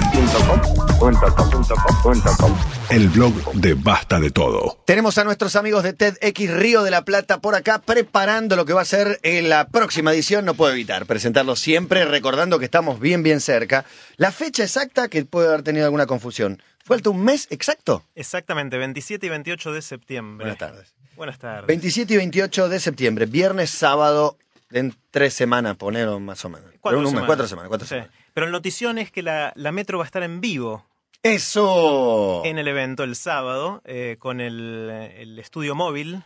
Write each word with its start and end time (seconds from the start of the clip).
El 2.90 3.08
blog 3.10 3.52
de 3.52 3.74
Basta 3.74 4.18
de 4.18 4.30
Todo. 4.30 4.78
Tenemos 4.84 5.16
a 5.18 5.22
nuestros 5.24 5.54
amigos 5.54 5.84
de 5.84 5.92
TEDx 5.92 6.50
Río 6.54 6.82
de 6.82 6.90
la 6.90 7.02
Plata 7.04 7.38
por 7.40 7.54
acá 7.54 7.78
preparando 7.78 8.56
lo 8.56 8.64
que 8.64 8.72
va 8.72 8.80
a 8.80 8.84
ser 8.84 9.20
en 9.22 9.48
la 9.48 9.68
próxima 9.68 10.12
edición. 10.12 10.44
No 10.44 10.54
puedo 10.54 10.72
evitar 10.72 11.06
presentarlo 11.06 11.54
siempre, 11.54 12.04
recordando 12.04 12.58
que 12.58 12.64
estamos 12.64 12.98
bien, 12.98 13.22
bien 13.22 13.40
cerca. 13.40 13.84
La 14.16 14.32
fecha 14.32 14.64
exacta, 14.64 15.06
que 15.08 15.24
puede 15.24 15.48
haber 15.48 15.62
tenido 15.62 15.84
alguna 15.84 16.06
confusión. 16.06 16.60
¿Falta 16.84 17.10
un 17.10 17.22
mes 17.22 17.46
exacto? 17.50 18.02
Exactamente, 18.16 18.76
27 18.76 19.24
y 19.26 19.28
28 19.28 19.72
de 19.72 19.82
septiembre. 19.82 20.44
Buenas 20.46 20.58
tardes. 20.58 20.94
Buenas 21.14 21.38
tardes. 21.38 21.66
27 21.68 22.14
y 22.14 22.16
28 22.16 22.68
de 22.68 22.80
septiembre, 22.80 23.26
viernes, 23.26 23.70
sábado, 23.70 24.36
en 24.70 24.94
tres 25.10 25.34
semanas, 25.34 25.76
poner 25.76 26.08
más 26.20 26.44
o 26.44 26.48
menos. 26.48 26.70
Cuatro 26.80 26.98
Pero 26.98 26.98
un 26.98 27.04
mes, 27.04 27.10
semanas. 27.10 27.26
cuatro 27.26 27.46
semanas, 27.48 27.68
cuatro 27.68 27.86
Sí. 27.86 27.90
semanas. 27.90 28.12
Pero 28.38 28.46
la 28.46 28.52
notición 28.52 28.98
es 28.98 29.10
que 29.10 29.20
la, 29.20 29.52
la 29.56 29.72
Metro 29.72 29.98
va 29.98 30.04
a 30.04 30.06
estar 30.06 30.22
en 30.22 30.40
vivo 30.40 30.86
¡Eso! 31.24 32.42
en 32.44 32.56
el 32.56 32.68
evento 32.68 33.02
el 33.02 33.16
sábado 33.16 33.82
eh, 33.84 34.14
con 34.20 34.40
el, 34.40 34.88
el 35.16 35.40
estudio 35.40 35.74
móvil. 35.74 36.22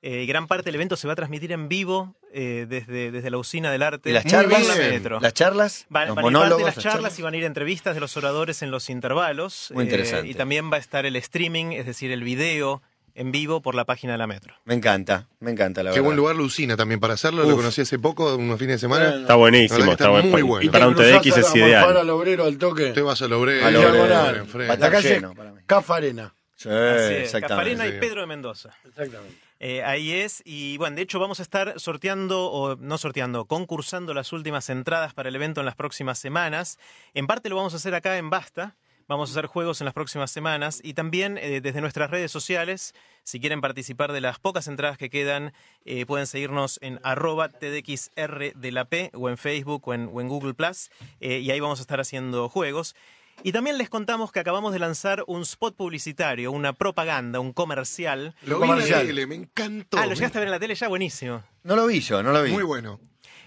Eh, 0.00 0.22
y 0.22 0.26
gran 0.26 0.46
parte 0.46 0.66
del 0.66 0.76
evento 0.76 0.96
se 0.96 1.08
va 1.08 1.14
a 1.14 1.16
transmitir 1.16 1.50
en 1.50 1.68
vivo 1.68 2.14
eh, 2.32 2.66
desde, 2.68 3.10
desde 3.10 3.30
la 3.30 3.38
usina 3.38 3.72
del 3.72 3.82
arte. 3.82 4.10
¿Y 4.10 4.12
las 4.12 4.24
charlas? 4.24 4.64
la 4.64 4.76
Metro. 4.76 5.18
¿Las 5.18 5.34
charlas? 5.34 5.86
Van, 5.88 6.06
¿Los 6.06 6.14
van 6.14 6.26
monólogos? 6.26 6.58
de 6.58 6.64
las 6.66 6.76
las 6.76 6.84
charlas 6.84 7.18
y 7.18 7.22
van 7.22 7.34
a 7.34 7.36
ir 7.38 7.42
entrevistas 7.42 7.96
de 7.96 8.00
los 8.00 8.16
oradores 8.16 8.62
en 8.62 8.70
los 8.70 8.88
intervalos. 8.88 9.72
Muy 9.74 9.82
eh, 9.82 9.86
interesante. 9.86 10.28
y 10.28 10.34
también 10.34 10.70
va 10.70 10.76
a 10.76 10.78
estar 10.78 11.04
el 11.04 11.16
streaming, 11.16 11.72
es 11.72 11.84
decir, 11.84 12.12
el 12.12 12.22
video 12.22 12.80
en 13.16 13.32
vivo 13.32 13.60
por 13.62 13.74
la 13.74 13.84
página 13.84 14.12
de 14.12 14.18
la 14.18 14.26
Metro. 14.26 14.54
Me 14.64 14.74
encanta, 14.74 15.26
me 15.40 15.50
encanta 15.50 15.82
la 15.82 15.90
Qué 15.90 15.94
verdad. 15.96 16.04
buen 16.04 16.16
lugar 16.16 16.36
Lucina 16.36 16.76
también 16.76 17.00
para 17.00 17.14
hacerlo. 17.14 17.42
Uf. 17.42 17.48
Lo 17.50 17.56
conocí 17.56 17.80
hace 17.80 17.98
poco, 17.98 18.36
unos 18.36 18.58
fines 18.58 18.76
de 18.76 18.78
semana. 18.78 19.16
Está 19.22 19.34
buenísimo, 19.34 19.80
está, 19.80 19.92
está 19.92 20.08
bueno. 20.10 20.28
muy 20.28 20.40
Y 20.40 20.44
bueno. 20.44 20.72
para 20.72 20.86
un 20.88 20.94
TDX 20.94 21.26
es 21.38 21.54
ideal. 21.56 21.96
al 21.96 22.10
obrero 22.10 22.44
al 22.44 22.58
toque. 22.58 22.92
Te 22.92 23.02
vas 23.02 23.20
a 23.22 23.26
lograr. 23.28 23.56
A 23.64 23.70
Lobrero, 23.70 23.92
Diagonal. 24.06 24.36
enfrente. 24.36 24.68
Va 24.68 24.74
a 24.74 24.76
La 24.78 24.90
calle 24.90 25.20
para. 25.34 25.54
Cafarena. 25.66 26.34
Sí, 26.54 26.68
exactamente. 26.70 27.48
Cafarena 27.48 27.86
y. 27.86 27.98
Pedro 28.00 28.20
de 28.20 28.26
Mendoza. 28.26 28.70
Exactamente. 28.86 29.36
Eh, 29.58 29.82
ahí 29.82 30.12
es, 30.12 30.42
y 30.44 30.76
bueno, 30.76 30.96
de 30.96 31.02
hecho 31.02 31.18
vamos 31.18 31.40
a 31.40 31.42
estar 31.42 31.80
sorteando, 31.80 32.50
o 32.50 32.76
no 32.76 32.98
sorteando, 32.98 33.46
concursando 33.46 34.12
las 34.12 34.34
últimas 34.34 34.68
entradas 34.68 35.14
para 35.14 35.30
el 35.30 35.34
evento 35.36 35.60
en 35.60 35.66
las 35.66 35.74
próximas 35.74 36.18
semanas. 36.18 36.78
En 37.14 37.26
parte 37.26 37.48
lo 37.48 37.56
vamos 37.56 37.72
a 37.72 37.76
hacer 37.76 37.94
acá 37.94 38.18
en 38.18 38.28
Basta, 38.28 38.76
vamos 39.08 39.30
a 39.30 39.32
hacer 39.32 39.46
juegos 39.46 39.80
en 39.80 39.84
las 39.84 39.94
próximas 39.94 40.30
semanas 40.30 40.80
y 40.82 40.94
también 40.94 41.38
eh, 41.38 41.60
desde 41.60 41.80
nuestras 41.80 42.10
redes 42.10 42.30
sociales, 42.30 42.94
si 43.22 43.40
quieren 43.40 43.60
participar 43.60 44.12
de 44.12 44.20
las 44.20 44.38
pocas 44.38 44.66
entradas 44.68 44.98
que 44.98 45.10
quedan, 45.10 45.52
eh, 45.84 46.06
pueden 46.06 46.26
seguirnos 46.26 46.78
en 46.82 47.00
arroba 47.02 47.48
TDXR 47.48 48.52
de 48.54 48.72
la 48.72 48.86
P 48.86 49.10
o 49.14 49.28
en 49.28 49.36
Facebook 49.36 49.86
o 49.88 49.94
en, 49.94 50.10
o 50.12 50.20
en 50.20 50.28
Google 50.28 50.54
Plus, 50.54 50.90
eh, 51.20 51.38
y 51.38 51.50
ahí 51.50 51.60
vamos 51.60 51.78
a 51.78 51.82
estar 51.82 52.00
haciendo 52.00 52.48
juegos. 52.48 52.94
Y 53.42 53.52
también 53.52 53.76
les 53.76 53.90
contamos 53.90 54.32
que 54.32 54.40
acabamos 54.40 54.72
de 54.72 54.78
lanzar 54.78 55.22
un 55.26 55.42
spot 55.42 55.76
publicitario, 55.76 56.50
una 56.50 56.72
propaganda, 56.72 57.38
un 57.38 57.52
comercial. 57.52 58.34
Lo 58.42 58.58
vi 58.58 58.62
en 58.64 58.68
la 58.68 58.74
comercial. 58.76 59.06
tele, 59.06 59.26
me 59.26 59.34
encantó. 59.34 59.98
Ah, 59.98 60.06
lo 60.06 60.14
llegaste 60.14 60.38
a 60.38 60.40
ver 60.40 60.48
en 60.48 60.52
la 60.52 60.58
tele 60.58 60.74
ya, 60.74 60.88
buenísimo. 60.88 61.44
No 61.62 61.76
lo 61.76 61.86
vi 61.86 62.00
yo, 62.00 62.22
no 62.22 62.32
lo 62.32 62.42
vi. 62.42 62.50
Muy 62.50 62.62
bueno. 62.62 62.98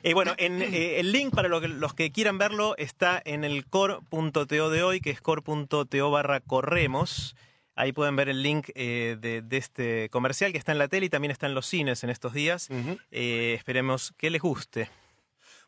Eh, 0.03 0.13
bueno, 0.13 0.33
en, 0.37 0.61
eh, 0.61 0.99
el 0.99 1.11
link 1.11 1.33
para 1.33 1.47
lo 1.49 1.61
que- 1.61 1.67
los 1.67 1.93
que 1.93 2.11
quieran 2.11 2.37
verlo 2.37 2.75
está 2.77 3.21
en 3.25 3.43
el 3.43 3.65
core.to 3.65 4.69
de 4.69 4.83
hoy, 4.83 4.99
que 5.01 5.09
es 5.11 5.21
core.to 5.21 6.11
barra 6.11 6.39
corremos. 6.39 7.35
Ahí 7.75 7.93
pueden 7.93 8.15
ver 8.17 8.27
el 8.29 8.43
link 8.43 8.69
eh, 8.75 9.15
de, 9.19 9.41
de 9.41 9.57
este 9.57 10.09
comercial 10.09 10.51
que 10.51 10.57
está 10.57 10.71
en 10.73 10.79
la 10.79 10.87
tele 10.89 11.05
y 11.05 11.09
también 11.09 11.31
está 11.31 11.47
en 11.47 11.53
los 11.55 11.65
cines 11.65 12.03
en 12.03 12.09
estos 12.09 12.33
días. 12.33 12.67
Eh, 13.11 13.53
esperemos 13.57 14.13
que 14.17 14.29
les 14.29 14.41
guste. 14.41 14.89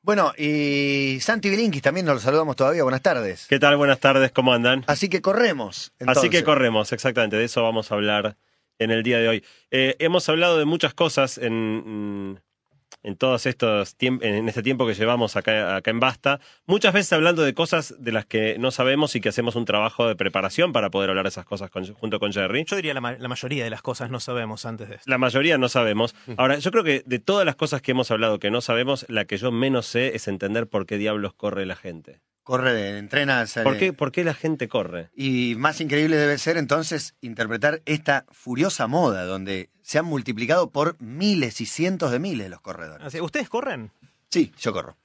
Bueno, 0.03 0.33
y 0.37 1.19
Santi 1.21 1.49
Bilinkis 1.49 1.81
también 1.83 2.05
nos 2.07 2.15
lo 2.15 2.21
saludamos 2.21 2.55
todavía. 2.55 2.83
Buenas 2.83 3.01
tardes. 3.03 3.45
¿Qué 3.47 3.59
tal? 3.59 3.77
Buenas 3.77 3.99
tardes, 3.99 4.31
¿cómo 4.31 4.51
andan? 4.51 4.83
Así 4.87 5.09
que 5.09 5.21
corremos. 5.21 5.93
Así 6.05 6.29
que 6.29 6.43
corremos, 6.43 6.91
exactamente, 6.91 7.35
de 7.37 7.45
eso 7.45 7.61
vamos 7.63 7.91
a 7.91 7.95
hablar 7.95 8.35
en 8.79 8.89
el 8.91 9.03
día 9.03 9.19
de 9.19 9.27
hoy. 9.29 9.45
Eh, 9.69 9.95
hemos 9.99 10.27
hablado 10.27 10.57
de 10.57 10.65
muchas 10.65 10.93
cosas 10.95 11.37
en, 11.37 12.41
en 13.03 13.15
todos 13.15 13.45
estos 13.45 13.95
en 13.99 14.47
este 14.47 14.61
tiempo 14.63 14.85
que 14.85 14.93
llevamos 14.93 15.35
acá, 15.35 15.75
acá 15.75 15.91
en 15.91 15.99
Basta, 15.99 16.39
muchas 16.65 16.93
veces 16.93 17.11
hablando 17.13 17.41
de 17.43 17.53
cosas 17.53 17.95
de 17.99 18.11
las 18.11 18.25
que 18.25 18.57
no 18.59 18.71
sabemos 18.71 19.15
y 19.15 19.21
que 19.21 19.29
hacemos 19.29 19.55
un 19.55 19.65
trabajo 19.65 20.07
de 20.07 20.15
preparación 20.15 20.71
para 20.73 20.89
poder 20.89 21.09
hablar 21.09 21.25
de 21.25 21.29
esas 21.29 21.45
cosas 21.45 21.69
con- 21.69 21.93
junto 21.93 22.19
con 22.19 22.31
Jerry. 22.31 22.65
Yo 22.67 22.75
diría 22.75 22.93
la, 22.93 23.01
ma- 23.01 23.17
la 23.17 23.27
mayoría 23.27 23.63
de 23.63 23.69
las 23.69 23.81
cosas 23.81 24.09
no 24.11 24.19
sabemos 24.19 24.65
antes 24.65 24.89
de 24.89 24.95
esto. 24.95 25.09
La 25.09 25.17
mayoría 25.17 25.57
no 25.57 25.67
sabemos. 25.69 26.15
Ahora, 26.37 26.57
yo 26.59 26.71
creo 26.71 26.83
que 26.83 27.03
de 27.05 27.19
todas 27.19 27.45
las 27.45 27.55
cosas 27.55 27.81
que 27.81 27.91
hemos 27.91 28.11
hablado 28.11 28.39
que 28.39 28.51
no 28.51 28.61
sabemos, 28.61 29.05
la 29.09 29.25
que 29.25 29.37
yo 29.37 29.51
menos 29.51 29.85
sé 29.87 30.15
es 30.15 30.27
entender 30.27 30.67
por 30.67 30.85
qué 30.85 30.97
diablos 30.97 31.33
corre 31.33 31.65
la 31.65 31.75
gente. 31.75 32.19
Corre, 32.43 32.97
entrena. 32.97 33.45
sale. 33.47 33.63
¿Por 33.63 33.77
qué, 33.77 33.93
por 33.93 34.11
qué 34.11 34.23
la 34.23 34.33
gente 34.33 34.67
corre? 34.67 35.09
Y 35.15 35.55
más 35.57 35.79
increíble 35.81 36.17
debe 36.17 36.37
ser 36.37 36.57
entonces 36.57 37.15
interpretar 37.21 37.81
esta 37.85 38.25
furiosa 38.31 38.87
moda 38.87 39.25
donde 39.25 39.69
se 39.81 39.99
han 39.99 40.05
multiplicado 40.05 40.69
por 40.69 40.95
miles 40.99 41.61
y 41.61 41.65
cientos 41.65 42.11
de 42.11 42.19
miles 42.19 42.49
los 42.49 42.61
corredores. 42.61 43.05
Así, 43.05 43.21
¿Ustedes 43.21 43.47
corren? 43.49 43.91
Sí, 44.29 44.51
yo 44.59 44.73
corro. 44.73 44.97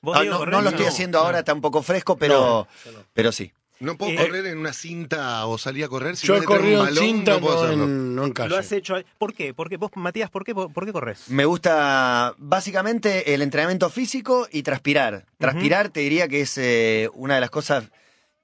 ¿Vos, 0.00 0.16
Ah, 0.16 0.24
no, 0.24 0.46
no 0.46 0.60
lo 0.62 0.68
estoy 0.70 0.84
No, 0.86 0.90
haciendo 0.92 1.18
ahora, 1.18 1.40
está 1.40 1.52
un 1.52 1.60
poco 1.60 1.82
fresco, 1.82 2.16
pero, 2.16 2.68
pero 3.12 3.32
sí. 3.32 3.52
No 3.80 3.96
puedo 3.96 4.12
Eh, 4.12 4.16
correr 4.16 4.46
en 4.46 4.58
una 4.58 4.72
cinta 4.72 5.46
o 5.46 5.56
salir 5.58 5.84
a 5.84 5.88
correr. 5.88 6.16
Si 6.16 6.26
Yo 6.26 6.36
no 6.36 6.42
he 6.42 6.44
corrido 6.44 6.80
en 6.80 6.86
balón, 6.94 7.04
cinta, 7.04 7.32
no 7.34 7.40
puedo 7.40 7.76
no, 7.76 7.84
en, 7.84 8.14
no 8.16 8.24
en 8.24 8.32
calle. 8.32 8.48
Lo 8.48 8.56
has 8.56 8.72
hecho. 8.72 8.96
¿Por 9.18 9.32
qué? 9.34 9.54
¿Por 9.54 9.68
qué? 9.68 9.76
Vos, 9.76 9.90
Matías, 9.94 10.30
¿por 10.30 10.44
qué, 10.44 10.54
por 10.54 10.84
qué 10.84 10.92
corres? 10.92 11.28
Me 11.28 11.44
gusta 11.44 12.34
básicamente 12.38 13.34
el 13.34 13.42
entrenamiento 13.42 13.88
físico 13.90 14.48
y 14.50 14.62
transpirar. 14.62 15.26
Transpirar 15.38 15.90
te 15.90 16.00
diría 16.00 16.26
que 16.28 16.40
es 16.40 16.58
eh, 16.58 17.08
una 17.14 17.36
de 17.36 17.40
las 17.40 17.50
cosas 17.50 17.84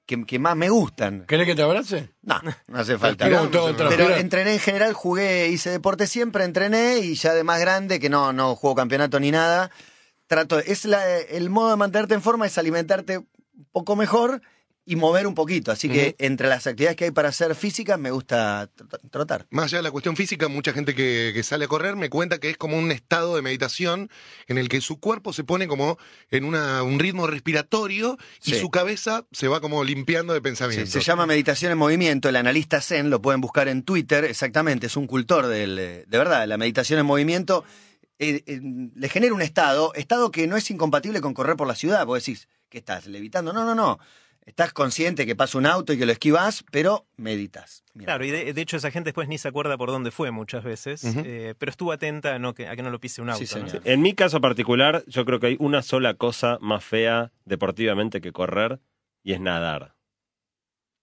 que, 0.07 0.25
que 0.25 0.39
más 0.39 0.55
me 0.55 0.69
gustan. 0.71 1.25
¿Querés 1.27 1.47
que 1.47 1.55
te 1.55 1.63
abrace? 1.63 2.11
No, 2.23 2.41
no 2.69 2.79
hace 2.79 2.99
falta. 2.99 3.27
Pero 3.27 4.15
entrené 4.17 4.53
en 4.53 4.61
general, 4.61 4.93
jugué, 4.93 5.49
hice 5.49 5.71
deporte 5.71 6.07
siempre, 6.07 6.45
entrené 6.45 6.99
y 6.99 7.15
ya 7.15 7.35
de 7.35 7.43
más 7.43 7.59
grande, 7.61 7.99
que 7.99 8.09
no, 8.11 8.33
no 8.33 8.55
juego 8.55 8.77
campeonato 8.77 9.19
ni 9.19 9.31
nada, 9.31 9.71
trato, 10.27 10.59
es 10.59 10.85
la, 10.85 11.19
el 11.19 11.51
modo 11.51 11.71
de 11.71 11.77
mantenerte 11.77 12.15
en 12.15 12.23
forma 12.23 12.47
es 12.47 12.57
alimentarte 12.59 13.19
un 13.19 13.27
poco 13.73 13.97
mejor 13.97 14.43
y 14.87 14.97
mover 14.97 15.27
un 15.27 15.35
poquito. 15.35 15.73
Así 15.73 15.89
que 15.89 16.15
entre 16.19 16.49
las 16.49 16.67
actividades 16.67 16.97
que 16.97 17.05
hay 17.07 17.11
para 17.11 17.31
hacer 17.31 17.55
físicas 17.55 17.99
me 17.99 18.11
gusta 18.11 18.69
tr- 18.77 19.01
trotar. 19.11 19.47
Más 19.51 19.65
allá 19.67 19.79
de 19.79 19.83
la 19.85 19.91
cuestión 19.91 20.15
física, 20.15 20.49
mucha 20.49 20.73
gente 20.75 20.95
que, 20.95 21.31
que 21.35 21.43
sale 21.43 21.65
a 21.65 21.69
correr 21.69 21.97
me 21.97 22.11
cuenta 22.11 22.39
que 22.39 22.51
es 22.51 22.57
como 22.59 22.77
un 22.79 22.93
estado 22.93 23.35
de 23.37 23.41
meditación 23.43 24.11
en 24.47 24.59
el 24.59 24.69
que 24.69 24.81
su 24.83 25.01
cuerpo 25.01 25.33
se 25.33 25.43
pone 25.43 25.67
como 25.69 25.97
en 26.31 26.45
una, 26.45 26.83
un 26.83 26.99
ritmo 26.99 27.27
respiratorio 27.27 28.19
y 28.45 28.51
Sí. 28.53 28.61
su 28.61 28.71
cabeza 28.71 29.27
se 29.33 29.49
va 29.49 29.61
como 29.61 29.85
limpiando 29.85 30.33
de 30.35 30.41
Sí, 30.41 30.43
pensamientos. 30.43 30.91
se 30.91 31.01
llama 31.01 31.25
Meditación 31.27 31.73
en 31.73 31.79
Movimiento, 31.79 32.29
el 32.29 32.37
analista 32.37 32.81
Zen, 32.81 33.09
lo 33.09 33.23
pueden 33.23 33.41
buscar 33.41 33.69
en 33.69 33.83
Twitter, 33.85 34.25
exactamente, 34.25 34.87
es 34.89 34.97
un 34.97 35.07
cultor 35.07 35.47
del, 35.47 35.79
eh, 35.79 36.05
de 36.07 36.19
verdad, 36.19 36.47
la 36.47 36.59
meditación 36.59 36.99
en 36.99 37.07
movimiento. 37.07 37.65
eh, 38.21 38.45
eh, 38.47 38.61
le 38.95 39.09
genera 39.09 39.35
un 39.35 39.43
estado, 39.43 39.93
estado 39.95 40.31
que 40.31 40.47
no 40.47 40.57
es 40.57 40.71
incompatible 40.71 41.21
con 41.21 41.35
correr 41.35 41.57
por 41.57 41.67
la 41.67 41.75
ciudad, 41.75 42.07
vos 42.07 42.21
decís, 42.25 42.49
¿qué 42.69 42.79
estás? 42.79 43.07
¿Levitando? 43.09 43.53
No, 43.53 43.65
no, 43.65 43.75
no. 43.75 43.99
Estás 44.47 44.75
consciente 44.75 45.25
que 45.25 45.35
pasa 45.35 45.57
un 45.57 45.65
auto 45.65 45.95
y 45.95 45.99
que 45.99 46.05
lo 46.05 46.13
esquivas, 46.13 46.65
pero 46.71 47.07
meditas. 47.17 47.83
Mira. 47.95 48.07
Claro, 48.13 48.25
y 48.27 48.31
de, 48.31 48.53
de 48.53 48.61
hecho 48.61 48.77
esa 48.77 48.91
gente 48.91 49.09
después 49.09 49.27
ni 49.27 49.39
se 49.39 49.49
acuerda 49.49 49.79
por 49.79 49.91
dónde 49.91 50.11
fue 50.11 50.31
muchas 50.33 50.63
veces, 50.65 51.03
eh, 51.05 51.55
pero 51.59 51.71
estuvo 51.71 51.93
atenta 51.93 52.35
a, 52.35 52.39
no 52.39 52.53
que, 52.55 52.69
a 52.69 52.77
que 52.77 52.83
no 52.83 52.91
lo 52.91 53.01
pise 53.01 53.23
un 53.23 53.31
auto. 53.31 53.45
Sí, 53.47 53.59
¿no? 53.59 53.69
señor. 53.69 53.83
En 53.87 54.03
mi 54.03 54.13
caso 54.15 54.43
particular, 54.43 55.03
yo 55.07 55.25
creo 55.25 55.41
que 55.41 55.47
hay 55.47 55.57
una 55.61 55.81
sola 55.83 56.15
cosa 56.15 56.59
más 56.61 56.85
fea 56.85 57.33
deportivamente 57.47 58.21
que 58.21 58.33
correr 58.33 58.81
y 59.23 59.33
es 59.33 59.41
nadar. 59.41 59.95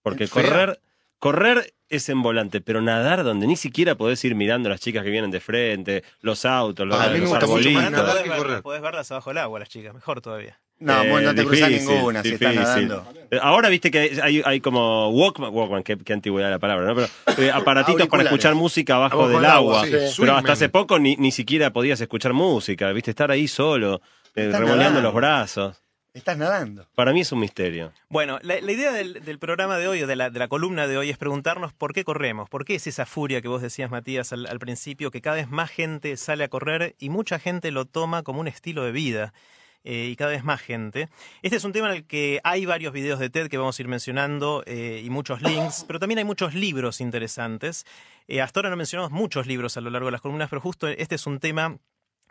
Porque 0.03 0.27
¿Fea? 0.27 0.43
correr, 0.43 0.81
correr 1.17 1.73
es 1.89 2.09
en 2.09 2.21
volante, 2.21 2.61
pero 2.61 2.81
nadar 2.81 3.23
donde 3.23 3.47
ni 3.47 3.55
siquiera 3.55 3.95
podés 3.95 4.23
ir 4.23 4.35
mirando 4.35 4.69
a 4.69 4.71
las 4.71 4.81
chicas 4.81 5.03
que 5.03 5.09
vienen 5.09 5.31
de 5.31 5.39
frente, 5.39 6.03
los 6.21 6.45
autos, 6.45 6.85
los, 6.88 6.95
Ah, 6.99 7.07
los 7.07 7.31
arbolitos. 7.33 7.49
podés, 8.01 8.31
correr. 8.38 8.61
podés 8.61 8.81
verlas 8.83 9.11
abajo 9.11 9.31
del 9.31 9.39
agua 9.39 9.59
las 9.59 9.69
chicas, 9.69 9.93
mejor 9.95 10.21
todavía. 10.21 10.59
No, 10.81 11.03
Eh, 11.03 11.09
bueno, 11.09 11.29
no 11.29 11.35
te 11.35 11.45
cruzas 11.45 11.69
difícil, 11.69 11.93
ninguna 11.95 12.21
si 12.23 12.29
estás 12.33 12.55
nadando. 12.55 13.05
Eh, 13.29 13.39
Ahora 13.41 13.69
viste 13.69 13.91
que 13.91 14.19
hay, 14.21 14.41
hay 14.43 14.59
como 14.59 15.09
Walkman, 15.09 15.53
Walkman 15.53 15.83
qué, 15.83 15.95
qué 15.97 16.11
antigüedad 16.13 16.49
la 16.49 16.59
palabra, 16.59 16.85
¿no? 16.87 16.95
Pero 16.95 17.07
eh, 17.41 17.51
aparatitos 17.51 18.07
para 18.07 18.23
escuchar 18.23 18.55
música 18.55 18.95
abajo, 18.95 19.21
Abajo 19.23 19.29
del 19.39 19.45
agua, 19.45 19.83
agua. 19.83 20.09
sí, 20.09 20.15
Pero 20.21 20.35
hasta 20.35 20.53
hace 20.53 20.69
poco 20.69 20.99
ni, 20.99 21.15
ni 21.15 21.31
siquiera 21.31 21.71
podías 21.71 22.01
escuchar 22.01 22.33
música, 22.33 22.91
viste, 22.91 23.11
estar 23.11 23.29
ahí 23.31 23.47
solo, 23.47 24.01
eh, 24.35 24.51
los 24.51 25.13
brazos. 25.13 25.81
Estás 26.13 26.37
nadando. 26.37 26.89
Para 26.93 27.13
mí 27.13 27.21
es 27.21 27.31
un 27.31 27.39
misterio. 27.39 27.93
Bueno, 28.09 28.37
la, 28.41 28.59
la 28.59 28.71
idea 28.73 28.91
del, 28.91 29.23
del 29.23 29.39
programa 29.39 29.77
de 29.77 29.87
hoy, 29.87 30.03
o 30.03 30.07
de 30.07 30.17
la, 30.17 30.29
de 30.29 30.39
la 30.39 30.49
columna 30.49 30.85
de 30.85 30.97
hoy, 30.97 31.09
es 31.09 31.17
preguntarnos 31.17 31.71
por 31.71 31.93
qué 31.93 32.03
corremos, 32.03 32.49
por 32.49 32.65
qué 32.65 32.75
es 32.75 32.85
esa 32.85 33.05
furia 33.05 33.41
que 33.41 33.47
vos 33.47 33.61
decías, 33.61 33.89
Matías, 33.89 34.33
al, 34.33 34.45
al 34.45 34.59
principio, 34.59 35.09
que 35.09 35.21
cada 35.21 35.37
vez 35.37 35.49
más 35.49 35.69
gente 35.69 36.17
sale 36.17 36.43
a 36.43 36.49
correr 36.49 36.95
y 36.99 37.07
mucha 37.07 37.39
gente 37.39 37.71
lo 37.71 37.85
toma 37.85 38.23
como 38.23 38.41
un 38.41 38.49
estilo 38.49 38.83
de 38.83 38.91
vida. 38.91 39.33
Eh, 39.83 40.09
y 40.11 40.15
cada 40.15 40.31
vez 40.31 40.43
más 40.43 40.61
gente. 40.61 41.09
Este 41.41 41.57
es 41.57 41.63
un 41.63 41.71
tema 41.71 41.89
en 41.89 41.95
el 41.97 42.05
que 42.05 42.39
hay 42.43 42.65
varios 42.65 42.93
videos 42.93 43.19
de 43.19 43.29
TED 43.29 43.47
que 43.47 43.57
vamos 43.57 43.77
a 43.77 43.81
ir 43.81 43.87
mencionando 43.87 44.63
eh, 44.65 45.01
y 45.03 45.09
muchos 45.09 45.41
links, 45.41 45.85
pero 45.87 45.99
también 45.99 46.19
hay 46.19 46.25
muchos 46.25 46.53
libros 46.53 47.01
interesantes. 47.01 47.85
Eh, 48.27 48.41
hasta 48.41 48.59
ahora 48.59 48.69
no 48.69 48.77
mencionamos 48.77 49.11
muchos 49.11 49.47
libros 49.47 49.77
a 49.77 49.81
lo 49.81 49.89
largo 49.89 50.07
de 50.07 50.13
las 50.13 50.21
columnas, 50.21 50.49
pero 50.49 50.61
justo 50.61 50.87
este 50.87 51.15
es 51.15 51.27
un 51.27 51.39
tema 51.39 51.77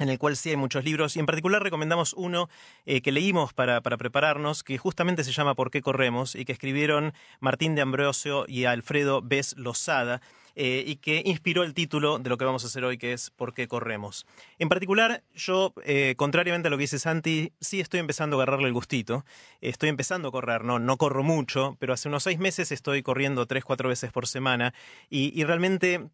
en 0.00 0.08
el 0.08 0.18
cual 0.18 0.36
sí 0.36 0.50
hay 0.50 0.56
muchos 0.56 0.84
libros, 0.84 1.14
y 1.14 1.20
en 1.20 1.26
particular 1.26 1.62
recomendamos 1.62 2.14
uno 2.14 2.48
eh, 2.86 3.02
que 3.02 3.12
leímos 3.12 3.52
para, 3.52 3.82
para, 3.82 3.98
prepararnos, 3.98 4.64
que 4.64 4.78
justamente 4.78 5.24
se 5.24 5.32
llama 5.32 5.54
¿Por 5.54 5.70
qué 5.70 5.82
corremos? 5.82 6.34
y 6.34 6.46
que 6.46 6.52
escribieron 6.52 7.12
Martín 7.38 7.74
de 7.74 7.82
Ambrosio 7.82 8.46
y 8.48 8.64
Alfredo 8.64 9.20
Bes 9.22 9.54
Lozada. 9.58 10.22
Eh, 10.54 10.84
y 10.86 10.96
que 10.96 11.22
inspiró 11.24 11.62
el 11.62 11.74
título 11.74 12.18
de 12.18 12.28
lo 12.28 12.38
que 12.38 12.44
vamos 12.44 12.64
a 12.64 12.66
hacer 12.66 12.84
hoy, 12.84 12.98
que 12.98 13.12
es 13.12 13.30
¿Por 13.30 13.54
qué 13.54 13.68
corremos? 13.68 14.26
En 14.58 14.68
particular, 14.68 15.22
yo, 15.34 15.72
eh, 15.84 16.14
contrariamente 16.16 16.68
a 16.68 16.70
lo 16.70 16.76
que 16.76 16.82
dice 16.82 16.98
Santi, 16.98 17.52
sí 17.60 17.80
estoy 17.80 18.00
empezando 18.00 18.36
a 18.36 18.42
agarrarle 18.42 18.68
el 18.68 18.74
gustito. 18.74 19.24
Estoy 19.60 19.88
empezando 19.88 20.28
a 20.28 20.32
correr, 20.32 20.64
no, 20.64 20.78
no 20.78 20.96
corro 20.96 21.22
mucho, 21.22 21.76
pero 21.78 21.92
hace 21.92 22.08
unos 22.08 22.22
seis 22.22 22.38
meses 22.38 22.72
estoy 22.72 23.02
corriendo 23.02 23.46
tres, 23.46 23.64
cuatro 23.64 23.88
veces 23.88 24.12
por 24.12 24.26
semana 24.26 24.74
y, 25.08 25.38
y 25.38 25.44
realmente 25.44 26.10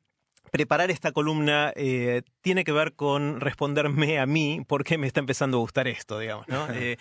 preparar 0.50 0.90
esta 0.90 1.12
columna 1.12 1.72
eh, 1.76 2.22
tiene 2.40 2.64
que 2.64 2.72
ver 2.72 2.94
con 2.94 3.40
responderme 3.40 4.18
a 4.18 4.26
mí 4.26 4.62
por 4.66 4.84
qué 4.84 4.98
me 4.98 5.06
está 5.06 5.20
empezando 5.20 5.58
a 5.58 5.60
gustar 5.60 5.88
esto, 5.88 6.18
digamos. 6.18 6.48
¿no? 6.48 6.66
Eh, 6.76 6.98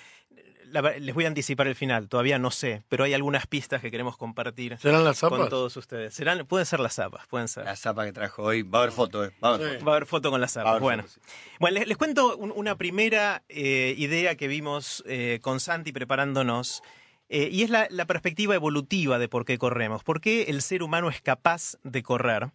la, 0.72 0.82
les 0.98 1.14
voy 1.16 1.26
a 1.26 1.28
anticipar 1.28 1.68
el 1.68 1.76
final, 1.76 2.08
todavía 2.10 2.38
no 2.40 2.52
sé, 2.52 2.84
pero 2.90 3.04
hay 3.04 3.14
algunas 3.14 3.48
pistas 3.48 3.82
que 3.82 3.92
queremos 3.92 4.18
compartir 4.18 4.78
¿Serán 4.78 5.04
las 5.04 5.18
zapas? 5.20 5.40
con 5.40 5.50
todos 5.50 5.76
ustedes. 5.78 6.14
Serán, 6.14 6.46
pueden 6.46 6.66
ser 6.66 6.80
las 6.80 6.94
zapas, 6.96 7.28
pueden 7.28 7.48
ser. 7.48 7.66
La 7.66 7.76
zapa 7.76 8.06
que 8.06 8.12
trajo 8.14 8.44
hoy. 8.44 8.62
Va 8.64 8.80
a 8.80 8.82
haber 8.84 8.94
foto, 8.94 9.26
eh. 9.26 9.32
Va 9.44 9.50
a 9.50 9.54
haber 9.56 9.68
Sí. 9.68 9.74
foto. 9.76 9.86
Va 9.86 9.92
a 9.92 9.96
haber 9.96 10.08
foto 10.08 10.32
con 10.32 10.42
las 10.42 10.52
zapas. 10.54 10.80
Bueno, 10.80 11.04
foto, 11.04 11.14
sí. 11.16 11.22
bueno 11.60 11.74
les, 11.80 11.88
les 11.88 11.98
cuento 11.98 12.36
un- 12.38 12.54
una 12.56 12.76
primera 12.78 13.44
eh, 13.50 13.96
idea 13.98 14.36
que 14.36 14.48
vimos 14.48 15.04
eh, 15.08 15.40
con 15.42 15.60
Santi 15.60 15.92
preparándonos. 15.92 16.82
eh, 17.30 17.50
y 17.52 17.64
es 17.64 17.70
la, 17.72 17.88
la 17.90 18.06
perspectiva 18.06 18.54
evolutiva 18.54 19.18
de 19.18 19.28
por 19.28 19.46
qué 19.46 19.58
corremos, 19.58 20.04
por 20.04 20.22
qué 20.22 20.44
el 20.44 20.62
ser 20.62 20.84
humano 20.84 21.10
es 21.10 21.22
capaz 21.22 21.76
de 21.84 22.04
correr. 22.04 22.52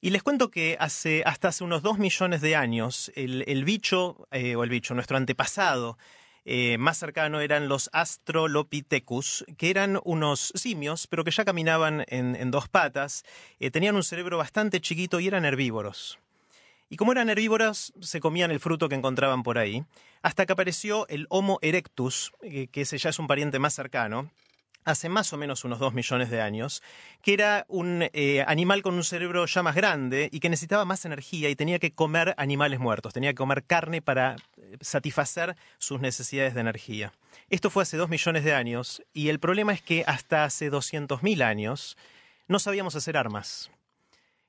Y 0.00 0.10
les 0.10 0.22
cuento 0.22 0.50
que 0.50 0.76
hace, 0.78 1.22
hasta 1.26 1.48
hace 1.48 1.64
unos 1.64 1.82
dos 1.82 1.98
millones 1.98 2.40
de 2.40 2.54
años, 2.54 3.10
el, 3.16 3.42
el 3.48 3.64
bicho, 3.64 4.28
eh, 4.30 4.54
o 4.54 4.62
el 4.62 4.70
bicho, 4.70 4.94
nuestro 4.94 5.16
antepasado 5.16 5.98
eh, 6.48 6.78
más 6.78 6.96
cercano 6.96 7.40
eran 7.40 7.68
los 7.68 7.90
Astrolopithecus, 7.92 9.44
que 9.58 9.68
eran 9.68 9.98
unos 10.04 10.52
simios, 10.54 11.08
pero 11.08 11.24
que 11.24 11.32
ya 11.32 11.44
caminaban 11.44 12.04
en, 12.06 12.52
dos 12.52 12.68
patas, 12.68 13.24
eh, 13.58 13.72
tenían 13.72 13.96
un 13.96 14.04
cerebro 14.04 14.38
bastante 14.38 14.80
chiquito 14.80 15.18
y 15.18 15.26
eran 15.26 15.44
herbívoros. 15.44 16.20
Y 16.88 16.96
como 16.96 17.10
eran 17.10 17.30
herbívoros, 17.30 17.92
se 18.00 18.20
comían 18.20 18.52
el 18.52 18.60
fruto 18.60 18.88
que 18.88 18.94
encontraban 18.94 19.42
por 19.42 19.58
ahí, 19.58 19.84
hasta 20.22 20.46
que 20.46 20.52
apareció 20.52 21.08
el 21.08 21.26
Homo 21.30 21.58
erectus, 21.62 22.32
eh, 22.42 22.68
que 22.68 22.82
ese 22.82 22.96
ya 22.96 23.10
es 23.10 23.18
un 23.18 23.26
pariente 23.26 23.58
más 23.58 23.74
cercano, 23.74 24.30
hace 24.86 25.08
más 25.10 25.32
o 25.32 25.36
menos 25.36 25.64
unos 25.64 25.78
dos 25.78 25.92
millones 25.92 26.30
de 26.30 26.40
años, 26.40 26.82
que 27.20 27.34
era 27.34 27.66
un 27.68 28.08
eh, 28.12 28.44
animal 28.46 28.82
con 28.82 28.94
un 28.94 29.04
cerebro 29.04 29.44
ya 29.44 29.62
más 29.62 29.74
grande 29.74 30.30
y 30.32 30.40
que 30.40 30.48
necesitaba 30.48 30.84
más 30.86 31.04
energía 31.04 31.50
y 31.50 31.56
tenía 31.56 31.78
que 31.78 31.92
comer 31.92 32.34
animales 32.38 32.78
muertos, 32.80 33.12
tenía 33.12 33.30
que 33.32 33.36
comer 33.36 33.64
carne 33.64 34.00
para 34.00 34.36
eh, 34.56 34.78
satisfacer 34.80 35.56
sus 35.78 36.00
necesidades 36.00 36.54
de 36.54 36.60
energía. 36.60 37.12
Esto 37.50 37.68
fue 37.68 37.82
hace 37.82 37.96
dos 37.96 38.08
millones 38.08 38.44
de 38.44 38.54
años 38.54 39.02
y 39.12 39.28
el 39.28 39.40
problema 39.40 39.72
es 39.74 39.82
que 39.82 40.04
hasta 40.06 40.44
hace 40.44 40.70
200.000 40.70 41.42
años 41.42 41.98
no 42.48 42.58
sabíamos 42.60 42.94
hacer 42.94 43.16
armas. 43.16 43.70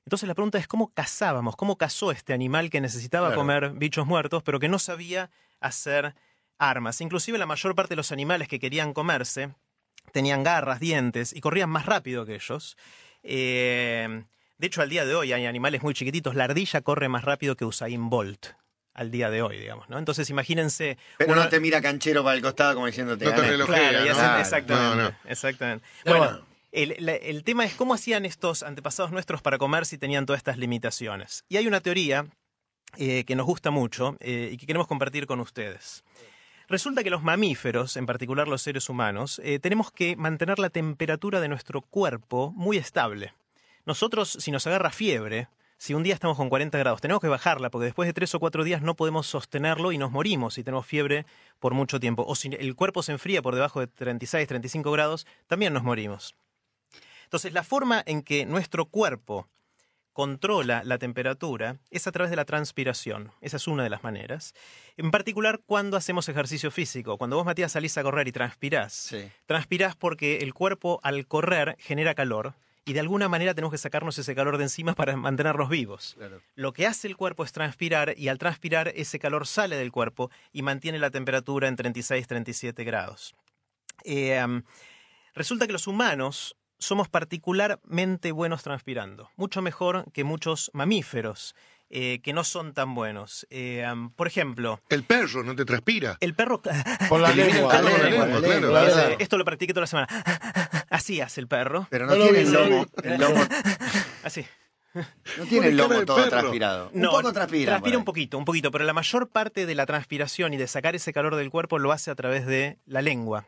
Entonces 0.06 0.26
la 0.28 0.34
pregunta 0.34 0.56
es 0.58 0.68
cómo 0.68 0.94
cazábamos, 0.94 1.56
cómo 1.56 1.76
cazó 1.76 2.12
este 2.12 2.32
animal 2.32 2.70
que 2.70 2.80
necesitaba 2.80 3.26
Claro. 3.28 3.40
comer 3.40 3.70
bichos 3.74 4.06
muertos, 4.06 4.42
pero 4.42 4.58
que 4.60 4.68
no 4.68 4.78
sabía 4.78 5.30
hacer 5.60 6.14
armas. 6.58 7.00
Inclusive 7.00 7.36
la 7.38 7.44
mayor 7.46 7.74
parte 7.74 7.90
de 7.90 7.96
los 7.96 8.12
animales 8.12 8.48
que 8.48 8.58
querían 8.60 8.94
comerse 8.94 9.50
tenían 10.12 10.42
garras, 10.44 10.80
dientes 10.80 11.32
y 11.34 11.40
corrían 11.40 11.70
más 11.70 11.86
rápido 11.86 12.24
que 12.26 12.34
ellos. 12.36 12.76
Eh, 13.22 14.24
de 14.58 14.66
hecho, 14.66 14.82
al 14.82 14.88
día 14.88 15.04
de 15.04 15.14
hoy 15.14 15.32
hay 15.32 15.46
animales 15.46 15.82
muy 15.82 15.94
chiquititos. 15.94 16.34
La 16.34 16.44
ardilla 16.44 16.80
corre 16.80 17.08
más 17.08 17.24
rápido 17.24 17.56
que 17.56 17.64
Usain 17.64 18.08
Bolt. 18.10 18.46
Al 18.94 19.12
día 19.12 19.30
de 19.30 19.42
hoy, 19.42 19.58
digamos, 19.58 19.88
¿no? 19.88 19.96
Entonces 19.96 20.28
imagínense. 20.28 20.98
Pero 21.18 21.32
uno- 21.32 21.44
no 21.44 21.48
te 21.48 21.60
mira 21.60 21.80
canchero 21.80 22.24
para 22.24 22.34
el 22.34 22.42
costado 22.42 22.74
como 22.74 22.86
diciéndote. 22.86 23.26
No 23.26 23.30
te 23.32 23.42
relojea, 23.42 23.90
Claro, 23.90 24.04
¿no? 24.08 24.14
Claro, 24.14 24.40
exactamente. 24.40 24.96
no, 24.96 25.10
no. 25.10 25.16
exactamente. 25.30 25.84
Bueno, 26.04 26.40
el, 26.72 26.96
la- 26.98 27.14
el 27.14 27.44
tema 27.44 27.64
es 27.64 27.74
cómo 27.74 27.94
hacían 27.94 28.24
estos 28.24 28.64
antepasados 28.64 29.12
nuestros 29.12 29.40
para 29.40 29.56
comer 29.56 29.86
si 29.86 29.98
tenían 29.98 30.26
todas 30.26 30.38
estas 30.40 30.58
limitaciones. 30.58 31.44
Y 31.48 31.58
hay 31.58 31.68
una 31.68 31.80
teoría 31.80 32.26
eh, 32.96 33.22
que 33.24 33.36
nos 33.36 33.46
gusta 33.46 33.70
mucho 33.70 34.16
eh, 34.18 34.50
y 34.52 34.56
que 34.56 34.66
queremos 34.66 34.88
compartir 34.88 35.26
con 35.28 35.38
ustedes. 35.38 36.02
Resulta 36.68 37.02
que 37.02 37.08
los 37.08 37.22
mamíferos, 37.22 37.96
en 37.96 38.04
particular 38.04 38.46
los 38.46 38.60
seres 38.60 38.90
humanos, 38.90 39.40
eh, 39.42 39.58
tenemos 39.58 39.90
que 39.90 40.16
mantener 40.16 40.58
la 40.58 40.68
temperatura 40.68 41.40
de 41.40 41.48
nuestro 41.48 41.80
cuerpo 41.80 42.52
muy 42.54 42.76
estable. 42.76 43.32
Nosotros, 43.86 44.36
si 44.38 44.50
nos 44.50 44.66
agarra 44.66 44.90
fiebre, 44.90 45.48
si 45.78 45.94
un 45.94 46.02
día 46.02 46.12
estamos 46.12 46.36
con 46.36 46.50
40 46.50 46.76
grados, 46.76 47.00
tenemos 47.00 47.22
que 47.22 47.28
bajarla 47.28 47.70
porque 47.70 47.86
después 47.86 48.06
de 48.06 48.12
tres 48.12 48.34
o 48.34 48.38
cuatro 48.38 48.64
días 48.64 48.82
no 48.82 48.96
podemos 48.96 49.26
sostenerlo 49.26 49.92
y 49.92 49.98
nos 49.98 50.10
morimos 50.10 50.54
si 50.54 50.62
tenemos 50.62 50.84
fiebre 50.84 51.24
por 51.58 51.72
mucho 51.72 52.00
tiempo. 52.00 52.26
O 52.28 52.34
si 52.34 52.50
el 52.58 52.74
cuerpo 52.74 53.02
se 53.02 53.12
enfría 53.12 53.40
por 53.40 53.54
debajo 53.54 53.80
de 53.80 53.86
36, 53.86 54.46
35 54.46 54.92
grados, 54.92 55.26
también 55.46 55.72
nos 55.72 55.84
morimos. 55.84 56.34
Entonces, 57.24 57.54
la 57.54 57.64
forma 57.64 58.02
en 58.04 58.20
que 58.20 58.44
nuestro 58.44 58.84
cuerpo 58.84 59.48
controla 60.18 60.82
la 60.84 60.98
temperatura 60.98 61.76
es 61.92 62.08
a 62.08 62.10
través 62.10 62.30
de 62.30 62.34
la 62.34 62.44
transpiración. 62.44 63.30
Esa 63.40 63.56
es 63.56 63.68
una 63.68 63.84
de 63.84 63.88
las 63.88 64.02
maneras. 64.02 64.52
En 64.96 65.12
particular, 65.12 65.60
cuando 65.64 65.96
hacemos 65.96 66.28
ejercicio 66.28 66.72
físico. 66.72 67.16
Cuando 67.18 67.36
vos, 67.36 67.46
Matías, 67.46 67.70
salís 67.70 67.96
a 67.98 68.02
correr 68.02 68.26
y 68.26 68.32
transpirás, 68.32 68.92
Sí. 68.94 69.30
transpirás 69.46 69.94
porque 69.94 70.38
el 70.38 70.54
cuerpo 70.54 70.98
al 71.04 71.24
correr 71.28 71.76
genera 71.78 72.16
calor 72.16 72.54
y 72.84 72.94
de 72.94 72.98
alguna 73.00 73.28
manera 73.28 73.54
tenemos 73.54 73.70
que 73.70 73.78
sacarnos 73.78 74.18
ese 74.18 74.34
calor 74.34 74.58
de 74.58 74.64
encima 74.64 74.96
para 74.96 75.16
mantenernos 75.16 75.68
vivos. 75.68 76.14
Claro. 76.18 76.42
Lo 76.56 76.72
que 76.72 76.88
hace 76.88 77.06
el 77.06 77.16
cuerpo 77.16 77.44
es 77.44 77.52
transpirar 77.52 78.14
y 78.18 78.26
al 78.26 78.38
transpirar 78.38 78.88
ese 78.96 79.20
calor 79.20 79.46
sale 79.46 79.76
del 79.76 79.92
cuerpo 79.92 80.32
y 80.52 80.62
mantiene 80.62 80.98
la 80.98 81.12
temperatura 81.12 81.68
en 81.68 81.76
36-37 81.76 82.84
grados. 82.84 83.36
Eh, 84.02 84.44
resulta 85.32 85.68
que 85.68 85.72
los 85.72 85.86
humanos 85.86 86.56
somos 86.78 87.08
particularmente 87.08 88.32
buenos 88.32 88.62
transpirando, 88.62 89.30
mucho 89.36 89.62
mejor 89.62 90.04
que 90.12 90.24
muchos 90.24 90.70
mamíferos 90.74 91.54
eh, 91.90 92.20
que 92.22 92.32
no 92.34 92.44
son 92.44 92.74
tan 92.74 92.94
buenos. 92.94 93.46
Eh, 93.50 93.82
um, 93.90 94.10
por 94.10 94.26
ejemplo, 94.26 94.78
El 94.90 95.04
perro 95.04 95.42
no 95.42 95.56
te 95.56 95.64
transpira. 95.64 96.18
el 96.20 96.34
perro... 96.34 96.60
Por 96.60 96.72
la 97.20 97.32
lengua. 97.32 97.70
calor 97.70 97.90
con 97.92 98.02
la 98.02 98.08
lengua, 98.10 98.26
lengua, 98.26 98.26
la 98.26 98.46
claro. 98.46 98.60
lengua, 98.60 98.80
la 98.82 98.86
claro. 98.88 99.08
lengua. 99.08 99.16
Esto 99.22 99.38
lo 99.38 99.44
practiqué 99.46 99.72
toda 99.72 99.82
la 99.82 99.86
semana. 99.86 100.06
Así 100.90 101.20
hace 101.22 101.40
el 101.40 101.48
perro. 101.48 101.86
Pero 101.90 102.06
no, 102.06 102.12
tiene 102.14 102.40
el 102.42 102.52
lomo, 102.52 102.86
el 103.02 103.18
lomo, 103.20 103.40
Así. 104.22 104.44
no 105.38 105.44
tiene 105.48 105.68
el 105.68 105.76
lomo 105.78 106.04
todo 106.04 106.16
perro. 106.16 106.28
transpirado. 106.28 106.90
Un 106.92 107.00
No, 107.00 107.10
poco 107.10 107.32
transpira. 107.32 107.72
Transpira 107.72 107.96
un 107.98 108.04
poquito, 108.04 108.36
un 108.38 108.44
poquito, 108.44 108.70
pero 108.70 108.84
la 108.84 108.92
mayor 108.92 109.30
parte 109.30 109.64
de 109.64 109.74
la 109.74 109.86
transpiración 109.86 110.52
y 110.52 110.58
de 110.58 110.66
sacar 110.66 110.94
ese 110.94 111.12
calor 111.14 111.36
del 111.36 111.50
cuerpo 111.50 111.78
lo 111.78 111.92
hace 111.92 112.10
a 112.10 112.14
través 112.14 112.44
de 112.46 112.78
la 112.84 113.00
lengua. 113.00 113.46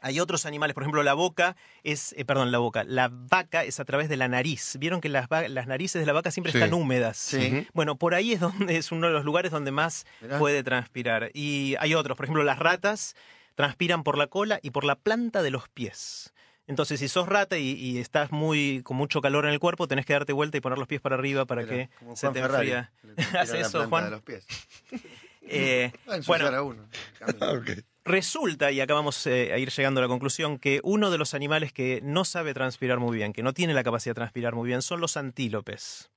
Hay 0.00 0.20
otros 0.20 0.46
animales, 0.46 0.74
por 0.74 0.82
ejemplo, 0.82 1.02
la 1.02 1.14
boca 1.14 1.56
es, 1.82 2.14
eh, 2.18 2.24
perdón, 2.24 2.52
la 2.52 2.58
boca, 2.58 2.84
la 2.84 3.08
vaca 3.10 3.64
es 3.64 3.80
a 3.80 3.84
través 3.84 4.08
de 4.08 4.16
la 4.16 4.28
nariz. 4.28 4.76
Vieron 4.78 5.00
que 5.00 5.08
las, 5.08 5.26
las 5.48 5.66
narices 5.66 6.00
de 6.00 6.06
la 6.06 6.12
vaca 6.12 6.30
siempre 6.30 6.52
Sí. 6.52 6.58
están 6.58 6.74
húmedas. 6.74 7.16
Sí. 7.16 7.66
Bueno, 7.72 7.96
por 7.96 8.14
ahí 8.14 8.32
es 8.32 8.40
donde 8.40 8.76
es 8.76 8.92
uno 8.92 9.06
de 9.06 9.12
los 9.12 9.24
lugares 9.24 9.50
donde 9.52 9.70
más 9.72 10.06
puede 10.38 10.62
transpirar. 10.62 11.30
Y 11.34 11.74
hay 11.80 11.94
otros, 11.94 12.16
por 12.16 12.26
ejemplo, 12.26 12.44
las 12.44 12.58
ratas 12.58 13.16
transpiran 13.54 14.02
por 14.04 14.18
la 14.18 14.26
cola 14.26 14.60
y 14.62 14.70
por 14.70 14.84
la 14.84 14.96
planta 14.96 15.42
de 15.42 15.50
los 15.50 15.68
pies. 15.68 16.32
Entonces, 16.68 16.98
si 17.00 17.08
sos 17.08 17.28
rata 17.28 17.58
y, 17.58 17.70
y 17.72 17.98
estás 17.98 18.32
muy 18.32 18.82
con 18.82 18.96
mucho 18.96 19.20
calor 19.20 19.46
en 19.46 19.52
el 19.52 19.60
cuerpo, 19.60 19.86
tenés 19.88 20.04
que 20.04 20.12
darte 20.14 20.32
vuelta 20.32 20.58
y 20.58 20.60
poner 20.60 20.78
los 20.78 20.88
pies 20.88 21.00
para 21.00 21.14
arriba 21.14 21.46
para 21.46 21.64
que 21.64 21.88
como 22.00 22.16
se 22.16 22.26
Juan 22.26 22.34
te 22.34 22.40
enfría. 22.40 22.92
Hace 23.38 23.54
la 23.54 23.60
eso, 23.60 23.70
planta 23.70 23.88
Juan. 23.88 24.04
de 24.04 24.10
los 24.10 24.22
pies. 24.22 24.46
Eh, 25.48 25.92
bueno, 26.26 26.48
a 26.48 26.62
uno. 26.62 26.88
Resulta, 28.06 28.70
y 28.70 28.80
acá 28.80 28.94
vamos 28.94 29.26
eh, 29.26 29.52
a 29.52 29.58
ir 29.58 29.70
llegando 29.70 29.98
a 29.98 30.02
la 30.02 30.08
conclusión, 30.08 30.60
que 30.60 30.80
uno 30.84 31.10
de 31.10 31.18
los 31.18 31.34
animales 31.34 31.72
que 31.72 32.00
no 32.04 32.24
sabe 32.24 32.54
transpirar 32.54 33.00
muy 33.00 33.16
bien, 33.16 33.32
que 33.32 33.42
no 33.42 33.52
tiene 33.52 33.74
la 33.74 33.82
capacidad 33.82 34.12
de 34.12 34.20
transpirar 34.20 34.54
muy 34.54 34.68
bien, 34.68 34.80
son 34.80 35.00
los 35.00 35.16
antílopes. 35.16 36.12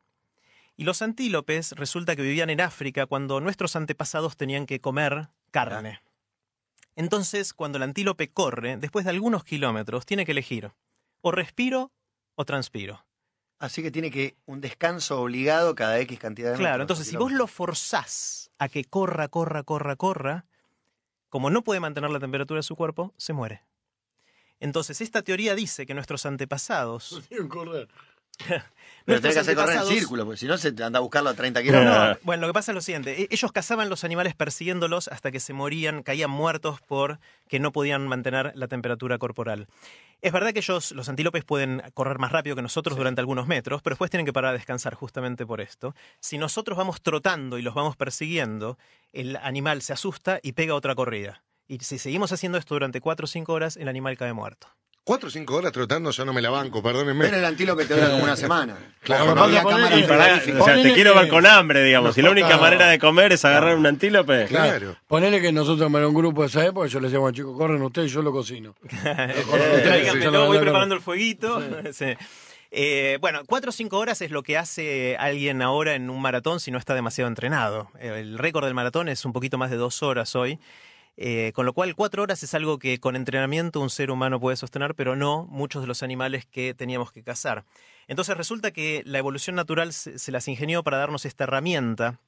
Y 0.78 0.84
los 0.84 1.02
antílopes 1.02 1.72
resulta 1.72 2.16
que 2.16 2.22
vivían 2.22 2.52
en 2.52 2.62
África 2.62 3.08
cuando 3.08 3.42
nuestros 3.42 3.76
antepasados 3.76 4.38
tenían 4.38 4.68
que 4.68 4.80
comer 4.80 5.30
carne. 5.50 6.00
Entonces, 6.96 7.56
cuando 7.56 7.78
el 7.78 7.84
antílope 7.84 8.30
corre, 8.30 8.78
después 8.78 9.04
de 9.04 9.10
algunos 9.12 9.44
kilómetros, 9.44 10.06
tiene 10.06 10.28
que 10.28 10.34
elegir 10.34 10.72
o 11.22 11.32
respiro 11.32 11.92
o 12.36 12.46
transpiro. 12.46 13.04
Así 13.58 13.82
que 13.82 13.90
tiene 13.90 14.12
que 14.12 14.36
un 14.46 14.62
descanso 14.62 15.20
obligado 15.22 15.74
cada 15.74 16.00
X 16.02 16.20
cantidad 16.20 16.52
de 16.52 16.58
Claro, 16.58 16.84
metros, 16.84 16.84
entonces 16.84 17.08
si 17.08 17.18
vos 17.18 17.32
lo 17.32 17.48
forzás 17.48 18.52
a 18.60 18.70
que 18.70 18.86
corra, 18.86 19.28
corra, 19.28 19.64
corra, 19.64 19.96
corra, 19.96 20.46
como 21.30 21.50
no 21.50 21.64
puede 21.64 21.80
mantener 21.80 22.10
la 22.12 22.20
temperatura 22.20 22.60
de 22.60 22.64
su 22.64 22.76
cuerpo, 22.76 23.14
se 23.18 23.34
muere. 23.34 23.64
Entonces, 24.60 25.00
esta 25.02 25.22
teoría 25.22 25.56
dice 25.56 25.86
que 25.86 25.94
nuestros 25.94 26.26
antepasados. 26.26 27.22
Pero 29.06 29.22
tenés 29.22 29.36
que 29.38 29.40
hacer 29.42 29.56
correr 29.56 29.78
en 29.78 29.86
círculo, 29.86 30.24
porque 30.26 30.38
si 30.38 30.46
no 30.46 30.58
se 30.58 30.68
anda 30.84 30.98
a 30.98 31.00
buscarlo 31.00 31.30
a 31.32 31.34
30 31.34 31.62
No, 31.62 31.66
kilómetros. 31.66 32.10
no, 32.10 32.18
bueno, 32.24 32.42
lo 32.42 32.48
que 32.48 32.54
pasa 32.54 32.72
es 32.72 32.76
lo 32.76 32.82
siguiente. 32.82 33.24
e- 33.24 33.28
Ellos 33.32 33.52
cazaban 33.52 33.90
los 33.90 34.04
animales 34.04 34.36
persiguiéndolos 34.36 35.08
hasta 35.08 35.32
que 35.32 35.40
se 35.40 35.54
morían, 35.54 36.04
caían 36.04 36.30
muertos 36.30 36.80
por 36.82 37.20
que 37.48 37.60
no 37.60 37.72
podían 37.72 38.08
mantener 38.08 38.52
la 38.56 38.68
temperatura 38.68 39.18
corporal. 39.18 39.68
Es 40.22 40.32
verdad 40.32 40.52
que 40.54 40.60
ellos, 40.60 40.92
los 40.92 41.10
antílopes, 41.10 41.44
pueden 41.46 41.82
correr 41.96 42.20
más 42.20 42.32
rápido 42.32 42.56
que 42.56 42.62
nosotros 42.62 42.98
durante 42.98 43.22
algunos 43.22 43.48
metros, 43.48 43.82
pero 43.82 43.96
después 43.96 44.12
tienen 44.12 44.26
que 44.26 44.34
parar 44.34 44.52
a 44.52 44.58
descansar 44.58 44.94
justamente 44.94 45.46
por 45.46 45.60
esto. 45.62 45.96
Si 46.20 46.38
nosotros 46.38 46.78
vamos 46.78 47.02
trotando 47.02 47.58
y 47.58 47.62
los 47.64 47.74
vamos 47.74 47.96
persiguiendo, 47.96 48.78
el 49.14 49.38
animal 49.38 49.82
se 49.82 49.94
asusta 49.94 50.40
y 50.44 50.52
pega 50.52 50.76
otra 50.76 50.94
corrida. 50.94 51.42
Y 51.68 51.80
si 51.80 51.98
seguimos 51.98 52.32
haciendo 52.32 52.58
esto 52.58 52.76
durante 52.76 53.00
cuatro 53.02 53.24
o 53.26 53.28
cinco 53.28 53.54
horas, 53.54 53.76
el 53.78 53.88
animal 53.88 54.18
cae 54.18 54.34
muerto. 54.34 54.68
Cuatro 55.10 55.28
o 55.30 55.32
cinco 55.32 55.56
horas 55.56 55.72
trotando, 55.72 56.12
yo 56.12 56.24
no 56.24 56.34
me 56.34 56.40
la 56.40 56.52
banco, 56.52 56.84
perdónenme. 56.84 57.26
Pero 57.26 57.38
el 57.38 57.46
antílope 57.46 57.84
te 57.86 57.96
dura 57.96 58.12
como 58.12 58.26
una 58.26 58.36
semana. 58.36 58.78
Claro, 59.02 59.34
no, 59.34 59.46
había 59.46 59.64
Y 59.64 60.04
frigoríficas. 60.04 60.62
o 60.62 60.66
sea, 60.66 60.84
te 60.84 60.94
quiero 60.94 61.16
ver 61.16 61.28
con 61.30 61.48
hambre, 61.48 61.84
digamos. 61.84 62.16
Y 62.16 62.22
la 62.22 62.30
única 62.30 62.50
No. 62.58 62.62
manera 62.62 62.86
de 62.90 63.00
comer 63.00 63.32
es 63.32 63.44
agarrar 63.44 63.76
un 63.76 63.88
antílope. 63.88 64.46
Claro. 64.46 64.98
Ponele 65.08 65.42
que 65.42 65.52
nosotros 65.52 65.92
era 65.92 66.08
un 66.08 66.14
grupo 66.14 66.42
de 66.44 66.50
esa 66.50 66.64
época, 66.64 66.86
yo 66.86 67.00
les 67.00 67.12
decía, 67.12 67.28
chicos, 67.32 67.58
corren 67.58 67.82
ustedes 67.82 68.12
y 68.12 68.14
yo 68.14 68.22
lo 68.22 68.32
cocino. 68.32 68.76
Sí. 68.84 70.28
voy 70.28 70.60
preparando 70.60 70.94
el 70.94 71.02
fueguito. 71.02 71.60
Sí. 71.92 72.06
Eh, 72.70 73.18
bueno, 73.20 73.42
cuatro 73.48 73.70
o 73.70 73.72
cinco 73.72 73.98
horas 73.98 74.22
es 74.22 74.30
lo 74.30 74.44
que 74.44 74.60
hace 74.60 75.18
alguien 75.18 75.64
ahora 75.64 75.96
en 75.96 76.12
un 76.12 76.22
maratón 76.22 76.60
si 76.60 76.70
no 76.70 76.78
está 76.78 76.94
demasiado 76.94 77.28
entrenado. 77.30 77.90
El 78.00 78.38
récord 78.38 78.66
del 78.66 78.76
maratón 78.76 79.10
es 79.10 79.26
un 79.26 79.34
poquito 79.34 79.58
más 79.58 79.72
de 79.72 79.78
dos 79.78 80.04
horas 80.04 80.36
hoy. 80.36 80.60
Eh, 81.18 81.52
con 81.54 81.66
lo 81.66 81.74
cual, 81.74 81.96
cuatro 81.96 82.24
horas 82.24 82.44
es 82.44 82.54
algo 82.54 82.80
que 82.80 83.00
con 83.00 83.16
entrenamiento 83.16 83.82
un 83.82 83.90
ser 83.90 84.10
humano 84.10 84.40
puede 84.40 84.56
sostener, 84.56 84.96
pero 84.96 85.16
no 85.16 85.46
muchos 85.50 85.82
de 85.82 85.88
los 85.88 86.02
animales 86.02 86.46
que 86.46 86.74
teníamos 86.74 87.12
que 87.12 87.24
cazar. 87.24 87.66
Entonces 88.08 88.38
resulta 88.38 88.72
que 88.72 89.04
la 89.06 89.20
evolución 89.20 89.56
natural 89.56 89.94
se, 89.94 90.32
las 90.32 90.48
ingenió 90.48 90.82
para 90.82 90.98
darnos 90.98 91.26
esta 91.26 91.44
herramienta 91.44 92.20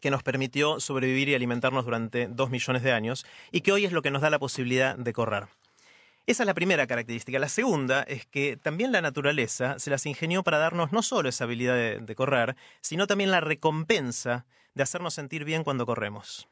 que 0.00 0.10
nos 0.10 0.22
permitió 0.22 0.78
sobrevivir 0.78 1.28
y 1.28 1.34
alimentarnos 1.34 1.86
durante 1.86 2.28
dos 2.28 2.50
millones 2.50 2.82
de 2.82 2.92
años 2.92 3.24
y 3.50 3.62
que 3.62 3.72
hoy 3.72 3.86
es 3.86 3.92
lo 3.92 4.02
que 4.02 4.10
nos 4.10 4.22
da 4.22 4.30
la 4.30 4.38
posibilidad 4.38 4.96
de 4.96 5.12
correr. 5.12 5.46
Esa 6.26 6.42
es 6.42 6.46
la 6.46 6.54
primera 6.54 6.86
característica. 6.86 7.38
La 7.38 7.48
segunda 7.48 8.02
es 8.02 8.26
que 8.26 8.56
también 8.56 8.92
la 8.92 9.00
naturaleza 9.00 9.78
se 9.78 9.90
las 9.90 10.06
ingenió 10.06 10.42
para 10.42 10.58
darnos 10.58 10.92
no 10.92 11.02
solo 11.02 11.28
esa 11.28 11.44
habilidad 11.44 11.98
de 12.00 12.14
correr, 12.14 12.56
sino 12.80 13.06
también 13.06 13.30
la 13.30 13.40
recompensa 13.40 14.46
de 14.74 14.82
hacernos 14.82 15.14
sentir 15.14 15.44
bien 15.44 15.64
cuando 15.64 15.86
corremos. 15.86 16.48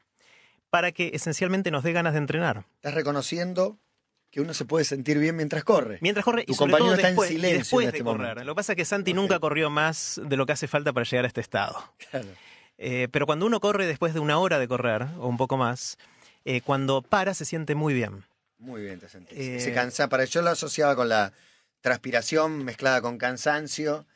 Para 0.73 0.91
que 0.91 1.11
esencialmente 1.13 1.69
nos 1.69 1.83
dé 1.83 1.91
ganas 1.93 2.13
de 2.13 2.17
entrenar. 2.17 2.65
Estás 2.77 2.95
reconociendo 2.95 3.77
que 4.31 4.41
uno 4.41 4.55
se 4.55 4.65
puede 4.65 4.85
sentir 4.85 5.19
bien 5.19 5.35
mientras 5.35 5.63
corre. 5.63 5.99
Mientras 6.01 6.25
corre 6.25 6.45
Tu 6.45 6.53
y 6.53 6.55
sobre 6.55 6.71
compañero 6.71 6.95
todo 6.97 7.05
está 7.07 7.09
en 7.09 7.25
y 7.25 7.27
silencio 7.35 7.59
después 7.59 7.85
en 7.85 7.91
de 7.91 7.97
este 7.99 8.03
correr. 8.03 8.19
momento. 8.29 8.43
Lo 8.43 8.53
que 8.53 8.55
pasa 8.55 8.71
es 8.73 8.77
que 8.77 8.85
Santi 8.85 9.13
nunca 9.13 9.37
corrió 9.39 9.69
más 9.69 10.19
de 10.25 10.35
lo 10.35 10.47
que 10.47 10.53
hace 10.53 10.67
falta 10.67 10.91
para 10.91 11.03
llegar 11.05 11.25
a 11.25 11.27
este 11.27 11.41
estado. 11.41 11.75
Claro. 12.09 12.27
Eh, 12.79 13.07
pero 13.11 13.27
cuando 13.27 13.45
uno 13.45 13.59
corre 13.59 13.85
después 13.85 14.15
de 14.15 14.19
una 14.19 14.39
hora 14.39 14.57
de 14.57 14.67
correr, 14.67 15.03
o 15.19 15.27
un 15.27 15.37
poco 15.37 15.57
más, 15.57 15.99
eh, 16.43 16.61
cuando 16.61 17.03
para 17.03 17.35
se 17.35 17.45
siente 17.45 17.75
muy 17.75 17.93
bien. 17.93 18.23
Muy 18.57 18.81
bien 18.81 18.99
te 18.99 19.07
sentís. 19.09 19.37
Eh, 19.37 19.59
Se 19.59 19.73
cansa, 19.75 20.09
para 20.09 20.25
yo 20.25 20.41
lo 20.41 20.49
asociaba 20.49 20.95
con 20.95 21.07
la 21.07 21.33
transpiración 21.81 22.63
mezclada 22.63 22.99
con 23.01 23.19
cansancio 23.19 24.07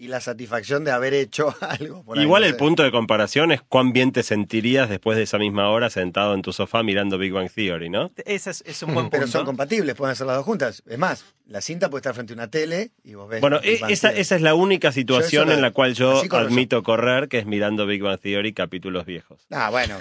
y 0.00 0.08
la 0.08 0.20
satisfacción 0.20 0.82
de 0.82 0.92
haber 0.92 1.12
hecho 1.12 1.54
algo. 1.60 2.02
por 2.02 2.16
ahí, 2.16 2.24
Igual 2.24 2.40
no 2.42 2.46
el 2.46 2.52
sé. 2.54 2.58
punto 2.58 2.82
de 2.82 2.90
comparación 2.90 3.52
es 3.52 3.60
cuán 3.60 3.92
bien 3.92 4.12
te 4.12 4.22
sentirías 4.22 4.88
después 4.88 5.16
de 5.18 5.24
esa 5.24 5.36
misma 5.38 5.68
hora 5.68 5.90
sentado 5.90 6.32
en 6.34 6.40
tu 6.40 6.52
sofá 6.54 6.82
mirando 6.82 7.18
Big 7.18 7.32
Bang 7.32 7.50
Theory, 7.54 7.90
¿no? 7.90 8.10
Ese 8.24 8.50
es, 8.50 8.62
es 8.66 8.82
un 8.82 8.88
buen 8.94 9.04
punto. 9.06 9.18
Pero 9.18 9.26
son 9.26 9.44
compatibles, 9.44 9.94
pueden 9.94 10.12
hacer 10.12 10.26
las 10.26 10.36
dos 10.36 10.46
juntas. 10.46 10.82
Es 10.88 10.96
más, 10.98 11.24
la 11.46 11.60
cinta 11.60 11.90
puede 11.90 12.00
estar 12.00 12.14
frente 12.14 12.32
a 12.32 12.34
una 12.36 12.48
tele 12.48 12.92
y 13.04 13.14
vos 13.14 13.28
ves. 13.28 13.42
Bueno, 13.42 13.60
e- 13.62 13.80
esa, 13.90 14.10
esa 14.10 14.36
es 14.36 14.40
la 14.40 14.54
única 14.54 14.90
situación 14.90 15.48
lo- 15.48 15.54
en 15.54 15.60
la 15.60 15.72
cual 15.72 15.92
yo 15.94 16.22
admito 16.30 16.82
correr, 16.82 17.28
que 17.28 17.38
es 17.38 17.44
mirando 17.44 17.84
Big 17.86 18.02
Bang 18.02 18.18
Theory 18.20 18.54
capítulos 18.54 19.04
viejos. 19.04 19.46
Ah, 19.50 19.68
bueno, 19.70 19.98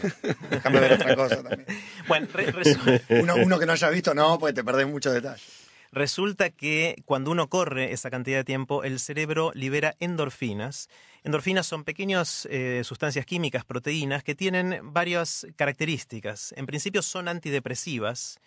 déjame 0.49 0.79
ver 0.79 0.93
otra 0.93 1.13
cosa 1.15 1.43
también. 1.43 1.65
Bueno, 2.07 2.27
re- 2.33 2.53
resu- 2.53 3.01
Uno, 3.21 3.35
uno 3.35 3.59
que 3.59 3.65
no 3.65 3.73
haya 3.73 3.89
visto, 3.89 4.13
no, 4.13 4.39
porque 4.39 4.53
te 4.53 4.63
perdés 4.63 4.87
muchos 4.87 5.13
detalles. 5.13 5.58
Resulta 5.91 6.50
que 6.50 6.96
cuando 7.05 7.31
uno 7.31 7.50
corre 7.50 7.91
esa 7.91 8.10
cantidad 8.10 8.38
de 8.38 8.43
tiempo, 8.43 8.84
el 8.84 9.00
cerebro 9.00 9.51
libera 9.53 9.96
endorfinas. 10.00 10.89
Endorfinas 11.24 11.65
son 11.65 11.84
pequeñas 11.84 12.48
eh, 12.51 12.81
sustancias 12.84 13.25
químicas, 13.25 13.65
proteínas, 13.65 14.24
que 14.24 14.36
tienen 14.36 14.93
varias 14.93 15.48
características. 15.55 16.53
En 16.58 16.65
principio 16.65 17.01
son 17.01 17.27
antidepresivas, 17.27 18.39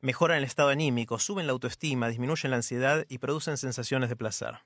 mejoran 0.00 0.38
el 0.38 0.44
estado 0.44 0.68
anímico, 0.68 1.18
suben 1.18 1.46
la 1.46 1.52
autoestima, 1.52 2.08
disminuyen 2.08 2.50
la 2.50 2.56
ansiedad 2.56 3.04
y 3.08 3.18
producen 3.18 3.56
sensaciones 3.56 4.08
de 4.08 4.16
placer. 4.16 4.58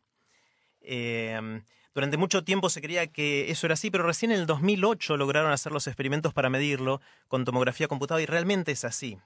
Eh, 0.80 1.62
durante 1.96 2.18
mucho 2.18 2.44
tiempo 2.44 2.68
se 2.68 2.82
creía 2.82 3.06
que 3.06 3.50
eso 3.50 3.66
era 3.66 3.72
así, 3.72 3.90
pero 3.90 4.04
recién 4.04 4.30
en 4.30 4.40
el 4.40 4.46
2008 4.46 5.16
lograron 5.16 5.50
hacer 5.50 5.72
los 5.72 5.86
experimentos 5.86 6.34
para 6.34 6.50
medirlo 6.50 7.00
con 7.26 7.46
tomografía 7.46 7.88
computada 7.88 8.20
y 8.20 8.26
realmente 8.26 8.70
es 8.72 8.84
así. 8.84 9.16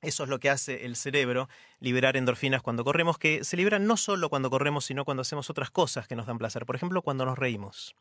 Eso 0.00 0.22
es 0.22 0.28
lo 0.28 0.38
que 0.38 0.48
hace 0.48 0.84
el 0.84 0.94
cerebro, 0.94 1.48
liberar 1.80 2.16
endorfinas 2.16 2.62
cuando 2.62 2.84
corremos, 2.84 3.18
que 3.18 3.42
se 3.42 3.56
liberan 3.56 3.86
no 3.86 3.96
solo 3.96 4.28
cuando 4.30 4.48
corremos, 4.48 4.84
sino 4.84 5.04
cuando 5.04 5.22
hacemos 5.22 5.50
otras 5.50 5.70
cosas 5.70 6.06
que 6.06 6.14
nos 6.14 6.26
dan 6.26 6.38
placer. 6.38 6.66
Por 6.66 6.76
ejemplo, 6.76 7.02
cuando 7.02 7.24
nos 7.24 7.36
reímos. 7.36 7.96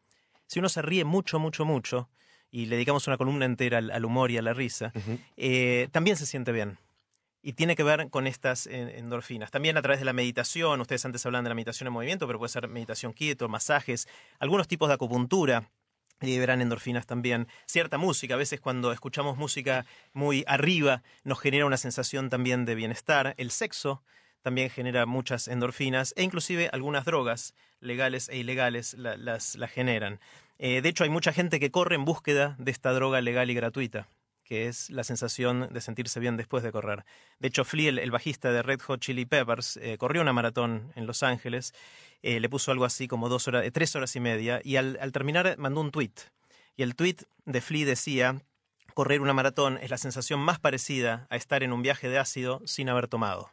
Si 0.46 0.60
uno 0.60 0.70
se 0.70 0.82
ríe 0.82 1.06
mucho, 1.06 1.39
mucho, 1.39 1.66
mucho, 1.66 2.10
y 2.51 2.68
le 2.68 2.75
dedicamos 2.75 3.08
una 3.08 3.18
columna 3.18 3.46
entera 3.46 3.80
al, 3.80 3.92
al 3.92 4.06
humor 4.06 4.32
y 4.32 4.38
a 4.38 4.42
la 4.42 4.54
risa, 4.54 4.94
eh, 5.36 5.89
también 5.92 6.18
se 6.18 6.25
siente 6.25 6.51
bien. 6.51 6.77
Y 7.42 7.54
tiene 7.54 7.75
que 7.75 7.84
ver 7.84 8.10
con 8.10 8.27
estas 8.27 8.68
eh, 8.68 9.00
endorfinas. 9.00 9.51
También 9.51 9.77
a 9.77 9.82
través 9.82 10.00
de 10.00 10.06
la 10.06 10.13
meditación, 10.13 10.82
ustedes 10.82 11.04
antes 11.06 11.25
hablan 11.25 11.44
de 11.44 11.50
la 11.50 11.56
meditación 11.56 11.88
en 11.88 11.94
movimiento, 11.94 12.27
pero 12.27 12.39
puede 12.39 12.50
ser 12.50 12.68
meditación 12.68 13.13
quieto, 13.13 13.50
masajes, 13.50 14.08
algunos 14.39 14.68
tipos 14.68 14.88
de 14.88 14.96
acupuntura 14.96 15.70
liberan 16.21 16.62
endorfinas 16.62 17.05
también. 17.05 17.47
Cierta 17.65 17.97
música, 17.97 18.33
a 18.33 18.38
veces 18.38 18.59
cuando 18.59 18.91
escuchamos 18.91 19.38
música 19.38 19.86
muy 20.13 20.43
arriba 20.47 21.03
nos 21.24 21.39
genera 21.39 21.65
una 21.65 21.77
sensación 21.77 22.29
también 22.29 22.65
de 22.65 22.75
bienestar. 22.75 23.33
El 23.38 23.51
sexo 23.51 24.01
también 24.41 24.69
genera 24.69 25.05
muchas 25.05 25.47
endorfinas 25.47 26.13
e 26.15 26.24
inclusive 26.24 26.69
algunas 26.71 27.05
drogas 27.05 27.53
legales 27.79 28.29
e 28.29 28.38
ilegales 28.38 28.93
la- 28.93 29.17
las, 29.17 29.55
las 29.55 29.71
generan. 29.71 30.19
Eh, 30.59 30.81
de 30.81 30.89
hecho, 30.89 31.03
hay 31.03 31.09
mucha 31.09 31.33
gente 31.33 31.59
que 31.59 31.69
corre 31.69 31.95
en 31.95 32.05
búsqueda 32.05 32.55
de 32.57 32.71
esta 32.71 32.91
droga 32.91 33.21
legal 33.21 33.50
y 33.50 33.53
gratuita 33.53 34.07
que 34.48 34.68
es 34.68 34.89
la 34.89 35.04
sensación 35.04 35.68
de 35.74 35.82
sentirse 35.82 36.20
bien 36.22 36.38
después 36.38 36.63
de 36.63 36.72
correr. 36.72 37.04
De 37.39 37.50
hecho, 37.50 37.66
Flea, 37.66 37.89
el, 37.89 38.00
el 38.00 38.12
bajista 38.12 38.51
de 38.51 38.62
Red 38.62 38.80
Hot 38.82 39.01
Chili 39.01 39.25
Peppers, 39.25 39.77
eh, 39.77 39.98
corrió 39.98 40.22
una 40.22 40.32
maratón 40.32 40.94
en 40.96 41.06
Los 41.06 41.22
Ángeles, 41.22 41.74
eh, 42.22 42.39
le 42.39 42.48
puso 42.50 42.72
algo 42.72 42.86
así 42.86 43.08
como 43.08 43.27
dos 43.30 43.48
horas, 43.48 43.66
eh, 43.66 43.72
tres 43.72 43.96
horas 43.96 44.16
y 44.16 44.20
media, 44.22 44.62
y 44.63 44.77
al, 44.77 44.98
al 45.01 45.12
terminar 45.12 45.56
mandó 45.58 45.82
un 45.82 45.92
tweet. 45.92 46.13
Y 46.77 46.84
el 46.84 46.96
tweet 46.96 47.18
de 47.46 47.60
Flea 47.62 47.86
decía, 47.86 48.42
correr 48.94 49.20
una 49.22 49.34
maratón 49.34 49.77
es 49.82 49.89
la 49.89 49.98
sensación 49.98 50.39
más 50.39 50.60
parecida 50.60 51.27
a 51.30 51.36
estar 51.36 51.62
en 51.62 51.74
un 51.74 51.82
viaje 51.82 52.08
de 52.08 52.18
ácido 52.18 52.62
sin 52.66 52.88
haber 52.89 53.08
tomado. 53.10 53.51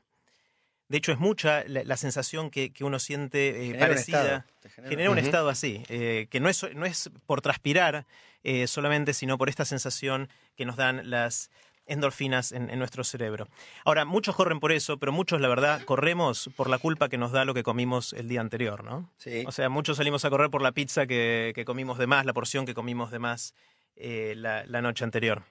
De 0.88 0.98
hecho, 0.98 1.12
es 1.12 1.18
mucha 1.18 1.64
la, 1.66 1.82
la 1.82 1.96
sensación 1.96 2.50
que, 2.50 2.70
que 2.72 2.84
uno 2.84 2.98
siente 2.98 3.48
eh, 3.48 3.66
Genera 3.68 3.86
parecida. 3.88 4.46
genera- 4.74 4.90
Genera 4.90 5.10
un 5.10 5.18
estado 5.18 5.48
así, 5.48 5.82
eh, 5.88 6.28
que 6.30 6.40
no 6.40 6.48
es, 6.50 6.62
no 6.74 6.84
es 6.86 7.10
por 7.26 7.40
transpirar 7.40 8.06
eh, 8.44 8.66
solamente, 8.68 9.12
sino 9.12 9.36
por 9.36 9.48
esta 9.48 9.64
sensación 9.64 10.28
que 10.56 10.64
nos 10.64 10.76
dan 10.76 11.10
las 11.10 11.50
endorfinas 11.86 12.52
en, 12.52 12.70
en 12.70 12.78
nuestro 12.78 13.04
cerebro. 13.04 13.46
Ahora, 13.84 14.04
muchos 14.04 14.34
corren 14.36 14.58
por 14.58 14.72
eso, 14.72 14.98
pero 14.98 15.12
muchos, 15.12 15.40
la 15.40 15.48
verdad, 15.48 15.82
corremos 15.84 16.48
por 16.56 16.70
la 16.70 16.78
culpa 16.78 17.08
que 17.08 17.18
nos 17.18 17.32
da 17.32 17.44
lo 17.44 17.52
que 17.52 17.62
comimos 17.62 18.14
el 18.14 18.26
día 18.28 18.40
anterior, 18.40 18.84
¿no? 18.84 19.10
Sí. 19.18 19.44
O 19.46 19.52
sea, 19.52 19.68
muchos 19.68 19.98
salimos 19.98 20.24
a 20.24 20.30
correr 20.30 20.48
por 20.48 20.62
la 20.62 20.72
pizza 20.72 21.06
que, 21.06 21.52
que 21.54 21.64
comimos 21.64 21.98
de 21.98 22.06
más, 22.06 22.24
la 22.24 22.32
porción 22.32 22.64
que 22.64 22.72
comimos 22.72 23.10
de 23.10 23.18
más 23.18 23.54
eh, 23.96 24.34
la, 24.36 24.64
la 24.66 24.80
noche 24.80 25.04
anterior. 25.04 25.42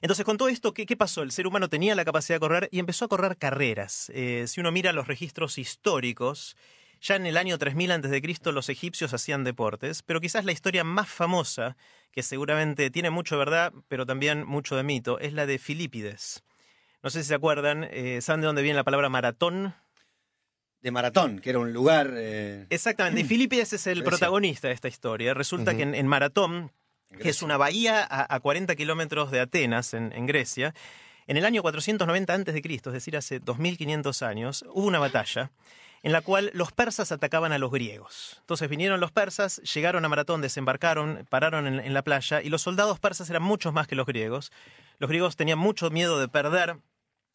Entonces, 0.00 0.24
con 0.24 0.36
todo 0.36 0.48
esto, 0.48 0.74
¿qué, 0.74 0.86
qué 0.86 0.96
pasó? 0.96 1.22
El 1.22 1.32
ser 1.32 1.46
humano 1.46 1.68
tenía 1.68 1.94
la 1.94 2.04
capacidad 2.04 2.36
de 2.36 2.40
correr 2.40 2.68
y 2.70 2.78
empezó 2.78 3.06
a 3.06 3.08
correr 3.08 3.36
carreras. 3.38 4.12
Eh, 4.14 4.44
si 4.46 4.60
uno 4.60 4.70
mira 4.70 4.92
los 4.92 5.08
registros 5.08 5.56
históricos, 5.56 6.56
ya 7.04 7.16
en 7.16 7.26
el 7.26 7.36
año 7.36 7.58
3000 7.58 7.92
a.C. 7.92 8.52
los 8.52 8.70
egipcios 8.70 9.12
hacían 9.12 9.44
deportes, 9.44 10.02
pero 10.02 10.22
quizás 10.22 10.46
la 10.46 10.52
historia 10.52 10.84
más 10.84 11.06
famosa, 11.08 11.76
que 12.10 12.22
seguramente 12.22 12.90
tiene 12.90 13.10
mucho 13.10 13.34
de 13.34 13.40
verdad, 13.40 13.72
pero 13.88 14.06
también 14.06 14.46
mucho 14.46 14.74
de 14.74 14.84
mito, 14.84 15.18
es 15.18 15.34
la 15.34 15.44
de 15.44 15.58
Filipides. 15.58 16.42
No 17.02 17.10
sé 17.10 17.22
si 17.22 17.28
se 17.28 17.34
acuerdan, 17.34 17.86
eh, 17.90 18.20
¿saben 18.22 18.40
de 18.40 18.46
dónde 18.46 18.62
viene 18.62 18.76
la 18.76 18.84
palabra 18.84 19.08
maratón? 19.10 19.74
de 20.80 20.90
Maratón, 20.90 21.38
que 21.38 21.48
era 21.48 21.58
un 21.58 21.72
lugar. 21.72 22.10
eh, 22.14 22.66
Exactamente, 22.68 23.20
y 23.20 23.24
Filipides 23.28 23.72
es 23.72 23.86
el 23.86 24.00
Grecia. 24.00 24.10
protagonista 24.10 24.68
de 24.68 24.74
esta 24.74 24.88
historia. 24.88 25.32
Resulta 25.32 25.74
que 25.74 25.82
en, 25.82 25.94
en 25.94 26.06
Maratón, 26.06 26.72
que 27.22 27.30
es 27.30 27.40
una 27.40 27.56
bahía 27.56 28.02
a, 28.02 28.34
a 28.34 28.40
40 28.40 28.76
kilómetros 28.76 29.30
de 29.30 29.40
Atenas, 29.40 29.94
en, 29.94 30.12
en 30.12 30.26
Grecia, 30.26 30.74
en 31.26 31.38
el 31.38 31.46
año 31.46 31.62
490 31.62 32.34
a.C., 32.34 32.62
es 32.86 32.92
decir, 32.92 33.16
hace 33.16 33.40
2500 33.40 34.22
años, 34.22 34.62
hubo 34.74 34.86
una 34.86 34.98
batalla 34.98 35.50
en 36.04 36.12
la 36.12 36.20
cual 36.20 36.50
los 36.52 36.70
persas 36.70 37.12
atacaban 37.12 37.52
a 37.52 37.58
los 37.58 37.70
griegos. 37.70 38.36
Entonces 38.40 38.68
vinieron 38.68 39.00
los 39.00 39.10
persas, 39.10 39.56
llegaron 39.62 40.04
a 40.04 40.08
Maratón, 40.10 40.42
desembarcaron, 40.42 41.26
pararon 41.30 41.66
en, 41.66 41.94
la 41.94 42.02
playa, 42.02 42.42
y 42.42 42.50
los 42.50 42.60
soldados 42.60 43.00
persas 43.00 43.30
eran 43.30 43.42
muchos 43.42 43.72
más 43.72 43.88
que 43.88 43.94
los 43.94 44.04
griegos. 44.04 44.52
Los 44.98 45.08
griegos 45.08 45.34
tenían 45.34 45.58
mucho 45.58 45.88
miedo 45.88 46.20
de 46.20 46.28
perder 46.28 46.76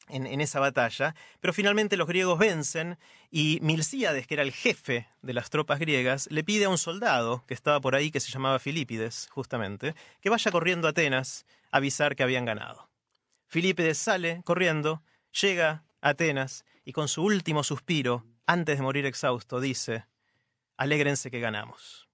en, 0.08 0.28
en 0.28 0.40
esa 0.40 0.60
batalla, 0.60 1.16
pero 1.40 1.52
finalmente 1.52 1.98
los 1.98 2.08
griegos 2.08 2.38
vencen 2.38 3.00
y 3.32 3.58
Milcíades, 3.64 4.28
que 4.28 4.36
era 4.36 4.44
el 4.44 4.52
jefe 4.52 5.08
de 5.24 5.34
las 5.34 5.50
tropas 5.50 5.80
griegas, 5.80 6.28
le 6.30 6.44
pide 6.44 6.66
a 6.66 6.70
un 6.70 6.78
soldado 6.78 7.44
que 7.48 7.56
estaba 7.56 7.82
por 7.82 7.96
ahí, 7.96 8.12
que 8.12 8.20
se 8.20 8.32
llamaba 8.32 8.60
Filipides, 8.60 9.30
justamente, 9.32 9.96
que 10.22 10.30
vaya 10.30 10.52
corriendo 10.52 10.88
a 10.88 10.92
Atenas 10.92 11.48
a 11.72 11.78
avisar 11.78 12.16
que 12.16 12.22
habían 12.22 12.46
ganado. 12.46 12.88
Filipides 13.48 13.98
sale 13.98 14.44
corriendo, 14.46 15.02
llega 15.42 15.86
a 16.02 16.10
Atenas 16.10 16.66
y 16.86 16.92
con 16.92 17.08
su 17.08 17.24
último 17.24 17.64
suspiro, 17.64 18.26
antes 18.52 18.78
de 18.78 18.84
morir 18.84 19.06
exhausto, 19.06 19.60
dice, 19.60 20.06
alégrense 20.78 21.30
que 21.32 21.40
ganamos. 21.40 22.08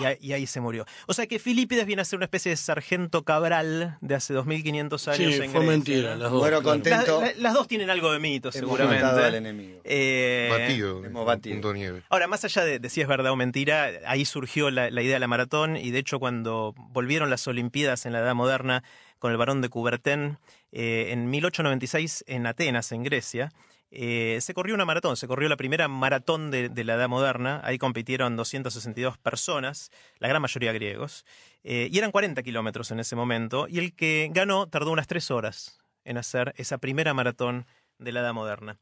Y 0.00 0.04
ahí, 0.06 0.16
y 0.22 0.32
ahí 0.32 0.46
se 0.46 0.58
murió. 0.62 0.86
O 1.06 1.12
sea 1.12 1.26
que 1.26 1.38
Filipides 1.38 1.84
viene 1.84 2.00
a 2.00 2.06
ser 2.06 2.16
una 2.16 2.24
especie 2.24 2.48
de 2.48 2.56
sargento 2.56 3.24
cabral 3.24 3.98
de 4.00 4.14
hace 4.14 4.32
2500 4.32 5.08
años 5.08 5.18
Sí, 5.18 5.24
en 5.24 5.50
fue 5.50 5.60
Grecia, 5.60 5.60
mentira. 5.70 6.10
¿no? 6.14 6.16
Las 6.22 6.30
dos, 6.30 6.40
Bueno, 6.40 6.62
contento. 6.62 7.20
La- 7.20 7.26
la- 7.26 7.32
las 7.36 7.52
dos 7.52 7.68
tienen 7.68 7.90
algo 7.90 8.10
de 8.10 8.18
mito, 8.18 8.48
Hemos 8.48 8.54
seguramente. 8.58 9.04
al 9.04 9.34
enemigo. 9.34 9.82
Eh, 9.84 10.48
Batido. 10.50 11.04
hemos 11.04 11.26
batido. 11.26 11.56
Punto 11.56 11.68
de 11.74 11.78
nieve. 11.78 12.02
Ahora, 12.08 12.26
más 12.26 12.42
allá 12.42 12.64
de, 12.64 12.78
de 12.78 12.88
si 12.88 13.02
es 13.02 13.06
verdad 13.06 13.32
o 13.32 13.36
mentira, 13.36 13.90
ahí 14.06 14.24
surgió 14.24 14.70
la, 14.70 14.90
la 14.90 15.02
idea 15.02 15.12
de 15.14 15.20
la 15.20 15.28
maratón 15.28 15.76
y 15.76 15.90
de 15.90 15.98
hecho 15.98 16.18
cuando 16.18 16.72
volvieron 16.78 17.28
las 17.28 17.46
Olimpiadas 17.46 18.06
en 18.06 18.14
la 18.14 18.20
Edad 18.20 18.34
Moderna 18.34 18.82
con 19.18 19.30
el 19.30 19.36
varón 19.36 19.60
de 19.60 19.68
Coubertin 19.68 20.38
eh, 20.72 21.08
en 21.10 21.28
1896 21.28 22.24
en 22.28 22.46
Atenas, 22.46 22.92
en 22.92 23.02
Grecia, 23.02 23.52
eh, 23.94 24.38
se 24.40 24.54
corrió 24.54 24.74
una 24.74 24.86
maratón, 24.86 25.18
se 25.18 25.28
corrió 25.28 25.50
la 25.50 25.58
primera 25.58 25.86
maratón 25.86 26.50
de, 26.50 26.70
la 26.82 26.94
Edad 26.94 27.10
Moderna, 27.10 27.60
ahí 27.62 27.76
compitieron 27.76 28.36
262 28.36 29.18
personas, 29.18 29.90
la 30.18 30.28
gran 30.28 30.40
mayoría 30.40 30.72
griegos, 30.72 31.26
eh, 31.62 31.88
y 31.92 31.98
eran 31.98 32.10
40 32.10 32.42
kilómetros 32.42 32.90
en 32.90 33.00
ese 33.00 33.16
momento, 33.16 33.66
y 33.68 33.78
el 33.78 33.94
que 33.94 34.30
ganó 34.32 34.66
tardó 34.66 34.92
unas 34.92 35.08
tres 35.08 35.30
horas 35.30 35.82
en 36.04 36.16
hacer 36.16 36.54
esa 36.56 36.78
primera 36.78 37.12
maratón 37.12 37.66
de 37.98 38.12
la 38.12 38.20
Edad 38.20 38.32
Moderna. 38.32 38.78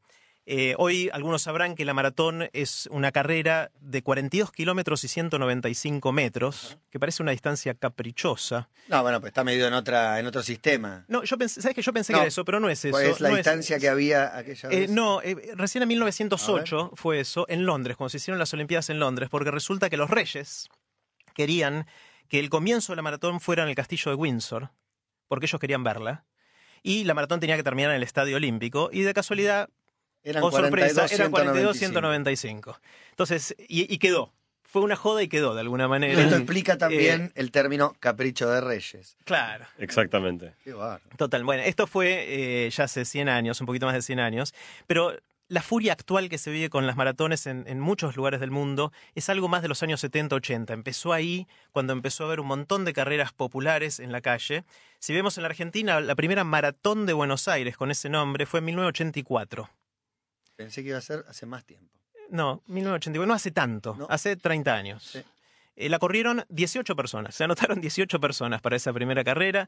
Eh, 0.47 0.73
hoy 0.79 1.09
algunos 1.13 1.43
sabrán 1.43 1.75
que 1.75 1.85
la 1.85 1.93
maratón 1.93 2.49
es 2.51 2.87
una 2.91 3.11
carrera 3.11 3.71
de 3.79 4.01
42 4.01 4.51
kilómetros 4.51 5.03
y 5.03 5.07
195 5.07 6.11
metros, 6.11 6.79
que 6.89 6.99
parece 6.99 7.21
una 7.21 7.31
distancia 7.31 7.75
caprichosa. 7.75 8.67
No, 8.87 9.03
bueno, 9.03 9.19
pues 9.21 9.29
está 9.29 9.43
medido 9.43 9.67
en 9.67 9.73
otra, 9.75 10.19
en 10.19 10.25
otro 10.25 10.41
sistema. 10.41 11.05
No, 11.07 11.23
yo 11.23 11.37
pensé, 11.37 11.61
¿sabes 11.61 11.75
que 11.75 11.83
Yo 11.83 11.93
pensé 11.93 12.11
No. 12.11 12.17
que 12.17 12.21
era 12.23 12.27
eso, 12.27 12.43
pero 12.43 12.59
no 12.59 12.69
es 12.69 12.83
eso. 12.83 12.91
¿Cuál 12.91 13.05
es 13.05 13.19
la 13.21 13.29
no 13.29 13.35
distancia 13.35 13.79
que 13.79 13.87
había 13.87 14.35
aquella 14.35 14.69
eh, 14.69 14.79
vez? 14.81 14.89
no, 14.89 15.21
eh, 15.21 15.35
recién 15.55 15.83
en 15.83 15.89
1908 15.89 16.91
fue 16.95 17.19
eso, 17.19 17.45
en 17.47 17.65
Londres, 17.65 17.95
cuando 17.95 18.09
se 18.09 18.17
hicieron 18.17 18.39
las 18.39 18.51
Olimpiadas 18.53 18.89
en 18.89 18.99
Londres, 18.99 19.29
porque 19.29 19.51
resulta 19.51 19.89
que 19.91 19.97
los 19.97 20.09
reyes 20.09 20.69
querían 21.35 21.85
que 22.29 22.39
el 22.39 22.49
comienzo 22.49 22.93
de 22.93 22.95
la 22.95 23.01
maratón 23.03 23.41
fuera 23.41 23.61
en 23.63 23.69
el 23.69 23.75
castillo 23.75 24.09
de 24.09 24.15
Windsor, 24.15 24.71
porque 25.27 25.45
ellos 25.45 25.61
querían 25.61 25.83
verla, 25.83 26.25
y 26.81 27.03
la 27.03 27.13
maratón 27.13 27.39
tenía 27.39 27.57
que 27.57 27.63
terminar 27.63 27.91
en 27.91 27.97
el 27.97 28.03
Estadio 28.03 28.37
Olímpico, 28.37 28.89
y 28.91 29.01
de 29.01 29.13
casualidad 29.13 29.69
Eran 30.23 30.43
oh, 30.43 30.51
sorpresa, 30.51 31.07
42, 31.07 31.11
eran 31.13 31.31
42, 31.31 31.77
195. 31.77 32.73
195. 32.73 32.79
Entonces, 33.11 33.55
y, 33.67 33.93
y 33.93 33.97
quedó. 33.97 34.33
Fue 34.63 34.81
una 34.83 34.95
joda 34.95 35.21
y 35.21 35.27
quedó 35.27 35.53
de 35.53 35.59
alguna 35.59 35.89
manera. 35.89 36.21
Esto 36.21 36.37
explica 36.37 36.73
Eh, 36.73 36.77
también 36.77 37.31
el 37.35 37.51
término 37.51 37.93
capricho 37.99 38.49
de 38.49 38.61
reyes. 38.61 39.17
Claro, 39.25 39.65
Exactamente. 39.77 40.53
Qué 40.63 40.71
bárbaro. 40.71 41.03
total. 41.17 41.43
Bueno, 41.43 41.63
esto 41.63 41.87
fue 41.87 42.25
eh, 42.65 42.69
ya 42.69 42.85
hace 42.85 43.03
100 43.03 43.27
años, 43.27 43.59
un 43.59 43.67
poquito 43.67 43.85
más 43.85 43.95
de 43.95 44.01
100 44.01 44.21
años, 44.21 44.53
pero 44.87 45.13
la 45.49 45.61
furia 45.61 45.91
actual 45.91 46.29
que 46.29 46.37
se 46.37 46.51
vive 46.51 46.69
con 46.69 46.87
las 46.87 46.95
maratones 46.95 47.47
en, 47.47 47.65
en 47.67 47.81
muchos 47.81 48.15
lugares 48.15 48.39
del 48.39 48.51
mundo 48.51 48.93
es 49.13 49.27
algo 49.27 49.49
más 49.49 49.61
de 49.61 49.67
los 49.67 49.83
años 49.83 50.01
70-80. 50.01 50.71
Empezó 50.71 51.11
ahí 51.11 51.47
cuando 51.73 51.91
empezó 51.91 52.23
a 52.23 52.27
haber 52.27 52.39
un 52.39 52.47
montón 52.47 52.85
de 52.85 52.93
carreras 52.93 53.33
populares 53.33 53.99
en 53.99 54.13
la 54.13 54.21
calle. 54.21 54.63
Si 54.99 55.13
vemos 55.13 55.37
en 55.37 55.43
la 55.43 55.49
Argentina, 55.49 55.99
la 55.99 56.15
primera 56.15 56.45
maratón 56.45 57.05
de 57.05 57.11
Buenos 57.11 57.49
Aires 57.49 57.75
con 57.75 57.91
ese 57.91 58.07
nombre 58.07 58.45
fue 58.45 58.59
en 58.59 58.65
1984. 58.67 59.69
Pensé 60.63 60.83
que 60.83 60.89
iba 60.89 60.97
a 60.97 61.01
ser 61.01 61.25
hace 61.27 61.45
más 61.45 61.65
tiempo. 61.65 61.87
No, 62.29 62.61
1984, 62.67 63.27
no 63.27 63.33
hace 63.33 63.51
tanto, 63.51 63.95
No. 63.97 64.07
hace 64.09 64.35
30 64.35 64.73
años. 64.73 65.03
Sí. 65.03 65.21
Eh, 65.77 65.89
la 65.89 65.99
corrieron 65.99 66.45
18 66.49 66.95
personas, 66.95 67.33
se 67.35 67.43
anotaron 67.43 67.81
18 67.81 68.19
personas 68.19 68.61
para 68.61 68.75
esa 68.75 68.91
primera 68.93 69.23
carrera. 69.23 69.67